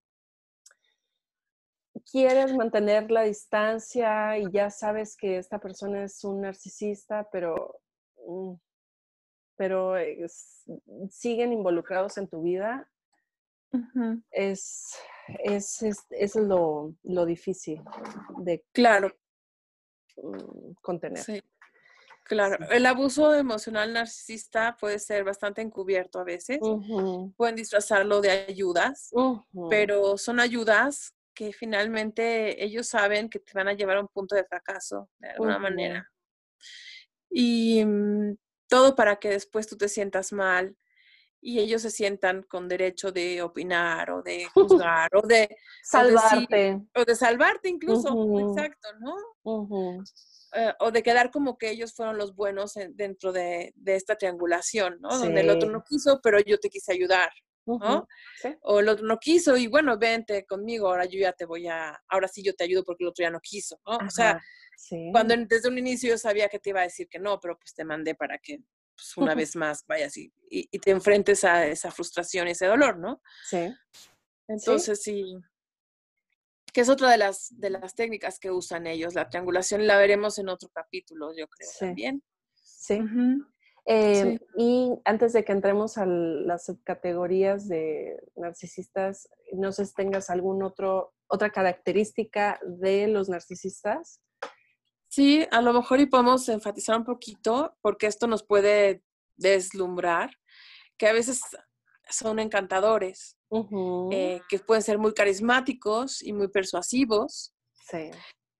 quieres 2.10 2.56
mantener 2.56 3.12
la 3.12 3.24
distancia 3.24 4.38
y 4.38 4.50
ya 4.52 4.70
sabes 4.70 5.18
que 5.18 5.38
esta 5.38 5.60
persona 5.60 6.04
es 6.04 6.24
un 6.24 6.42
narcisista, 6.42 7.28
pero, 7.32 7.80
mm, 8.28 8.54
pero 9.58 9.94
siguen 11.10 11.54
involucrados 11.54 12.18
en 12.18 12.28
tu 12.28 12.42
vida, 12.42 12.90
es, 14.32 14.96
es, 15.44 15.82
es, 16.10 16.36
lo, 16.36 16.94
lo, 17.04 17.26
difícil 17.26 17.82
de 18.40 18.66
claro. 18.74 19.12
Mm, 20.18 20.74
contener. 20.82 21.24
Sí. 21.24 21.42
Claro, 22.32 22.66
el 22.72 22.86
abuso 22.86 23.36
emocional 23.36 23.92
narcisista 23.92 24.78
puede 24.80 25.00
ser 25.00 25.26
bastante 25.26 25.62
encubierto 25.62 26.18
a 26.18 26.24
veces. 26.24 26.60
Pueden 27.36 27.58
disfrazarlo 27.58 28.22
de 28.22 28.32
ayudas, 28.32 29.12
pero 29.70 30.18
son 30.18 30.40
ayudas 30.40 31.14
que 31.34 31.52
finalmente 31.52 32.64
ellos 32.64 32.88
saben 32.88 33.30
que 33.30 33.40
te 33.40 33.52
van 33.54 33.68
a 33.68 33.74
llevar 33.74 33.98
a 33.98 34.00
un 34.00 34.08
punto 34.08 34.34
de 34.34 34.46
fracaso 34.46 35.10
de 35.20 35.32
alguna 35.32 35.60
manera. 35.60 36.10
Y 37.30 37.84
mm, 37.84 38.38
todo 38.70 38.96
para 38.96 39.18
que 39.18 39.28
después 39.28 39.68
tú 39.68 39.76
te 39.76 39.90
sientas 39.90 40.32
mal 40.32 40.78
y 41.42 41.60
ellos 41.60 41.82
se 41.82 41.90
sientan 41.90 42.44
con 42.44 42.68
derecho 42.68 43.12
de 43.12 43.42
opinar 43.42 44.12
o 44.12 44.22
de 44.22 44.46
juzgar 44.54 45.10
o 45.16 45.26
de 45.26 45.58
salvarte. 45.84 46.80
O 46.96 47.04
de, 47.04 47.16
salvarte 47.16 47.70
incluso, 47.70 48.10
exacto, 48.50 48.90
¿no? 49.00 50.04
Eh, 50.54 50.74
o 50.80 50.92
de 50.92 51.02
quedar 51.02 51.32
como 51.32 51.58
que 51.58 51.72
ellos 51.72 51.94
fueron 51.94 52.18
los 52.18 52.36
buenos 52.36 52.74
dentro 52.92 53.32
de, 53.32 53.74
esta 53.86 54.16
triangulación, 54.16 55.00
¿no? 55.02 55.18
Donde 55.18 55.42
el 55.42 55.50
otro 55.50 55.70
no 55.70 55.84
quiso, 55.84 56.20
pero 56.22 56.40
yo 56.40 56.60
te 56.60 56.70
quise 56.70 56.94
ayudar. 56.94 57.32
¿no? 57.66 58.08
O 58.64 58.80
el 58.80 58.90
otro 58.90 59.06
no 59.06 59.18
quiso 59.18 59.56
y 59.56 59.68
bueno, 59.68 59.98
vente 59.98 60.46
conmigo, 60.46 60.88
ahora 60.88 61.06
yo 61.06 61.20
ya 61.20 61.32
te 61.32 61.46
voy 61.46 61.68
a, 61.68 61.98
ahora 62.10 62.28
sí 62.28 62.44
yo 62.44 62.54
te 62.56 62.64
ayudo 62.64 62.84
porque 62.84 63.04
el 63.04 63.10
otro 63.10 63.24
ya 63.24 63.30
no 63.30 63.40
quiso, 63.40 63.80
¿no? 63.86 63.98
o 63.98 64.10
sea, 64.10 64.42
cuando 65.12 65.36
desde 65.48 65.70
un 65.70 65.78
inicio 65.78 66.10
yo 66.10 66.18
sabía 66.18 66.50
que 66.50 66.60
te 66.60 66.72
iba 66.72 66.82
a 66.82 66.86
decir 66.86 67.08
que 67.08 67.20
no, 67.20 67.40
pero 67.40 67.58
pues 67.58 67.74
te 67.74 67.86
mandé 67.86 68.16
para 68.16 68.40
que 68.40 68.60
pues, 69.02 69.18
una 69.18 69.36
vez 69.36 69.56
más 69.56 69.86
vayas 69.88 70.16
y, 70.18 70.32
y, 70.50 70.80
te 70.80 70.92
enfrentes 70.92 71.44
a 71.44 71.66
esa 71.66 71.92
frustración 71.92 72.48
y 72.48 72.52
ese 72.52 72.68
dolor, 72.68 72.98
¿no? 72.98 73.22
Sí. 73.50 73.74
Entonces 74.48 75.02
sí. 75.02 75.38
que 76.74 76.82
es 76.82 76.90
otra 76.90 77.10
de 77.10 77.18
las, 77.18 77.48
de 77.58 77.70
las 77.72 77.96
técnicas 77.96 78.40
que 78.40 78.52
usan 78.52 78.86
ellos, 78.86 79.16
la 79.16 79.30
triangulación, 79.30 79.88
la 79.88 79.98
veremos 79.98 80.38
en 80.38 80.50
otro 80.50 80.70
capítulo, 80.70 81.34
yo 81.36 81.48
creo, 81.48 81.70
también. 81.80 82.24
Sí. 82.54 83.00
Em, 83.86 84.38
y 84.56 84.94
antes 85.06 85.34
de 85.34 85.44
que 85.44 85.52
entremos 85.52 85.98
a 85.98 86.06
las 86.06 86.66
subcategorías 86.66 87.68
de 87.68 88.22
narcisistas, 88.36 89.28
no 89.54 89.72
sé 89.72 89.86
si 89.86 89.96
tengas 89.96 90.30
algún 90.30 90.62
otro, 90.62 91.14
otra 91.28 91.50
característica 91.50 92.60
de 92.64 93.08
los 93.08 93.30
narcisistas. 93.30 94.22
Sí, 95.12 95.46
a 95.52 95.62
lo 95.62 95.74
mejor 95.74 96.00
y 96.00 96.06
podemos 96.06 96.48
enfatizar 96.48 96.98
un 96.98 97.04
poquito, 97.04 97.78
porque 97.82 98.08
esto 98.08 98.28
nos 98.28 98.44
puede 98.44 99.04
deslumbrar, 99.36 100.38
que 100.98 101.06
a 101.08 101.12
veces 101.12 101.42
son 102.10 102.40
encantadores, 102.40 103.38
eh, 104.10 104.40
que 104.48 104.60
pueden 104.60 104.82
ser 104.82 105.00
muy 105.00 105.14
carismáticos 105.14 106.24
y 106.24 106.32
muy 106.32 106.48
persuasivos. 106.48 107.54
Sí. 107.90 108.10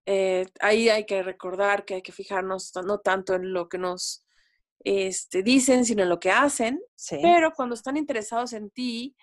Eh, 0.06 0.46
ahí 0.60 0.90
hay 0.90 1.06
que 1.06 1.24
recordar 1.24 1.86
que 1.86 1.96
hay 1.96 2.02
que 2.02 2.12
fijarnos 2.12 2.74
no 2.86 3.00
tanto 3.00 3.34
en 3.34 3.54
lo 3.54 3.70
que 3.70 3.78
nos 3.78 4.26
este, 4.80 5.44
dicen, 5.44 5.86
sino 5.86 6.04
en 6.04 6.10
lo 6.10 6.20
que 6.20 6.32
hacen. 6.32 6.82
Pero 7.22 7.54
cuando 7.56 7.76
están 7.76 7.96
interesados 7.96 8.52
en 8.52 8.72
ti, 8.72 9.16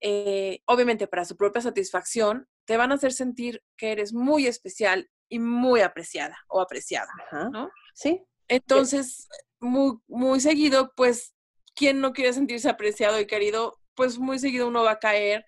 eh, 0.00 0.60
obviamente 0.64 1.06
para 1.06 1.26
su 1.26 1.36
propia 1.36 1.60
satisfacción, 1.60 2.48
te 2.64 2.78
van 2.78 2.92
a 2.92 2.94
hacer 2.94 3.12
sentir 3.12 3.62
que 3.76 3.92
eres 3.92 4.14
muy 4.14 4.46
especial 4.46 5.10
y 5.32 5.38
muy 5.38 5.80
apreciada 5.80 6.36
o 6.46 6.60
apreciada, 6.60 7.10
¿no? 7.50 7.70
Sí. 7.94 8.22
Entonces, 8.48 9.30
muy, 9.60 9.94
muy 10.06 10.40
seguido, 10.40 10.92
pues, 10.94 11.34
quien 11.74 12.02
no 12.02 12.12
quiere 12.12 12.34
sentirse 12.34 12.68
apreciado 12.68 13.18
y 13.18 13.26
querido, 13.26 13.78
pues 13.94 14.18
muy 14.18 14.38
seguido 14.38 14.68
uno 14.68 14.82
va 14.82 14.92
a 14.92 14.98
caer 14.98 15.46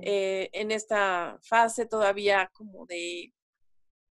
eh, 0.00 0.48
en 0.54 0.70
esta 0.70 1.38
fase 1.42 1.84
todavía 1.84 2.50
como 2.54 2.86
de 2.86 3.34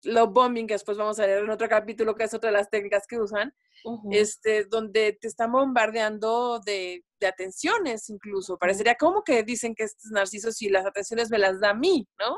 love 0.04 0.32
bombing, 0.32 0.68
que 0.68 0.76
después 0.76 0.98
vamos 0.98 1.20
a 1.20 1.26
ver 1.26 1.44
en 1.44 1.50
otro 1.50 1.68
capítulo, 1.70 2.16
que 2.16 2.24
es 2.24 2.34
otra 2.34 2.50
de 2.50 2.58
las 2.58 2.70
técnicas 2.70 3.08
que 3.08 3.20
usan, 3.20 3.54
este, 4.12 4.66
donde 4.66 5.14
te 5.14 5.28
están 5.28 5.52
bombardeando 5.52 6.60
de, 6.60 7.04
atenciones 7.26 8.10
incluso. 8.10 8.58
Parecería 8.58 8.96
como 8.96 9.24
que 9.24 9.44
dicen 9.44 9.76
que 9.76 9.86
estos 9.86 10.12
narcisos 10.12 10.62
y 10.62 10.68
las 10.68 10.86
atenciones 10.86 11.30
me 11.30 11.40
las 11.40 11.62
da 11.62 11.70
a 11.70 11.74
mí, 11.74 12.06
¿no? 12.20 12.38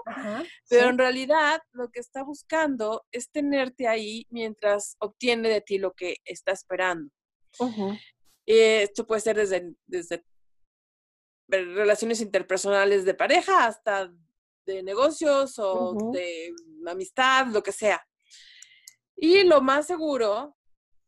Pero 0.69 0.89
en 0.89 0.99
realidad 0.99 1.59
lo 1.71 1.89
que 1.89 1.99
está 1.99 2.21
buscando 2.23 3.03
es 3.11 3.31
tenerte 3.31 3.87
ahí 3.87 4.27
mientras 4.29 4.95
obtiene 4.99 5.49
de 5.49 5.61
ti 5.61 5.79
lo 5.79 5.93
que 5.93 6.17
está 6.23 6.51
esperando. 6.51 7.09
esto 8.45 9.07
puede 9.07 9.21
ser 9.21 9.37
desde, 9.37 9.73
desde 9.87 10.23
relaciones 11.47 12.21
interpersonales 12.21 13.05
de 13.05 13.15
pareja 13.15 13.65
hasta 13.65 14.11
de 14.65 14.83
negocios 14.83 15.57
o 15.59 16.11
de 16.11 16.53
amistad, 16.87 17.47
lo 17.47 17.61
que 17.61 17.71
sea. 17.71 18.05
Y 19.15 19.43
lo 19.43 19.61
más 19.61 19.87
seguro 19.87 20.55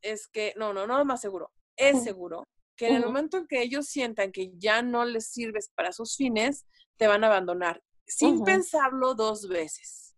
es 0.01 0.27
que, 0.27 0.53
no, 0.57 0.73
no, 0.73 0.87
no 0.87 0.97
lo 0.97 1.05
más 1.05 1.21
seguro, 1.21 1.51
es 1.75 2.03
seguro 2.03 2.43
que 2.77 2.87
en 2.87 2.95
el 2.95 3.05
momento 3.05 3.37
en 3.37 3.47
que 3.47 3.61
ellos 3.61 3.87
sientan 3.87 4.31
que 4.31 4.51
ya 4.55 4.83
no 4.83 5.03
les 5.03 5.31
sirves 5.31 5.71
para 5.75 5.91
sus 5.91 6.15
fines, 6.15 6.65
te 6.97 7.07
van 7.07 7.23
a 7.23 7.27
abandonar 7.27 7.81
sin 8.05 8.43
pensarlo 8.43 9.15
dos 9.15 9.47
veces. 9.47 10.15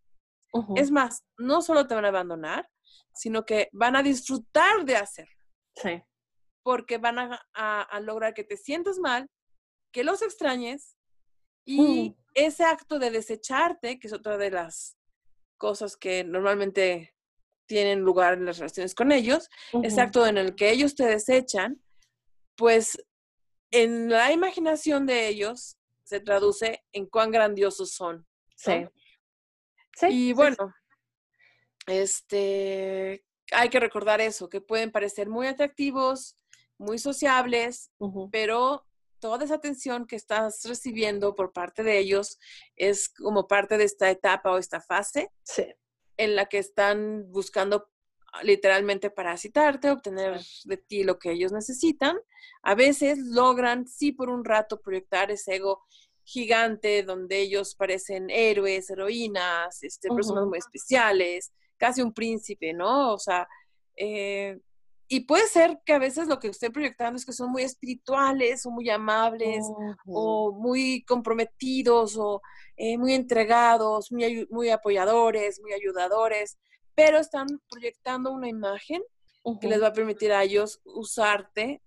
Es 0.75 0.91
más, 0.91 1.23
no 1.37 1.61
solo 1.61 1.87
te 1.87 1.95
van 1.95 2.05
a 2.05 2.09
abandonar, 2.09 2.69
sino 3.13 3.45
que 3.45 3.69
van 3.71 3.95
a 3.95 4.03
disfrutar 4.03 4.83
de 4.85 4.95
hacerlo. 4.95 5.35
Sí. 5.75 6.01
Porque 6.63 6.97
van 6.97 7.19
a, 7.19 7.41
a, 7.53 7.99
lograr 8.01 8.33
que 8.33 8.43
te 8.43 8.57
sientas 8.57 8.99
mal, 8.99 9.29
que 9.93 10.03
los 10.03 10.21
extrañes 10.21 10.97
y 11.65 12.15
ese 12.33 12.63
acto 12.63 12.99
de 12.99 13.11
desecharte, 13.11 13.99
que 13.99 14.07
es 14.07 14.13
otra 14.13 14.37
de 14.37 14.51
las 14.51 14.97
cosas 15.57 15.97
que 15.97 16.23
normalmente 16.23 17.15
tienen 17.65 17.99
lugar 18.01 18.33
en 18.33 18.45
las 18.45 18.57
relaciones 18.57 18.95
con 18.95 19.11
ellos, 19.11 19.49
ese 19.83 20.01
acto 20.01 20.25
en 20.25 20.37
el 20.37 20.55
que 20.55 20.71
ellos 20.71 20.95
te 20.95 21.05
desechan, 21.05 21.81
pues 22.55 22.97
en 23.71 24.09
la 24.09 24.31
imaginación 24.31 25.05
de 25.05 25.27
ellos 25.27 25.77
se 26.03 26.19
traduce 26.19 26.83
en 26.91 27.05
cuán 27.05 27.31
grandiosos 27.31 27.91
son. 27.91 28.27
Sí. 28.55 28.87
y 30.09 30.33
bueno, 30.33 30.73
este, 31.85 33.23
hay 33.51 33.69
que 33.69 33.79
recordar 33.79 34.19
eso, 34.19 34.49
que 34.49 34.61
pueden 34.61 34.91
parecer 34.91 35.29
muy 35.29 35.47
atractivos, 35.47 36.35
muy 36.77 36.97
sociables, 36.97 37.91
pero 38.31 38.88
toda 39.19 39.45
esa 39.45 39.55
atención 39.55 40.05
que 40.05 40.15
estás 40.15 40.63
recibiendo 40.65 41.35
por 41.35 41.51
parte 41.53 41.83
de 41.83 41.97
ellos 41.97 42.39
es 42.75 43.09
como 43.09 43.47
parte 43.47 43.77
de 43.77 43.83
esta 43.83 44.09
etapa 44.09 44.51
o 44.51 44.57
esta 44.57 44.81
fase 44.81 45.31
en 46.17 46.35
la 46.35 46.47
que 46.47 46.57
están 46.57 47.31
buscando 47.31 47.89
ah, 48.33 48.43
literalmente 48.43 49.09
parasitarte, 49.09 49.91
obtener 49.91 50.41
de 50.65 50.77
ti 50.77 51.03
lo 51.03 51.17
que 51.17 51.31
ellos 51.31 51.51
necesitan. 51.51 52.17
A 52.61 52.75
veces 52.75 53.17
logran, 53.19 53.87
sí, 53.87 54.11
por 54.11 54.29
un 54.29 54.43
rato 54.43 54.81
proyectar 54.81 55.31
ese 55.31 55.55
ego 55.55 55.83
gigante 56.23 57.03
donde 57.03 57.39
ellos 57.39 57.73
parecen 57.75 58.29
héroes, 58.29 58.89
heroínas, 58.89 59.81
este, 59.81 60.09
personas 60.09 60.45
muy 60.45 60.59
especiales, 60.59 61.51
casi 61.77 62.01
un 62.01 62.13
príncipe, 62.13 62.73
¿no? 62.73 63.13
O 63.13 63.17
sea, 63.17 63.47
eh, 63.95 64.59
y 65.09 65.21
puede 65.21 65.47
ser 65.47 65.79
que 65.85 65.93
a 65.93 65.99
veces 65.99 66.27
lo 66.27 66.39
que 66.39 66.47
estoy 66.47 66.69
proyectando 66.69 67.17
es 67.17 67.25
que 67.25 67.33
son 67.33 67.51
muy 67.51 67.63
espirituales 67.63 68.65
o 68.65 68.71
muy 68.71 68.89
amables 68.89 69.65
o 70.05 70.51
muy 70.53 71.03
comprometidos 71.03 72.15
o 72.17 72.41
eh, 72.77 72.97
muy 72.97 73.13
entregados, 73.13 74.11
muy, 74.11 74.47
muy 74.51 74.69
apoyadores, 74.69 75.59
muy 75.61 75.73
ayudadores, 75.73 76.59
pero 76.95 77.17
están 77.17 77.47
proyectando 77.69 78.31
una 78.31 78.47
imagen 78.47 79.01
que 79.59 79.67
les 79.67 79.81
va 79.81 79.87
a 79.87 79.93
permitir 79.93 80.31
a 80.31 80.43
ellos 80.43 80.79
usarte 80.85 81.81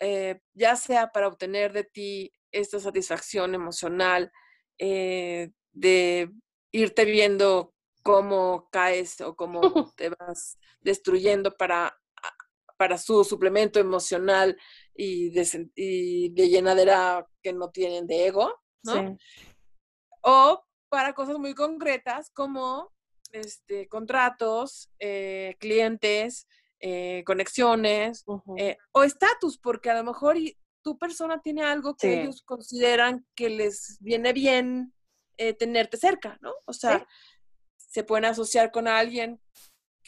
eh, 0.00 0.40
ya 0.52 0.76
sea 0.76 1.10
para 1.10 1.28
obtener 1.28 1.72
de 1.72 1.84
ti 1.84 2.32
esta 2.50 2.78
satisfacción 2.80 3.54
emocional, 3.54 4.30
eh, 4.78 5.50
de 5.72 6.30
irte 6.70 7.04
viendo 7.04 7.74
cómo 8.02 8.68
caes 8.70 9.20
o 9.20 9.34
cómo 9.34 9.60
te 9.96 10.10
vas 10.10 10.58
destruyendo 10.80 11.56
para, 11.56 11.96
para 12.76 12.98
su 12.98 13.24
suplemento 13.24 13.78
emocional 13.78 14.56
y 14.94 15.30
de, 15.30 15.70
y 15.74 16.28
de 16.30 16.48
llenadera 16.48 17.26
que 17.42 17.52
no 17.52 17.70
tienen 17.70 18.06
de 18.06 18.26
ego, 18.26 18.52
¿no? 18.82 19.16
O 20.22 20.64
para 20.88 21.14
cosas 21.14 21.38
muy 21.38 21.54
concretas 21.54 22.30
como 22.30 22.92
este, 23.32 23.88
contratos, 23.88 24.90
eh, 24.98 25.56
clientes, 25.58 26.46
eh, 26.80 27.22
conexiones 27.26 28.24
eh, 28.56 28.76
o 28.92 29.02
estatus, 29.02 29.58
porque 29.58 29.90
a 29.90 29.94
lo 29.94 30.04
mejor 30.04 30.36
tu 30.82 30.98
persona 30.98 31.40
tiene 31.42 31.62
algo 31.62 31.96
que 31.96 32.22
ellos 32.22 32.42
consideran 32.42 33.26
que 33.34 33.50
les 33.50 33.98
viene 34.00 34.32
bien 34.32 34.92
tenerte 35.58 35.98
cerca, 35.98 36.38
¿no? 36.40 36.54
O 36.64 36.72
sea, 36.72 37.06
se 37.76 38.04
pueden 38.04 38.24
asociar 38.24 38.70
con 38.70 38.88
alguien, 38.88 39.40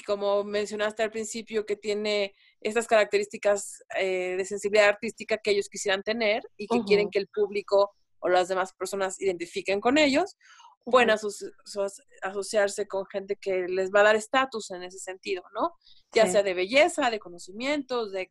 como 0.06 0.44
mencionaste 0.44 1.02
al 1.02 1.10
principio, 1.10 1.66
que 1.66 1.76
tiene 1.76 2.34
estas 2.60 2.86
características 2.86 3.82
de 3.96 4.44
sensibilidad 4.44 4.88
artística 4.88 5.38
que 5.38 5.52
ellos 5.52 5.68
quisieran 5.68 6.02
tener 6.02 6.42
y 6.56 6.66
que 6.66 6.82
quieren 6.84 7.10
que 7.10 7.18
el 7.18 7.28
público 7.28 7.92
o 8.20 8.28
las 8.28 8.48
demás 8.48 8.72
personas 8.72 9.20
identifiquen 9.20 9.80
con 9.80 9.96
ellos, 9.96 10.36
pueden 10.84 11.10
asociarse 11.10 12.88
con 12.88 13.06
gente 13.06 13.36
que 13.36 13.66
les 13.68 13.90
va 13.92 14.00
a 14.00 14.04
dar 14.04 14.16
estatus 14.16 14.70
en 14.70 14.82
ese 14.82 14.98
sentido, 14.98 15.42
¿no? 15.54 15.74
Ya 16.12 16.26
sea 16.26 16.42
de 16.42 16.54
belleza, 16.54 17.10
de 17.10 17.18
conocimientos, 17.18 18.10
de, 18.12 18.28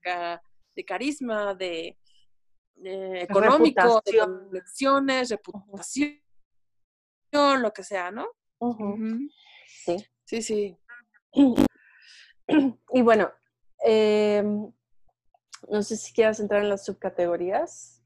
de 0.76 0.86
carisma, 0.86 1.54
de 1.54 1.98
económico, 2.84 4.02
de 4.06 4.20
conexiones, 4.20 5.30
reputación, 5.30 6.22
lo 7.32 7.72
que 7.72 7.84
sea, 7.84 8.12
¿no? 8.12 8.28
Sí. 9.86 9.98
Sí, 10.26 10.42
sí. 10.42 10.78
Y 12.94 13.02
bueno, 13.02 13.30
em, 13.84 14.72
no 15.70 15.84
sé 15.84 15.98
si 15.98 16.14
quieras 16.14 16.40
entrar 16.40 16.64
en 16.64 16.70
las 16.70 16.86
subcategorías. 16.86 18.02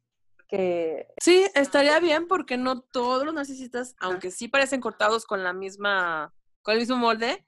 Sí, 1.21 1.45
estaría 1.55 1.97
bien 1.99 2.27
porque 2.27 2.57
no 2.57 2.81
todos 2.81 3.23
los 3.23 3.33
narcisistas, 3.33 3.95
aunque 3.99 4.31
sí 4.31 4.49
parecen 4.49 4.81
cortados 4.81 5.25
con 5.25 5.43
la 5.43 5.53
misma, 5.53 6.33
con 6.61 6.73
el 6.73 6.81
mismo 6.81 6.97
molde, 6.97 7.45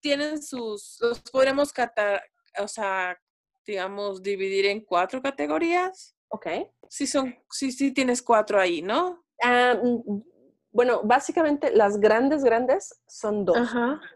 tienen 0.00 0.42
sus, 0.42 0.98
los 1.00 1.20
podremos 1.20 1.72
catar, 1.72 2.22
o 2.58 2.68
sea, 2.68 3.18
digamos, 3.66 4.22
dividir 4.22 4.66
en 4.66 4.80
cuatro 4.80 5.20
categorías. 5.20 6.16
Ok. 6.28 6.46
Sí 6.88 7.06
son, 7.06 7.36
sí, 7.50 7.72
sí 7.72 7.92
tienes 7.92 8.22
cuatro 8.22 8.58
ahí, 8.58 8.80
¿no? 8.80 9.24
Ah, 9.42 9.74
mm, 9.82 10.22
bueno, 10.70 11.02
básicamente 11.04 11.70
las 11.74 11.98
grandes, 11.98 12.42
grandes 12.42 13.02
son 13.06 13.44
dos. 13.44 13.56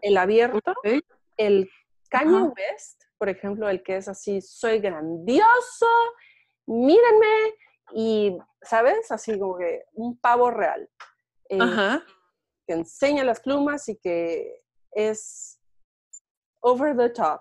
El 0.01 0.17
abierto, 0.17 0.73
el 1.37 1.69
Kanye 2.09 2.43
West, 2.43 3.02
por 3.23 3.29
ejemplo, 3.29 3.69
el 3.69 3.81
que 3.81 3.95
es 3.95 4.09
así, 4.09 4.41
soy 4.41 4.79
grandioso, 4.79 5.87
mírenme, 6.65 7.55
y, 7.95 8.37
¿sabes? 8.61 9.09
Así 9.13 9.39
como 9.39 9.57
que 9.57 9.85
un 9.93 10.19
pavo 10.19 10.51
real. 10.51 10.89
Eh, 11.47 11.57
que 12.67 12.73
enseña 12.73 13.23
las 13.23 13.39
plumas 13.39 13.87
y 13.87 13.95
que 13.95 14.61
es 14.91 15.57
over 16.59 16.97
the 16.97 17.11
top. 17.11 17.39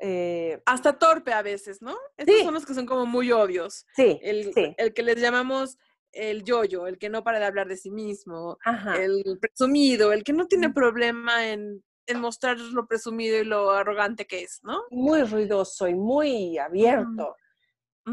Eh, 0.00 0.60
Hasta 0.66 0.98
torpe 0.98 1.32
a 1.32 1.40
veces, 1.40 1.80
¿no? 1.80 1.96
Estos 2.18 2.42
son 2.42 2.52
los 2.52 2.66
que 2.66 2.74
son 2.74 2.84
como 2.84 3.06
muy 3.06 3.32
obvios. 3.32 3.86
Sí 3.96 4.20
el, 4.22 4.52
el 4.76 4.92
que 4.92 5.02
les 5.02 5.16
llamamos 5.16 5.78
el 6.12 6.44
yoyo, 6.44 6.86
el 6.86 6.98
que 6.98 7.08
no 7.08 7.24
para 7.24 7.38
de 7.38 7.46
hablar 7.46 7.68
de 7.68 7.78
sí 7.78 7.90
mismo, 7.90 8.58
el 9.00 9.38
presumido, 9.40 10.12
el 10.12 10.24
que 10.24 10.34
no 10.34 10.46
tiene 10.46 10.68
problema 10.68 11.48
en, 11.48 11.82
en, 12.06 12.20
mostrar 12.20 12.58
lo 12.58 12.86
presumido 12.86 13.38
y 13.38 13.44
lo 13.44 13.70
arrogante 13.70 14.26
que 14.26 14.42
es, 14.42 14.60
¿no? 14.62 14.82
Muy 14.90 15.22
ruidoso 15.22 15.88
y 15.88 15.94
muy 15.94 16.58
abierto. 16.58 17.36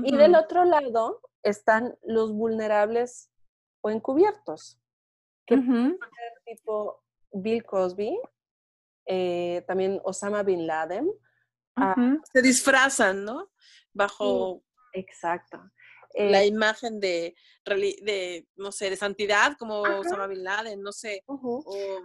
Y 0.04 0.16
del 0.16 0.36
otro 0.36 0.66
lado 0.66 1.22
están 1.44 1.98
los 2.04 2.32
vulnerables 2.32 3.32
o 3.82 3.90
encubiertos, 3.90 4.80
que 5.48 5.58
pueden 5.58 5.98
ser 5.98 6.44
tipo 6.46 7.04
Bill 7.32 7.64
Cosby, 7.64 8.20
eh, 9.08 9.64
también 9.68 10.00
Osama 10.04 10.44
Bin 10.44 10.68
Laden. 10.68 11.10
Ah, 11.76 11.96
Se 12.32 12.42
disfrazan, 12.42 13.24
¿no? 13.24 13.50
Bajo... 13.94 14.62
exacto. 14.94 15.60
La 16.16 16.44
eh 16.44 16.48
imagen 16.48 17.00
de, 17.00 17.36
de, 17.66 18.48
no 18.56 18.72
sé, 18.72 18.90
de 18.90 18.96
santidad, 18.96 19.56
como 19.58 19.82
Osama 19.82 20.28
Bin 20.28 20.44
Laden, 20.44 20.82
no 20.82 20.92
sé. 20.92 21.24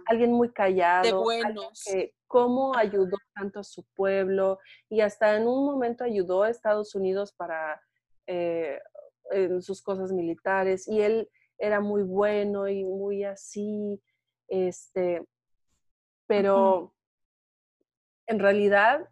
alguien 0.05 0.31
muy 0.31 0.51
callado. 0.51 1.03
De 1.03 1.13
buenos. 1.13 1.83
Que, 1.83 2.13
cómo 2.27 2.75
ayudó 2.75 3.17
tanto 3.33 3.61
a 3.61 3.63
su 3.63 3.85
pueblo 3.95 4.59
y 4.89 5.01
hasta 5.01 5.37
en 5.37 5.47
un 5.47 5.65
momento 5.65 6.03
ayudó 6.03 6.43
a 6.43 6.49
Estados 6.49 6.93
Unidos 6.95 7.33
para 7.33 7.81
eh, 8.27 8.79
en 9.31 9.61
sus 9.61 9.81
cosas 9.81 10.11
militares 10.11 10.87
y 10.87 11.01
él 11.01 11.29
era 11.57 11.79
muy 11.79 12.03
bueno 12.03 12.67
y 12.67 12.83
muy 12.83 13.23
así, 13.23 14.01
este, 14.49 15.25
pero 16.27 16.93
en 18.27 18.39
realidad 18.39 19.07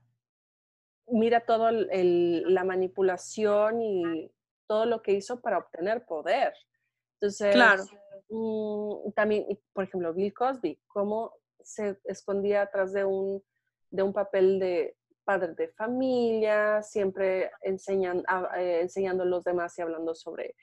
mira 1.08 1.46
toda 1.46 1.72
la 1.72 2.64
manipulación 2.64 3.82
y 3.82 4.33
todo 4.68 4.86
lo 4.86 5.01
que 5.01 5.14
hizo 5.14 5.41
para 5.41 5.57
obtener 5.57 6.05
poder. 6.05 6.53
Entonces, 7.20 7.53
claro. 7.53 7.84
Mm, 8.30 9.11
también, 9.14 9.45
por 9.74 9.84
ejemplo, 9.86 10.14
Bill 10.14 10.34
Cosby, 10.34 10.80
cómo 10.88 11.34
se 11.61 11.99
escondía 12.05 12.64
atrás 12.64 12.93
de 12.93 13.05
un, 13.05 13.43
de 13.89 14.03
un 14.03 14.14
papel 14.14 14.59
de 14.59 14.97
padres 15.24 15.55
de 15.55 15.70
familia, 15.70 16.82
siempre 16.82 17.51
enseñan, 17.61 18.24
eh, 18.57 18.80
enseñando 18.82 19.24
a 19.24 19.28
los 19.28 19.43
demás 19.43 19.78
y 19.78 19.82
hablando 19.82 20.14
sobre 20.14 20.55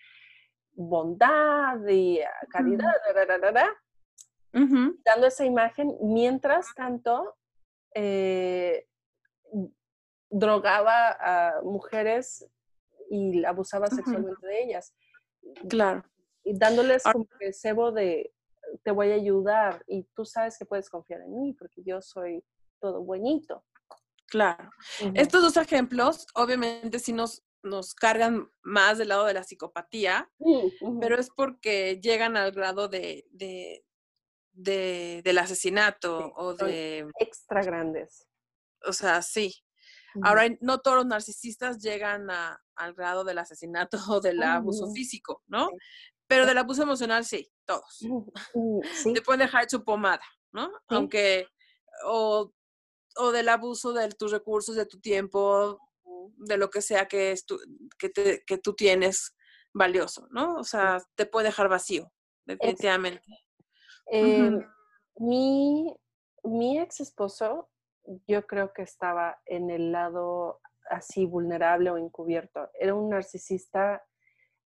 bondad 0.72 1.86
y 1.86 2.20
ah, 2.20 2.30
caridad, 2.50 2.92
dando 5.04 5.26
esa 5.26 5.44
imagen, 5.44 5.96
mientras 6.02 6.74
tanto 6.74 7.36
eh, 7.94 8.86
drogaba 10.28 11.16
a 11.18 11.62
mujeres 11.62 12.46
y 13.10 13.44
abusaba 13.44 13.88
sexualmente 13.88 14.46
de 14.46 14.62
ellas. 14.62 14.94
Claro. 15.68 16.04
Y 16.44 16.56
dándoles 16.56 17.02
como 17.02 17.26
el 17.40 17.52
cebo 17.52 17.92
de 17.92 18.32
te 18.84 18.92
voy 18.92 19.10
a 19.10 19.14
ayudar 19.14 19.84
y 19.88 20.04
tú 20.14 20.24
sabes 20.24 20.56
que 20.56 20.64
puedes 20.64 20.88
confiar 20.88 21.20
en 21.22 21.38
mí 21.40 21.52
porque 21.54 21.82
yo 21.84 22.00
soy 22.00 22.44
todo 22.80 23.02
buenito. 23.02 23.64
Claro. 24.26 24.70
Estos 25.14 25.42
dos 25.42 25.56
ejemplos, 25.56 26.26
obviamente, 26.34 27.00
sí 27.00 27.12
nos, 27.12 27.42
nos 27.64 27.94
cargan 27.94 28.48
más 28.62 28.98
del 28.98 29.08
lado 29.08 29.26
de 29.26 29.34
la 29.34 29.42
psicopatía, 29.42 30.30
pero 31.00 31.18
es 31.18 31.30
porque 31.30 32.00
llegan 32.00 32.36
al 32.36 32.52
grado 32.52 32.86
de, 32.86 33.26
de, 33.32 33.84
del 34.52 35.38
asesinato 35.38 36.32
o 36.36 36.54
de... 36.54 37.10
Extra 37.18 37.64
grandes. 37.64 38.28
O 38.86 38.92
sea, 38.92 39.20
sí. 39.20 39.52
Ahora, 40.22 40.48
no 40.60 40.80
todos 40.80 40.98
los 40.98 41.06
narcisistas 41.06 41.78
llegan 41.78 42.30
a, 42.30 42.60
al 42.76 42.94
grado 42.94 43.24
del 43.24 43.38
asesinato 43.38 43.98
o 44.08 44.20
del 44.20 44.42
abuso 44.42 44.90
físico, 44.92 45.42
¿no? 45.46 45.70
Pero 46.26 46.46
del 46.46 46.58
abuso 46.58 46.82
emocional, 46.82 47.24
sí, 47.24 47.50
todos. 47.64 47.98
Te 49.14 49.22
pueden 49.22 49.40
dejar 49.40 49.64
hecho 49.64 49.84
pomada, 49.84 50.24
¿no? 50.52 50.70
Aunque, 50.88 51.46
o 52.06 52.52
o 53.16 53.32
del 53.32 53.48
abuso 53.48 53.92
de 53.92 54.08
tus 54.10 54.32
recursos, 54.32 54.76
de 54.76 54.86
tu 54.86 55.00
tiempo, 55.00 55.78
de 56.36 56.56
lo 56.56 56.70
que 56.70 56.82
sea 56.82 57.06
que, 57.06 57.32
es 57.32 57.44
que, 57.98 58.58
tú 58.58 58.74
tienes 58.74 59.34
valioso, 59.72 60.26
¿no? 60.30 60.56
O 60.56 60.64
sea, 60.64 61.02
te 61.14 61.26
puede 61.26 61.46
dejar 61.46 61.68
vacío, 61.68 62.12
definitivamente. 62.44 63.22
Em, 64.06 64.64
mi, 65.16 65.94
mi 66.44 66.80
ex 66.80 67.00
esposo, 67.00 67.69
yo 68.26 68.46
creo 68.46 68.72
que 68.72 68.82
estaba 68.82 69.40
en 69.46 69.70
el 69.70 69.92
lado 69.92 70.60
así 70.88 71.26
vulnerable 71.26 71.90
o 71.90 71.96
encubierto. 71.96 72.68
Era 72.78 72.94
un 72.94 73.10
narcisista 73.10 74.02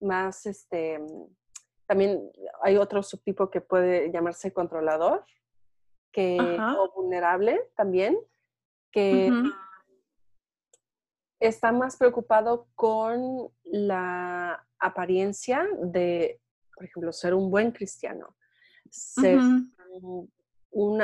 más, 0.01 0.45
este, 0.45 0.99
también 1.85 2.31
hay 2.61 2.77
otro 2.77 3.03
subtipo 3.03 3.49
que 3.49 3.61
puede 3.61 4.11
llamarse 4.11 4.51
controlador, 4.51 5.25
que, 6.11 6.37
o 6.39 6.93
vulnerable 6.95 7.61
también, 7.75 8.17
que 8.91 9.29
está 11.39 11.71
más 11.71 11.97
preocupado 11.97 12.67
con 12.75 13.49
la 13.63 14.65
apariencia 14.79 15.67
de, 15.81 16.39
por 16.73 16.85
ejemplo, 16.85 17.11
ser 17.11 17.33
un 17.33 17.51
buen 17.51 17.71
cristiano, 17.71 18.35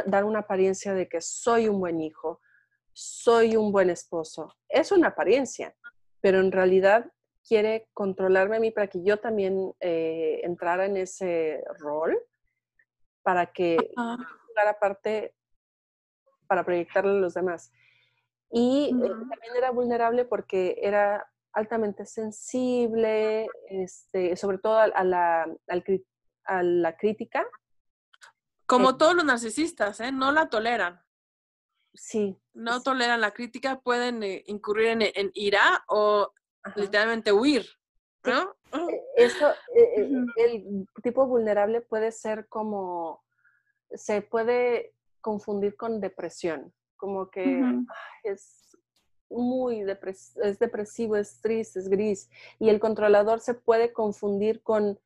dar 0.05 0.25
una 0.25 0.39
apariencia 0.39 0.93
de 0.93 1.07
que 1.07 1.21
soy 1.21 1.67
un 1.67 1.79
buen 1.79 2.01
hijo, 2.01 2.41
soy 2.93 3.55
un 3.55 3.71
buen 3.71 3.89
esposo. 3.89 4.55
Es 4.67 4.91
una 4.91 5.09
apariencia, 5.09 5.75
pero 6.19 6.39
en 6.39 6.51
realidad 6.51 7.11
quiere 7.47 7.87
controlarme 7.93 8.57
a 8.57 8.59
mí 8.59 8.71
para 8.71 8.87
que 8.87 9.03
yo 9.03 9.17
también 9.17 9.73
eh, 9.79 10.41
entrara 10.43 10.85
en 10.85 10.97
ese 10.97 11.63
rol, 11.79 12.17
para 13.23 13.47
que 13.47 13.77
lugar 14.47 14.67
aparte 14.67 15.35
para 16.47 16.63
proyectarle 16.63 17.11
a 17.11 17.21
los 17.21 17.33
demás. 17.33 17.71
Y 18.51 18.89
eh, 18.89 19.09
también 19.09 19.55
era 19.57 19.71
vulnerable 19.71 20.25
porque 20.25 20.77
era 20.81 21.25
altamente 21.53 22.05
sensible, 22.05 23.47
este, 23.69 24.35
sobre 24.35 24.57
todo 24.57 24.77
a, 24.77 25.03
la, 25.03 25.47
a 26.45 26.63
la 26.63 26.97
crítica. 26.97 27.45
Como 28.71 28.95
todos 28.95 29.13
los 29.15 29.25
narcisistas, 29.25 29.99
¿eh? 29.99 30.13
No 30.13 30.31
la 30.31 30.49
toleran. 30.49 31.01
Sí. 31.93 32.37
No 32.53 32.81
toleran 32.81 33.19
la 33.19 33.31
crítica, 33.31 33.81
pueden 33.81 34.23
eh, 34.23 34.43
incurrir 34.47 34.97
en, 35.13 35.31
ira 35.33 35.83
o 35.89 36.31
literalmente 36.77 37.33
huir, 37.33 37.65
¿no? 38.23 38.55
E, 38.71 39.03
eso, 39.17 39.49
e, 39.75 39.81
e, 39.97 40.25
el 40.37 40.87
tipo 41.03 41.27
vulnerable 41.27 41.81
puede 41.81 42.13
ser 42.13 42.47
como, 42.47 43.21
se 43.93 44.21
puede 44.21 44.95
confundir 45.19 45.75
con 45.75 45.99
depresión, 45.99 46.73
como 46.95 47.29
que 47.29 47.61
es 48.23 48.77
muy 49.29 49.81
es 49.81 50.59
depresivo, 50.59 51.17
es 51.17 51.41
triste, 51.41 51.79
es 51.79 51.89
gris. 51.89 52.29
Y 52.57 52.69
el 52.69 52.79
controlador 52.79 53.41
se 53.41 53.53
puede 53.53 53.91
confundir 53.91 54.63
con 54.63 54.97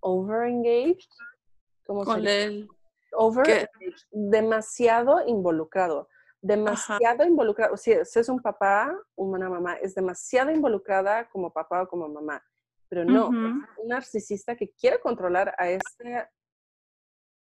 overengaged, 0.00 1.08
con 1.84 2.26
el 2.26 2.68
over 3.12 3.70
demasiado 4.10 5.26
involucrado, 5.26 6.08
demasiado 6.40 7.24
involucrado. 7.24 7.76
Si, 7.76 7.92
es 7.92 8.28
un 8.28 8.40
papá, 8.40 8.96
una 9.14 9.48
mamá, 9.48 9.74
es 9.74 9.94
demasiado 9.94 10.50
involucrada 10.50 11.28
como 11.30 11.52
papá 11.52 11.82
o 11.82 11.88
como 11.88 12.08
mamá. 12.08 12.42
Pero 12.88 13.04
no, 13.04 13.28
un 13.28 13.66
narcisista 13.86 14.54
que 14.54 14.70
quiere 14.70 15.00
controlar 15.00 15.54
a 15.58 15.68
esta 15.68 16.30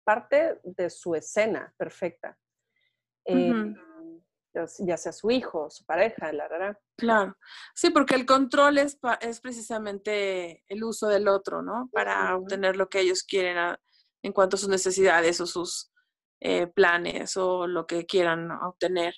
parte 0.03 0.59
de 0.63 0.89
su 0.89 1.15
escena 1.15 1.73
perfecta 1.77 2.38
ya 4.80 4.97
sea 4.97 5.11
su 5.11 5.32
hijo, 5.32 5.69
su 5.69 5.86
pareja, 5.86 6.32
la 6.34 6.47
verdad. 6.47 6.77
Claro, 6.97 7.38
sí, 7.73 7.89
porque 7.91 8.15
el 8.15 8.25
control 8.25 8.77
es, 8.80 8.99
es 9.21 9.39
precisamente 9.39 10.63
el 10.67 10.84
uso 10.84 11.07
del 11.07 11.27
otro, 11.27 11.61
¿no? 11.61 11.89
Para 11.91 12.36
obtener 12.36 12.75
lo 12.75 12.89
que 12.89 12.99
ellos 12.99 13.23
quieren 13.23 13.57
en 14.24 14.34
cuanto 14.34 14.55
a 14.55 14.59
sus 14.59 14.70
necesidades 14.70 15.39
o 15.41 15.45
sus 15.45 15.91
eh, 16.41 16.67
planes 16.67 17.36
o 17.38 17.67
lo 17.67 17.86
que 17.86 18.05
quieran 18.05 18.51
obtener. 18.51 19.13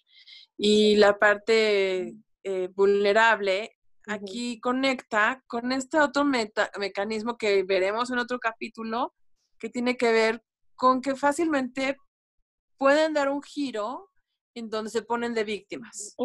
Y 0.58 0.95
la 0.95 1.18
parte 1.20 2.16
eh, 2.43 2.70
vulnerable 2.74 3.78
aquí 4.08 4.60
conecta 4.60 5.43
con 5.47 5.72
este 5.72 5.99
otro 5.99 6.26
mecanismo 6.26 7.38
que 7.38 7.64
veremos 7.64 8.10
en 8.12 8.18
otro 8.18 8.39
capítulo, 8.39 9.14
que 9.60 9.70
tiene 9.70 9.97
que 9.97 10.12
ver 10.12 10.43
con 10.76 11.02
que 11.02 11.16
fácilmente 11.16 11.97
pueden 12.78 13.14
dar 13.14 13.30
un 13.30 13.43
giro 13.43 14.10
en 14.56 14.70
donde 14.70 14.89
se 14.89 15.04
ponen 15.04 15.34
de 15.36 15.43
víctimas. 15.43 16.16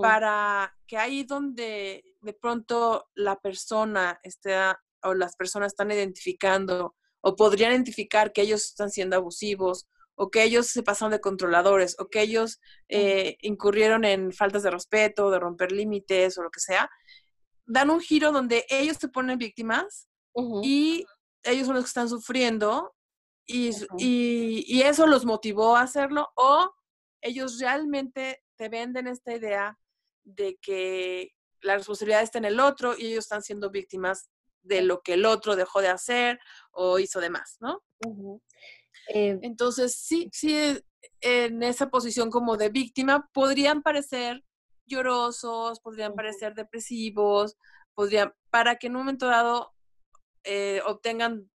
Para 0.00 0.74
que 0.86 0.96
ahí 0.96 1.24
donde 1.24 2.02
de 2.22 2.32
pronto 2.32 3.10
la 3.14 3.38
persona 3.38 4.18
esté 4.22 4.56
o 5.02 5.12
las 5.12 5.36
personas 5.36 5.72
están 5.72 5.90
identificando 5.90 6.96
o 7.26 7.34
podrían 7.34 7.72
identificar 7.72 8.32
que 8.32 8.42
ellos 8.42 8.66
están 8.66 8.88
siendo 8.88 9.16
abusivos 9.16 9.88
o 10.14 10.30
que 10.30 10.44
ellos 10.44 10.68
se 10.68 10.84
pasan 10.84 11.10
de 11.10 11.20
controladores 11.20 11.96
o 11.98 12.08
que 12.08 12.22
ellos 12.22 12.60
eh, 12.88 13.36
incurrieron 13.40 14.04
en 14.04 14.32
faltas 14.32 14.62
de 14.62 14.70
respeto, 14.70 15.32
de 15.32 15.40
romper 15.40 15.72
límites 15.72 16.38
o 16.38 16.44
lo 16.44 16.50
que 16.50 16.60
sea, 16.60 16.88
dan 17.64 17.90
un 17.90 18.00
giro 18.00 18.30
donde 18.30 18.64
ellos 18.68 18.98
se 19.00 19.08
ponen 19.08 19.38
víctimas 19.38 20.08
y 20.62 21.04
ellos 21.42 21.66
son 21.66 21.74
los 21.74 21.84
que 21.86 21.88
están 21.88 22.08
sufriendo 22.08 22.94
y, 23.44 23.72
y, 23.98 24.82
eso 24.82 25.08
los 25.08 25.24
motivó 25.24 25.74
a 25.74 25.80
hacerlo 25.80 26.28
o 26.36 26.70
ellos 27.20 27.58
realmente 27.58 28.40
te 28.54 28.68
venden 28.68 29.08
esta 29.08 29.34
idea 29.34 29.76
de 30.22 30.58
que 30.62 31.32
la 31.60 31.76
responsabilidad 31.76 32.22
está 32.22 32.38
en 32.38 32.44
el 32.44 32.60
otro 32.60 32.96
y 32.96 33.06
ellos 33.06 33.24
están 33.24 33.42
siendo 33.42 33.70
víctimas 33.70 34.30
de 34.66 34.82
lo 34.82 35.00
que 35.00 35.14
el 35.14 35.24
otro 35.24 35.56
dejó 35.56 35.80
de 35.80 35.88
hacer 35.88 36.38
o 36.72 36.98
hizo 36.98 37.20
de 37.20 37.30
más, 37.30 37.56
¿no? 37.60 37.82
Eh, 39.08 39.38
Entonces, 39.42 39.94
sí, 39.94 40.28
sí, 40.32 40.56
eh, 40.56 40.82
en 41.20 41.62
esa 41.62 41.88
posición 41.90 42.30
como 42.30 42.56
de 42.56 42.68
víctima 42.68 43.28
podrían 43.32 43.82
parecer 43.82 44.42
llorosos, 44.86 45.80
podrían 45.80 46.14
parecer 46.14 46.54
depresivos, 46.54 47.56
podrían, 47.94 48.32
para 48.50 48.76
que 48.76 48.86
en 48.88 48.96
un 48.96 49.02
momento 49.02 49.26
dado 49.26 49.72
eh, 50.44 50.80
obtengan 50.86 51.50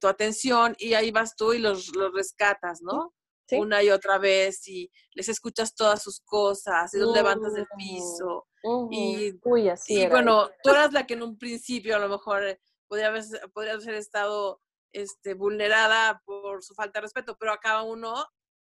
tu 0.00 0.08
atención 0.08 0.74
y 0.78 0.94
ahí 0.94 1.10
vas 1.10 1.36
tú 1.36 1.52
y 1.52 1.58
los, 1.58 1.94
los 1.94 2.14
rescatas, 2.14 2.80
¿no? 2.80 3.14
Una 3.52 3.82
y 3.82 3.90
otra 3.90 4.18
vez 4.18 4.66
y 4.68 4.90
les 5.12 5.28
escuchas 5.28 5.74
todas 5.74 6.02
sus 6.02 6.20
cosas 6.20 6.92
y 6.94 6.98
los 6.98 7.14
levantas 7.14 7.54
del 7.54 7.66
piso. 7.76 8.46
Y, 8.90 9.34
así 9.70 10.06
bueno, 10.06 10.50
tú 10.62 10.70
eras 10.70 10.92
la 10.92 11.06
que 11.06 11.14
en 11.14 11.22
un 11.22 11.38
principio 11.38 11.96
a 11.96 11.98
lo 11.98 12.08
mejor 12.08 12.58
podría 12.88 13.08
haber, 13.08 13.24
podría 13.52 13.74
haber 13.74 13.94
estado 13.94 14.60
este, 14.92 15.34
vulnerada 15.34 16.22
por 16.24 16.62
su 16.62 16.74
falta 16.74 16.98
de 16.98 17.02
respeto, 17.02 17.36
pero 17.38 17.52
acaba 17.52 17.82
uno 17.82 18.14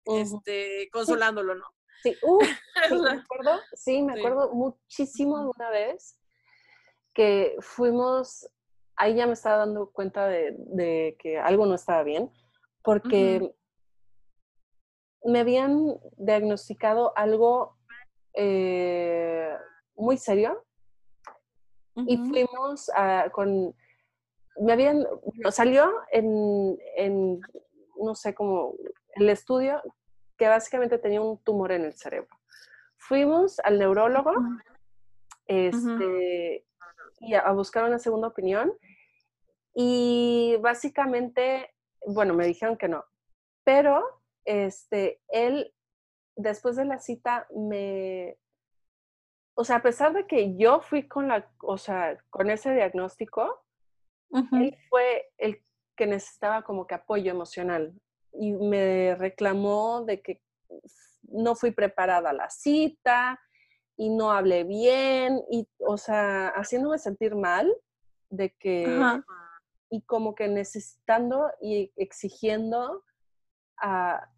este, 0.06 0.90
consolándolo, 0.92 1.56
¿no? 1.56 1.66
Sí, 2.02 2.18
sí, 2.90 2.96
me 2.96 3.10
acuerdo, 3.12 3.60
sí, 3.74 4.02
me 4.02 4.20
acuerdo 4.20 4.52
muchísimo 4.54 5.40
de 5.40 5.52
una 5.56 5.70
vez 5.70 6.18
que 7.14 7.56
fuimos, 7.60 8.50
ahí 8.96 9.16
ya 9.16 9.28
me 9.28 9.34
estaba 9.34 9.58
dando 9.58 9.92
cuenta 9.92 10.28
de, 10.28 11.16
que 11.20 11.38
algo 11.38 11.66
no 11.66 11.76
estaba 11.76 12.04
bien, 12.04 12.32
porque 12.84 13.54
me 15.26 15.40
habían 15.40 15.98
diagnosticado 16.18 17.18
algo 17.18 17.78
eh, 18.34 19.56
muy 19.96 20.18
serio. 20.18 20.64
Y 21.96 22.18
fuimos 22.18 22.90
con, 23.32 23.76
me 24.60 24.74
habían, 24.74 25.06
salió 25.52 25.92
en, 26.12 26.76
en, 26.98 27.40
no 27.98 28.16
sé, 28.16 28.34
como 28.34 28.74
el 29.16 29.30
estudio 29.30 29.80
que 30.38 30.48
básicamente 30.48 30.98
tenía 30.98 31.22
un 31.22 31.38
tumor 31.44 31.72
en 31.72 31.86
el 31.86 31.94
cerebro. 31.94 32.36
Fuimos 32.98 33.60
al 33.60 33.78
neurólogo 33.78 34.32
este, 35.46 36.66
y 37.20 37.34
a 37.36 37.52
buscar 37.52 37.84
una 37.84 38.00
segunda 38.00 38.28
opinión 38.28 38.74
y 39.76 40.58
básicamente, 40.62 41.74
bueno, 42.08 42.34
me 42.34 42.46
dijeron 42.46 42.78
que 42.78 42.88
no, 42.88 43.04
pero 43.64 44.23
este, 44.46 45.22
él, 45.30 45.74
después 46.36 46.76
de 46.76 46.86
la 46.86 47.00
cita, 47.00 47.48
me, 47.56 48.38
o 49.56 49.64
sea, 49.64 49.78
a 49.78 49.82
pesar 49.82 50.14
de 50.14 50.26
que 50.26 50.56
yo 50.58 50.82
fui 50.82 51.08
con 51.08 51.28
la, 51.28 51.50
o 51.62 51.78
sea, 51.78 52.18
con 52.30 52.50
ese 52.50 52.74
diagnóstico, 52.74 53.62
él 54.52 54.76
fue 54.90 55.32
el 55.38 55.64
que 55.96 56.08
necesitaba 56.08 56.64
como 56.64 56.88
que 56.88 56.96
apoyo 56.96 57.30
emocional 57.30 57.94
y 58.34 58.52
me 58.54 59.14
reclamó 59.14 60.04
de 60.06 60.24
que 60.24 60.42
no 61.22 61.54
fui 61.54 61.70
preparada 61.70 62.32
a 62.32 62.34
la 62.34 62.50
cita 62.50 63.40
y 63.96 64.10
no 64.10 64.32
hablé 64.32 64.64
bien 64.64 65.40
y, 65.52 65.68
o 65.78 65.98
sea, 65.98 66.48
haciéndome 66.56 66.98
sentir 66.98 67.36
mal 67.36 67.72
de 68.32 68.56
que, 68.56 68.88
y 69.92 70.02
como 70.02 70.34
que 70.34 70.48
necesitando 70.48 71.52
y 71.62 71.92
exigiendo 71.96 73.04
a, 73.78 74.33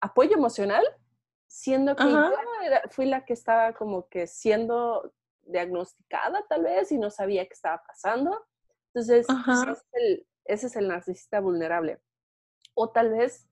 apoyo 0.00 0.34
emocional, 0.34 0.84
siendo 1.46 1.96
que 1.96 2.10
yo 2.10 2.30
fui 2.90 3.06
la 3.06 3.24
que 3.24 3.32
estaba 3.32 3.72
como 3.72 4.08
que 4.08 4.26
siendo 4.26 5.12
diagnosticada 5.42 6.44
tal 6.48 6.64
vez 6.64 6.92
y 6.92 6.98
no 6.98 7.10
sabía 7.10 7.46
qué 7.46 7.54
estaba 7.54 7.82
pasando. 7.86 8.46
Entonces, 8.92 9.26
ese 10.44 10.66
es, 10.66 10.76
el, 10.76 10.88
narcisista 10.88 11.40
vulnerable. 11.40 12.00
O 12.74 12.90
tal 12.90 13.10
vez 13.10 13.48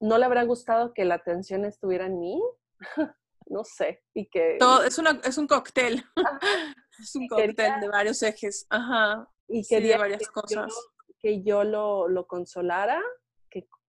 no 0.00 0.18
le 0.18 0.24
habrá 0.24 0.44
gustado 0.44 0.92
que 0.92 1.04
la 1.04 1.14
atención 1.16 1.64
estuviera 1.64 2.06
en 2.06 2.18
mí, 2.18 2.42
no 3.46 3.64
sé, 3.64 4.02
y 4.12 4.28
que... 4.28 4.58
es, 4.86 4.98
una, 4.98 5.20
es 5.24 5.38
un 5.38 5.46
cóctel, 5.46 6.04
es 6.98 7.14
un 7.14 7.28
cóctel 7.28 7.80
de 7.80 7.88
varios 7.88 8.22
ejes, 8.22 8.66
Ajá. 8.70 9.28
Y 9.46 9.66
quería 9.66 9.98
varias 9.98 10.26
cosas. 10.28 10.74
que 11.18 11.42
yo 11.42 11.64
lo, 11.64 12.08
lo 12.08 12.26
consolara 12.26 13.02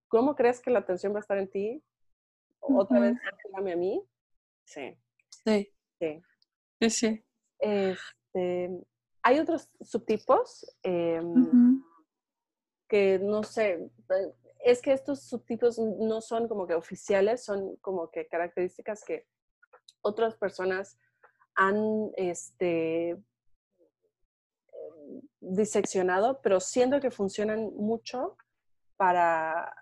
¿Cómo 0.08 0.36
crees 0.36 0.62
que 0.62 0.72
la 0.72 0.80
atención 0.80 1.14
va 1.14 1.18
a 1.18 1.22
estar 1.22 1.38
en 1.38 1.50
ti? 1.50 1.84
Otra 2.60 3.00
vez, 3.00 3.18
dígame 3.46 3.74
a 3.74 3.76
mí. 3.76 4.04
Sí. 4.66 4.98
Sí. 5.30 5.72
Sí. 6.00 6.22
Sí, 6.90 7.24
Este, 7.60 8.70
hay 9.24 9.40
otros 9.40 9.72
subtipos 9.82 10.66
em, 10.84 11.82
que 12.88 13.20
no 13.20 13.44
sé, 13.44 13.74
eh, 13.74 14.34
es 14.60 14.82
que 14.82 14.94
estos 14.94 15.24
subtipos 15.24 15.80
no 15.80 16.22
son 16.22 16.48
como 16.48 16.68
que 16.68 16.76
oficiales, 16.76 17.44
son 17.44 17.78
como 17.78 18.12
que 18.12 18.28
características 18.28 19.04
que 19.04 19.26
otras 20.02 20.36
personas 20.36 21.00
han 21.56 22.12
este, 22.18 23.18
diseccionado, 25.40 26.42
pero 26.42 26.60
siento 26.60 27.00
que 27.00 27.12
funcionan 27.12 27.74
mucho 27.76 28.38
para 28.98 29.74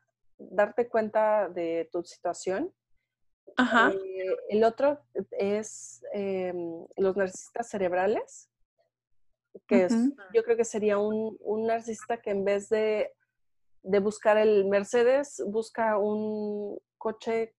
darte 0.51 0.87
cuenta 0.87 1.49
de 1.49 1.89
tu 1.91 2.03
situación. 2.03 2.73
Eh, 3.57 4.35
el 4.49 4.63
otro 4.63 4.99
es 5.31 6.03
em, 6.13 6.85
los 6.97 7.15
narcisistas 7.15 7.69
cerebrales, 7.69 8.49
que 9.67 9.87
yo 10.33 10.43
creo 10.43 10.57
que 10.57 10.65
sería 10.65 10.97
un, 10.97 11.37
un, 11.41 11.67
narcisista 11.67 12.17
que 12.17 12.31
en 12.31 12.43
vez 12.43 12.69
de, 12.69 13.11
de 13.83 13.99
buscar 13.99 14.37
el 14.37 14.65
Mercedes, 14.65 15.43
busca 15.45 15.97
un 15.97 16.79
coche 16.97 17.53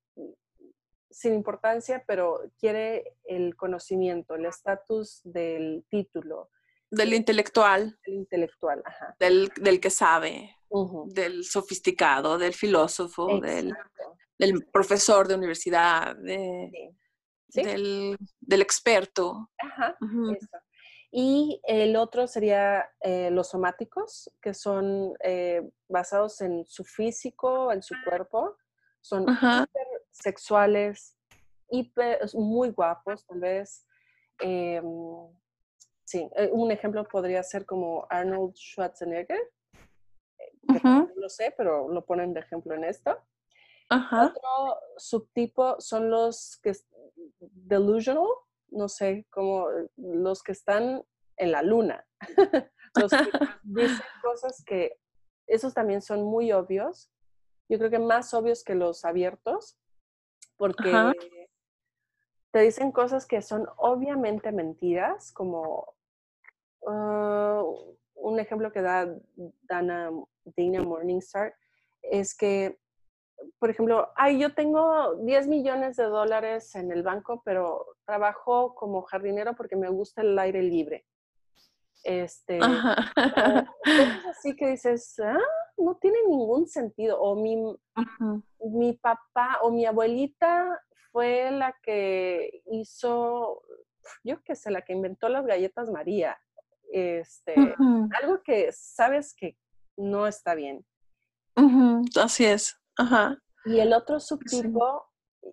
sin 1.10 1.34
importancia, 1.34 2.02
pero 2.06 2.40
quiere 2.58 3.16
el 3.24 3.54
conocimiento, 3.54 4.34
el 4.34 4.46
estatus 4.46 5.20
del 5.22 5.84
título, 5.88 6.50
del 6.90 7.14
intelectual. 7.14 7.98
Del 8.06 8.14
intelectual, 8.14 8.82
ajá. 8.84 9.16
Del, 9.18 9.50
del 9.60 9.80
que 9.80 9.90
sabe, 9.90 10.56
del 11.06 11.44
sofisticado, 11.44 12.38
del 12.38 12.54
filósofo, 12.54 13.40
del, 13.40 13.74
del, 14.38 14.66
profesor 14.72 15.28
de 15.28 15.34
universidad, 15.34 16.16
de, 16.16 16.94
Del, 17.48 18.16
del, 18.40 18.62
experto. 18.62 19.50
Ajá, 19.58 19.96
Y 21.10 21.60
el 21.64 21.94
otro 21.96 22.26
sería 22.26 22.88
eh, 23.00 23.30
los 23.30 23.50
somáticos, 23.50 24.30
que 24.42 24.52
son 24.54 25.14
eh, 25.22 25.62
basados 25.88 26.40
en 26.40 26.64
su 26.66 26.84
físico, 26.84 27.70
en 27.72 27.82
su 27.82 27.94
cuerpo. 28.04 28.56
Son 29.00 29.22
hiper 29.22 29.68
sexuales, 30.10 31.16
hiper, 31.70 32.18
muy 32.34 32.70
guapos, 32.70 33.24
tal 33.26 33.40
vez. 33.40 33.86
Em, 34.40 34.84
Sí, 36.04 36.28
eh, 36.36 36.50
un 36.52 36.70
ejemplo 36.70 37.04
podría 37.04 37.42
ser 37.42 37.64
como 37.64 38.06
Arnold 38.10 38.54
Schwarzenegger, 38.54 39.40
eh, 40.74 40.80
no 40.82 41.08
lo 41.16 41.28
sé, 41.28 41.54
pero 41.56 41.88
lo 41.88 42.04
ponen 42.04 42.34
de 42.34 42.40
ejemplo 42.40 42.74
en 42.74 42.84
esto. 42.84 43.18
Otro 43.90 44.80
subtipo 44.96 45.80
son 45.80 46.10
los 46.10 46.58
que 46.62 46.72
delusional, 47.38 48.26
no 48.68 48.88
sé, 48.88 49.26
como 49.30 49.68
los 49.96 50.42
que 50.42 50.52
están 50.52 51.04
en 51.36 51.52
la 51.52 51.62
luna. 51.62 52.06
los 52.94 53.10
que 53.10 53.18
dicen 53.62 54.06
cosas 54.22 54.62
que 54.64 54.98
esos 55.46 55.74
también 55.74 56.02
son 56.02 56.24
muy 56.24 56.52
obvios. 56.52 57.10
Yo 57.68 57.78
creo 57.78 57.90
que 57.90 57.98
más 57.98 58.34
obvios 58.34 58.64
que 58.64 58.74
los 58.74 59.04
abiertos, 59.04 59.78
porque 60.56 60.92
te 62.52 62.60
dicen 62.60 62.92
cosas 62.92 63.26
que 63.26 63.42
son 63.42 63.66
obviamente 63.76 64.52
mentiras, 64.52 65.32
como 65.32 65.94
ah, 66.86 67.62
un 68.14 68.38
ejemplo 68.38 68.72
que 68.72 68.82
da 68.82 69.12
Dana, 69.62 70.10
Dana 70.56 70.82
Morningstar 70.82 71.54
es 72.02 72.36
que, 72.36 72.78
por 73.58 73.70
ejemplo, 73.70 74.10
ay, 74.16 74.38
yo 74.38 74.54
tengo 74.54 75.16
10 75.16 75.48
millones 75.48 75.96
de 75.96 76.04
dólares 76.04 76.74
en 76.74 76.92
el 76.92 77.02
banco, 77.02 77.42
pero 77.44 77.86
trabajo 78.04 78.74
como 78.74 79.02
jardinero 79.02 79.54
porque 79.54 79.76
me 79.76 79.88
gusta 79.88 80.22
el 80.22 80.38
aire 80.38 80.62
libre. 80.62 81.04
Este, 82.04 82.58
así 84.28 84.54
que 84.56 84.68
dices, 84.68 85.18
ah, 85.20 85.38
no 85.78 85.96
tiene 85.96 86.18
ningún 86.28 86.66
sentido. 86.66 87.18
O 87.20 87.34
mi, 87.34 87.56
mi 88.60 88.92
papá 88.92 89.58
o 89.62 89.70
mi 89.70 89.86
abuelita 89.86 90.80
fue 91.10 91.50
la 91.50 91.74
que 91.82 92.62
hizo, 92.66 93.62
yo 94.22 94.42
qué 94.42 94.54
sé, 94.54 94.70
la 94.70 94.82
que 94.82 94.92
inventó 94.92 95.28
las 95.28 95.46
galletas 95.46 95.90
María. 95.90 96.38
Este, 96.92 97.54
algo 98.20 98.42
que 98.44 98.70
sabes 98.70 99.34
que 99.34 99.56
no 99.96 100.26
está 100.26 100.54
bien. 100.54 100.84
Así 102.20 102.44
es. 102.44 102.76
Ajá. 102.96 103.38
Y 103.64 103.80
el 103.80 103.92
otro 103.92 104.20
subtipo 104.20 105.04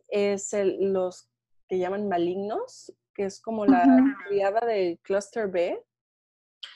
es 0.09 0.53
el, 0.53 0.91
los 0.91 1.29
que 1.67 1.79
llaman 1.79 2.07
malignos, 2.07 2.93
que 3.13 3.25
es 3.25 3.41
como 3.41 3.65
la 3.65 3.85
criada 4.27 4.65
del 4.65 4.99
cluster 4.99 5.47
B, 5.47 5.83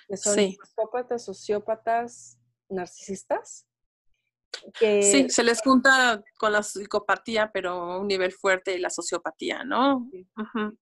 que 0.08 0.18
son 0.18 0.36
psicópatas, 0.36 1.26
sociópatas, 1.26 2.40
narcisistas. 2.70 3.68
Sí, 4.80 5.30
se 5.30 5.44
les 5.44 5.62
junta 5.62 6.24
con 6.38 6.54
la 6.54 6.64
psicopatía, 6.64 7.52
pero 7.54 8.00
un 8.00 8.08
nivel 8.08 8.32
fuerte 8.32 8.74
y 8.74 8.80
la 8.80 8.90
sociopatía, 8.90 9.64
¿no? 9.64 10.10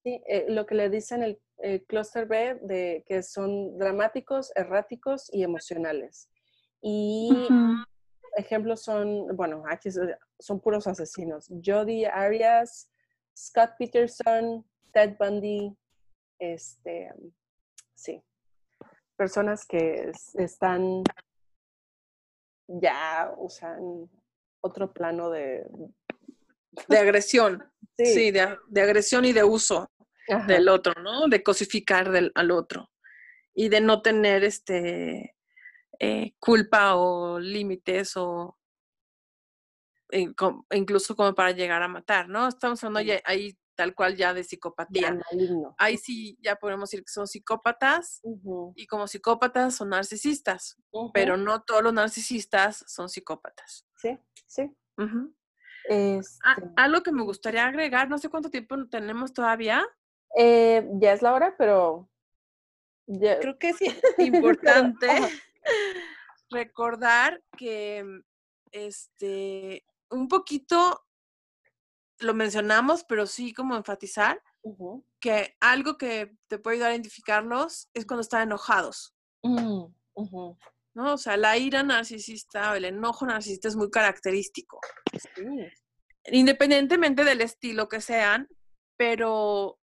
Sí, 0.03 0.21
eh, 0.27 0.45
lo 0.49 0.65
que 0.65 0.75
le 0.75 0.89
dicen 0.89 1.23
el, 1.23 1.39
cluster 1.87 2.27
B, 2.27 2.59
de 2.61 3.03
que 3.07 3.23
son 3.23 3.77
dramáticos, 3.77 4.51
erráticos 4.55 5.29
y 5.31 5.43
emocionales. 5.43 6.29
Y 6.85 7.29
ejemplos 8.35 8.83
son, 8.83 9.35
bueno, 9.37 9.63
aquí 9.69 9.89
son 10.37 10.59
puros 10.59 10.85
asesinos. 10.85 11.47
Jody 11.63 12.03
Arias, 12.03 12.91
Scott 13.35 13.71
Peterson, 13.79 14.65
Ted 14.91 15.15
Bundy, 15.17 15.73
este, 16.39 17.09
sí, 17.95 18.21
personas 19.15 19.65
que 19.65 20.11
están 20.33 21.03
ya, 22.67 23.33
en 23.77 24.09
otro 24.61 24.91
plano 24.91 25.29
de... 25.29 25.65
De 26.89 26.97
agresión. 26.97 27.63
Sí, 27.97 28.31
de, 28.31 28.81
agresión 28.81 29.23
y 29.23 29.31
de 29.31 29.43
uso 29.45 29.89
del 30.47 30.67
otro, 30.67 31.01
¿no? 31.01 31.29
De 31.29 31.43
cosificar 31.43 32.11
del, 32.11 32.31
al 32.35 32.51
otro. 32.51 32.89
Y 33.53 33.69
de 33.69 33.79
no 33.79 34.01
tener 34.01 34.43
este 34.43 35.35
eh, 35.99 36.33
culpa 36.39 36.95
o 36.95 37.39
límites 37.39 38.17
o 38.17 38.57
eh, 40.11 40.31
incluso 40.71 41.15
como 41.15 41.33
para 41.33 41.51
llegar 41.51 41.81
a 41.81 41.87
matar, 41.87 42.29
¿no? 42.29 42.47
Estamos 42.47 42.83
hablando 42.83 43.13
ahí 43.25 43.57
tal 43.75 43.95
cual 43.95 44.15
ya 44.15 44.33
de 44.33 44.43
psicopatía. 44.43 45.19
Ahí 45.77 45.97
sí 45.97 46.37
ya 46.41 46.55
podemos 46.55 46.89
decir 46.89 47.03
que 47.03 47.11
son 47.11 47.27
psicópatas 47.27 48.21
y 48.75 48.85
como 48.85 49.07
psicópatas 49.07 49.75
son 49.75 49.89
narcisistas, 49.89 50.77
pero 51.13 51.37
no 51.37 51.63
todos 51.63 51.81
los 51.81 51.93
narcisistas 51.93 52.83
son 52.87 53.09
psicópatas. 53.09 53.87
Sí, 53.97 54.19
sí. 54.45 54.71
Este 55.85 56.39
algo 56.75 57.01
que 57.01 57.11
me 57.11 57.23
gustaría 57.23 57.65
agregar, 57.65 58.09
no 58.09 58.17
sé 58.17 58.29
cuánto 58.29 58.49
tiempo 58.49 58.75
tenemos 58.87 59.33
todavía. 59.33 59.83
Eh, 60.37 60.87
ya 60.93 61.13
es 61.13 61.21
la 61.21 61.33
hora, 61.33 61.55
pero... 61.57 62.09
Creo 63.05 63.57
que 63.59 63.69
es 63.69 63.77
importante 64.17 65.07
recordar 66.49 67.41
que 67.57 68.05
este 68.71 69.85
un 70.09 70.27
poquito 70.27 71.03
lo 72.19 72.33
mencionamos, 72.33 73.03
pero 73.03 73.25
sí 73.25 73.53
como 73.53 73.75
enfatizar 73.75 74.41
que 75.19 75.55
algo 75.59 75.97
que 75.97 76.37
te 76.47 76.57
puede 76.57 76.75
ayudar 76.75 76.91
a 76.91 76.93
identificarlos 76.93 77.89
es 77.93 78.05
cuando 78.05 78.21
están 78.21 78.43
enojados. 78.43 79.13
Mm, 79.41 79.85
¿No? 80.95 81.13
O 81.13 81.17
sea, 81.17 81.37
la 81.37 81.57
ira 81.57 81.83
narcisista 81.83 82.71
o 82.71 82.75
el 82.75 82.85
enojo 82.85 83.25
narcisista 83.25 83.67
es 83.67 83.75
muy 83.75 83.89
característico. 83.89 84.79
Independientemente 86.25 87.23
del 87.23 87.41
estilo 87.41 87.89
que 87.89 87.99
sean, 87.99 88.47
pero 88.95 89.79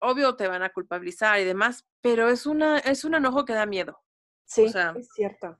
obvio 0.00 0.36
te 0.36 0.48
van 0.48 0.62
a 0.62 0.70
culpabilizar 0.70 1.40
y 1.40 1.44
demás, 1.44 1.86
pero 2.02 2.28
es, 2.28 2.44
una, 2.44 2.78
es 2.78 3.04
un 3.04 3.14
enojo 3.14 3.44
que 3.44 3.54
da 3.54 3.66
miedo. 3.66 4.02
Sí, 4.52 4.64
es 4.64 5.08
cierto. 5.14 5.58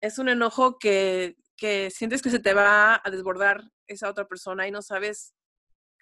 Es 0.00 0.18
un 0.18 0.28
enojo 0.28 0.78
que, 0.78 1.36
que 1.56 1.90
sientes 1.90 2.22
que 2.22 2.30
se 2.30 2.38
te 2.38 2.54
va 2.54 3.00
a 3.02 3.10
desbordar 3.10 3.64
esa 3.88 4.08
otra 4.08 4.26
persona 4.26 4.68
y 4.68 4.70
no 4.70 4.82
sabes 4.82 5.34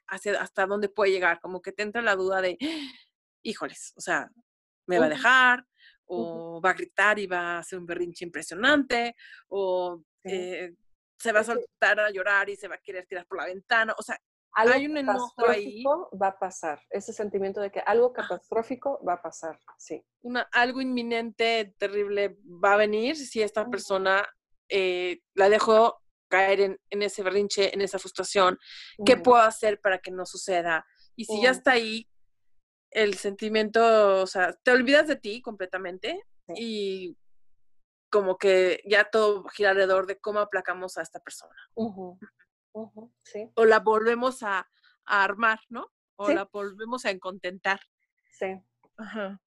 hacia, 0.08 0.40
hasta 0.40 0.66
dónde 0.66 0.88
puede 0.88 1.12
llegar, 1.12 1.40
como 1.40 1.62
que 1.62 1.72
te 1.72 1.82
entra 1.82 2.02
la 2.02 2.16
duda 2.16 2.42
de, 2.42 2.58
híjoles, 3.42 3.94
o 3.96 4.00
sea, 4.00 4.30
me 4.86 4.98
va 4.98 5.06
a 5.06 5.10
dejar, 5.10 5.66
o 6.04 6.60
va 6.60 6.70
a 6.70 6.74
gritar 6.74 7.18
y 7.18 7.26
va 7.26 7.56
a 7.56 7.58
hacer 7.58 7.78
un 7.78 7.86
berrinche 7.86 8.24
impresionante, 8.24 9.16
o 9.48 10.02
eh, 10.24 10.74
se 11.18 11.32
va 11.32 11.40
a 11.40 11.44
soltar 11.44 11.98
a 11.98 12.10
llorar 12.10 12.48
y 12.50 12.56
se 12.56 12.68
va 12.68 12.76
a 12.76 12.80
querer 12.80 13.06
tirar 13.06 13.26
por 13.26 13.38
la 13.38 13.46
ventana, 13.46 13.94
o 13.98 14.02
sea, 14.02 14.18
hay 14.52 14.86
un 14.86 14.96
enojo 14.96 15.48
ahí. 15.48 15.84
Va 16.20 16.28
a 16.28 16.38
pasar, 16.38 16.80
ese 16.90 17.12
sentimiento 17.12 17.60
de 17.60 17.70
que 17.70 17.80
algo 17.80 18.12
catastrófico 18.12 19.02
va 19.06 19.14
a 19.14 19.22
pasar, 19.22 19.58
sí. 19.78 20.02
Una, 20.22 20.48
algo 20.52 20.80
inminente, 20.80 21.74
terrible 21.78 22.38
va 22.44 22.74
a 22.74 22.78
venir 22.78 23.16
si 23.16 23.42
esta 23.42 23.68
persona 23.68 24.26
eh, 24.68 25.20
la 25.34 25.48
dejó 25.48 26.00
caer 26.28 26.60
en, 26.60 27.02
ese 27.02 27.22
berrinche, 27.22 27.72
en 27.72 27.80
esa 27.80 27.98
frustración, 27.98 28.58
¿qué 29.04 29.16
puedo 29.16 29.40
hacer 29.40 29.80
para 29.80 29.98
que 29.98 30.10
no 30.10 30.26
suceda? 30.26 30.84
Y 31.14 31.24
si 31.24 31.40
ya 31.42 31.50
está 31.50 31.72
ahí, 31.72 32.08
el 32.90 33.14
sentimiento, 33.14 34.22
o 34.22 34.26
sea, 34.26 34.52
te 34.62 34.70
olvidas 34.70 35.06
de 35.06 35.16
ti 35.16 35.42
completamente 35.42 36.24
y 36.54 37.16
como 38.10 38.38
que 38.38 38.82
ya 38.86 39.04
todo 39.04 39.44
gira 39.48 39.70
alrededor 39.70 40.06
de 40.06 40.18
cómo 40.18 40.40
aplacamos 40.40 40.96
a 40.96 41.02
esta 41.02 41.20
persona. 41.20 41.54
O 43.54 43.64
la 43.64 43.80
volvemos 43.80 44.42
a, 44.42 44.68
armar, 45.04 45.60
¿no? 45.68 45.86
o 46.16 46.30
la 46.30 46.44
volvemos 46.44 47.04
a 47.04 47.18
contentar. 47.18 47.80
Sí. 48.32 48.46
Ajá. 48.96 49.40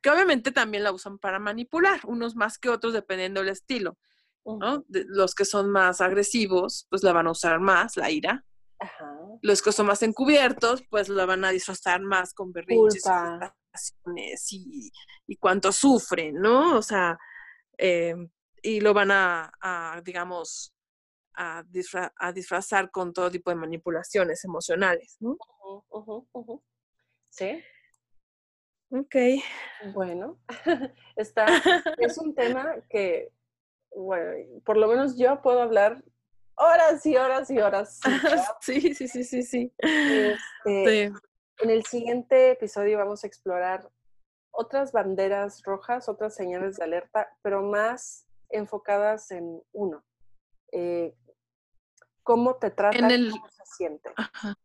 Que 0.00 0.10
obviamente 0.10 0.52
también 0.52 0.84
la 0.84 0.92
usan 0.92 1.18
para 1.18 1.38
manipular, 1.38 2.00
unos 2.04 2.36
más 2.36 2.58
que 2.58 2.68
otros 2.68 2.92
dependiendo 2.92 3.40
del 3.40 3.50
estilo. 3.50 3.98
¿no? 4.46 4.84
los 4.88 5.34
que 5.34 5.46
son 5.46 5.70
más 5.70 6.02
agresivos, 6.02 6.86
pues 6.90 7.02
la 7.02 7.14
van 7.14 7.26
a 7.26 7.30
usar 7.30 7.60
más, 7.60 7.96
la 7.96 8.10
ira. 8.10 8.44
Ajá. 8.78 9.16
Los 9.40 9.62
que 9.62 9.72
son 9.72 9.86
más 9.86 10.02
encubiertos, 10.02 10.82
pues 10.90 11.08
la 11.08 11.24
van 11.24 11.44
a 11.44 11.50
disfrazar 11.50 12.02
más 12.02 12.34
con 12.34 12.52
berrinches 12.52 13.04
y, 14.50 14.92
y 15.26 15.36
cuánto 15.36 15.72
sufren, 15.72 16.34
¿no? 16.36 16.76
O 16.76 16.82
sea, 16.82 17.18
em, 17.78 18.28
y 18.62 18.80
lo 18.80 18.94
van 18.94 19.10
a, 19.10 20.02
digamos, 20.04 20.73
a, 21.36 21.64
disfrazar 22.32 22.90
con 22.90 23.12
todo 23.12 23.30
tipo 23.30 23.50
de 23.50 23.56
manipulaciones 23.56 24.44
emocionales, 24.44 25.16
¿no? 25.20 25.36
Sí. 27.30 27.62
Ok. 28.90 29.16
Bueno, 29.92 30.38
está, 31.16 31.46
es 31.98 32.18
un 32.18 32.34
tema 32.34 32.76
que, 32.88 33.32
bueno, 33.94 34.62
por 34.64 34.76
lo 34.76 34.88
menos 34.88 35.18
yo 35.18 35.42
puedo 35.42 35.60
hablar 35.60 36.02
horas 36.56 37.04
y 37.06 37.16
horas 37.16 37.50
y 37.50 37.58
horas. 37.58 38.00
Sí, 38.60 38.94
sí, 38.94 39.08
sí, 39.08 39.24
sí, 39.24 39.42
sí. 39.42 39.72
Este, 39.78 41.04
en 41.04 41.70
el 41.70 41.84
siguiente 41.84 42.52
episodio 42.52 42.98
vamos 42.98 43.24
a 43.24 43.26
explorar 43.26 43.90
otras 44.52 44.92
banderas 44.92 45.62
rojas, 45.64 46.08
otras 46.08 46.34
señales 46.34 46.76
de 46.76 46.84
alerta, 46.84 47.36
pero 47.42 47.62
más 47.62 48.26
enfocadas 48.50 49.30
en 49.32 49.60
uno. 49.72 50.04
Eh, 50.72 51.14
cómo 52.24 52.56
te 52.56 52.70
trata, 52.70 52.98
cómo 52.98 53.48
se 53.48 53.64
siente. 53.76 54.12
Ajá. 54.16 54.58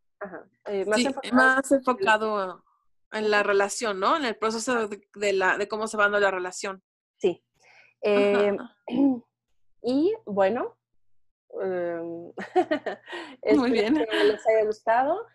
Eh, 0.65 0.85
más, 1.31 1.71
enfocado, 1.71 2.63
en 3.11 3.31
la 3.31 3.43
relación, 3.43 3.99
¿no? 3.99 4.17
En 4.17 4.25
el 4.25 4.35
proceso 4.35 4.87
de, 4.87 5.33
la, 5.33 5.57
de 5.57 5.67
cómo 5.67 5.87
se 5.87 5.97
va 5.97 6.03
dando 6.03 6.19
la 6.19 6.31
relación. 6.31 6.83
Sí. 7.17 7.43
Eh, 8.01 8.57
y 9.81 10.13
bueno, 10.25 10.77
em, 11.61 12.31
Muy 13.57 13.71
bien. 13.71 13.95
que 13.95 14.23
les 14.23 14.47
haya 14.47 14.65
gustado. 14.65 15.25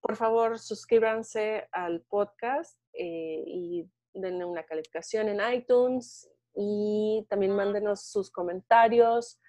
Por 0.00 0.16
favor, 0.16 0.58
suscríbanse 0.58 1.68
al 1.72 2.02
podcast 2.02 2.78
eh, 2.94 3.42
y 3.46 3.90
denle 4.14 4.44
una 4.44 4.64
calificación 4.64 5.28
en 5.28 5.54
iTunes 5.54 6.28
y 6.54 7.26
también 7.28 7.54
mándenos 7.54 8.02
sus 8.06 8.30
comentarios, 8.30 9.39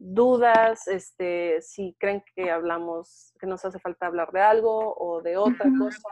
dudas, 0.00 0.88
este, 0.88 1.60
si 1.60 1.94
creen 1.98 2.24
que 2.34 2.50
hablamos, 2.50 3.34
que 3.38 3.46
nos 3.46 3.64
hace 3.64 3.78
falta 3.78 4.06
hablar 4.06 4.32
de 4.32 4.40
algo 4.40 4.94
o 4.96 5.20
de 5.20 5.36
otra 5.36 5.70
cosa, 5.78 6.08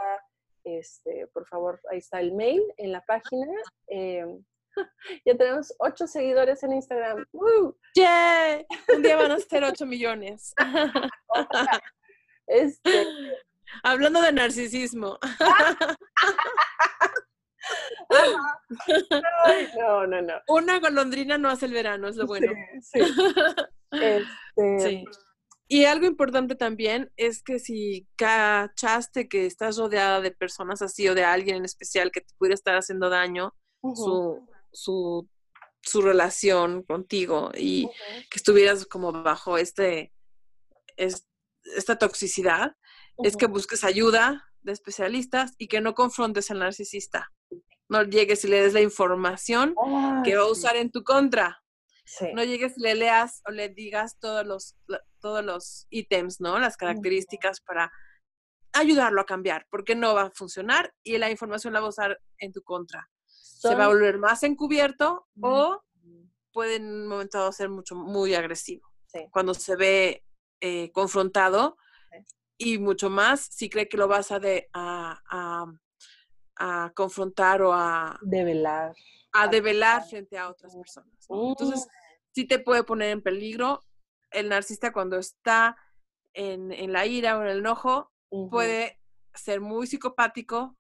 este, 0.64 1.26
por 1.28 1.47
favor, 1.47 1.80
ahí 1.91 1.99
está 1.99 2.20
el 2.20 2.34
mail 2.34 2.62
en 2.76 2.93
la 2.93 3.01
página. 3.05 3.47
Eh, 3.89 4.26
ya 5.24 5.36
tenemos 5.36 5.74
ocho 5.78 6.07
seguidores 6.07 6.62
en 6.62 6.74
Instagram. 6.74 7.24
¡Yeah! 7.95 8.62
Un 8.95 9.03
día 9.03 9.16
van 9.16 9.32
a 9.32 9.39
ser 9.39 9.64
ocho 9.64 9.86
millones. 9.86 10.55
este, 12.47 13.07
Hablando 13.82 14.20
de 14.22 14.32
narcisismo. 14.32 15.18
No, 19.76 20.07
no, 20.07 20.22
no. 20.22 20.34
Una 20.49 20.78
golondrina 20.78 21.39
no 21.39 21.49
hace 21.51 21.66
el 21.66 21.72
verano, 21.72 22.09
es 22.09 22.16
lo 22.16 22.26
bueno. 22.26 22.53
Sí, 22.80 23.01
este... 23.91 25.05
Y 25.70 25.84
algo 25.84 26.07
importante 26.07 26.55
también 26.55 27.12
es 27.18 27.43
que 27.43 27.59
si 27.59 28.09
cachaste 28.16 29.28
que 29.28 29.45
estás 29.45 29.76
rodeada 29.76 30.22
de 30.22 30.30
personas 30.30 30.80
así 30.80 31.07
o 31.09 31.14
de 31.14 31.24
alguien 31.24 31.57
en 31.57 31.64
especial 31.66 32.11
que 32.11 32.22
te 32.22 32.34
pudiera 32.39 32.55
estar 32.55 32.74
haciendo 32.74 33.11
daño, 33.11 33.55
su, 33.82 34.49
su, 34.72 35.28
su, 35.82 36.01
relación 36.01 36.82
contigo 36.84 37.51
y 37.55 37.86
que 38.30 38.36
estuvieras 38.36 38.86
como 38.86 39.12
bajo 39.12 39.59
este, 39.59 40.11
esta 40.97 41.97
toxicidad, 41.99 42.74
es 43.18 43.36
que 43.36 43.47
busques 43.47 43.84
ayuda 43.84 44.49
de 44.62 44.72
especialistas 44.72 45.53
y 45.59 45.68
que 45.68 45.82
no 45.82 45.95
confrontes 45.95 46.51
al 46.51 46.61
narcisista. 46.61 47.30
No 47.91 48.03
llegues 48.05 48.43
y 48.45 48.49
le 48.49 48.62
des 48.62 48.72
la 48.72 48.80
información 48.80 49.74
que 50.24 50.34
va 50.34 50.43
a 50.43 50.51
usar 50.51 50.76
en 50.76 50.91
tu 50.91 51.05
contra. 51.05 51.62
No 52.35 52.45
llegues 52.45 52.79
y 52.79 52.83
le 52.83 52.95
leas 52.95 53.43
o 53.47 53.51
le 53.51 53.69
digas 53.69 54.19
todos 54.19 54.47
los, 54.47 54.77
todos 55.21 55.45
los 55.45 55.87
ítems, 55.91 56.41
¿no? 56.41 56.59
Las 56.59 56.77
características 56.77 57.61
para 57.61 57.93
ayudarlo 58.73 59.21
a 59.21 59.27
cambiar, 59.27 59.67
porque 59.71 59.95
no 59.95 60.15
va 60.15 60.23
a 60.23 60.31
funcionar 60.31 60.95
y 61.03 61.19
la 61.19 61.31
información 61.31 61.73
la 61.73 61.81
va 61.81 61.87
a 61.87 61.91
usar 61.91 62.21
en 62.39 62.53
tu 62.53 62.63
contra. 62.63 63.11
Se 63.27 63.75
va 63.75 63.87
a 63.87 63.89
volver 63.89 64.19
más 64.19 64.43
encubierto 64.43 65.27
o 65.41 65.83
puede 66.53 66.77
en 66.77 66.85
un 66.87 67.07
momento 67.09 67.39
dado 67.39 67.53
ser 67.53 67.69
mucho, 67.69 67.95
muy 67.95 68.35
agresivo. 68.35 68.89
Cuando 69.31 69.55
se 69.55 69.77
ve 69.77 70.25
eh, 70.61 70.91
confrontado 70.93 71.77
y 72.57 72.79
mucho 72.79 73.11
más 73.11 73.41
si 73.41 73.71
cree 73.71 73.89
que 73.89 73.97
lo 73.97 74.09
vas 74.09 74.31
a, 74.33 74.39
de, 74.39 74.69
a, 74.73 75.21
a, 75.31 75.67
confrontar 76.95 77.63
o 77.63 77.73
a 77.73 78.19
develar. 78.23 78.95
A 79.33 79.49
develar 79.49 80.05
frente 80.07 80.37
a 80.39 80.49
otras 80.49 80.75
personas. 80.75 81.13
Entonces, 81.29 81.87
sí 82.35 82.47
te 82.47 82.59
puede 82.59 82.83
poner 82.85 83.11
en 83.11 83.23
peligro. 83.23 83.83
El 84.31 84.49
narcisista 84.49 84.93
cuando 84.93 85.19
está 85.19 85.77
en, 86.35 86.73
en 86.73 86.93
la 86.93 87.07
ira 87.07 87.39
o 87.39 87.43
en 87.43 87.49
el 87.49 87.59
enojo 87.59 88.13
puede 88.51 89.01
ser 89.35 89.61
muy 89.61 89.87
psicopático 89.87 90.77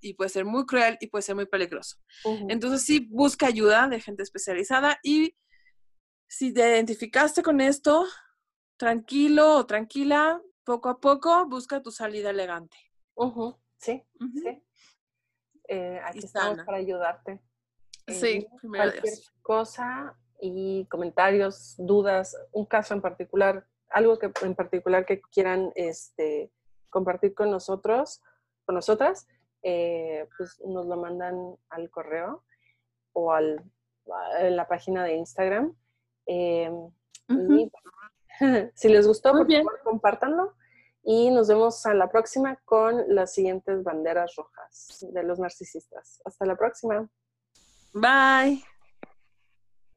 y 0.00 0.14
puede 0.14 0.30
ser 0.30 0.44
muy 0.44 0.64
cruel 0.64 0.96
y 1.00 1.08
puede 1.08 1.22
ser 1.22 1.34
muy 1.34 1.46
peligroso. 1.46 1.96
Entonces 2.48 2.82
sí 2.82 3.06
busca 3.10 3.46
ayuda 3.46 3.88
de 3.88 4.00
gente 4.00 4.22
especializada 4.22 4.98
y 5.02 5.36
si 6.28 6.54
te 6.54 6.60
identificaste 6.60 7.42
con 7.42 7.60
esto, 7.60 8.06
tranquilo 8.76 9.56
o 9.56 9.66
tranquila, 9.66 10.40
poco 10.64 10.88
a 10.88 11.00
poco 11.00 11.46
busca 11.46 11.82
tu 11.82 11.90
salida 11.90 12.30
elegante. 12.30 12.76
Sí, 13.78 14.02
sí. 14.42 14.62
Eh, 15.72 16.00
aquí 16.04 16.18
estamos 16.18 16.64
para 16.64 16.78
ayudarte. 16.78 17.40
sí, 18.08 18.44
cualquier 18.60 19.14
cosa 19.40 20.16
y 20.40 20.84
comentarios, 20.86 21.76
dudas, 21.78 22.36
un 22.50 22.66
caso 22.66 22.92
en 22.92 23.00
particular, 23.00 23.64
algo 23.88 24.18
que 24.18 24.32
en 24.42 24.56
particular 24.56 25.06
que 25.06 25.20
quieran 25.20 25.70
este, 25.76 26.50
compartir 26.88 27.34
con 27.34 27.52
nosotros, 27.52 28.20
con 28.64 28.74
nosotras, 28.74 29.28
eh, 29.62 30.26
pues 30.36 30.60
nos 30.66 30.86
lo 30.86 30.96
mandan 30.96 31.56
al 31.68 31.88
correo 31.88 32.42
o 33.12 33.30
al, 33.32 33.62
a 34.10 34.42
la 34.42 34.66
página 34.66 35.04
de 35.04 35.14
Instagram. 35.14 35.76
Eh, 36.26 36.68
si 38.74 38.88
les 38.88 39.06
gustó, 39.06 39.30
por 39.30 39.48
favor, 39.48 39.80
compártanlo. 39.84 40.56
Y 41.02 41.30
nos 41.30 41.48
vemos 41.48 41.84
a 41.86 41.94
la 41.94 42.10
próxima 42.10 42.56
con 42.64 43.14
las 43.14 43.32
siguientes 43.32 43.82
banderas 43.82 44.34
rojas 44.36 45.06
de 45.12 45.22
los 45.22 45.38
narcisistas. 45.38 46.20
Hasta 46.24 46.46
la 46.46 46.56
próxima. 46.56 47.08
Bye. 47.92 48.62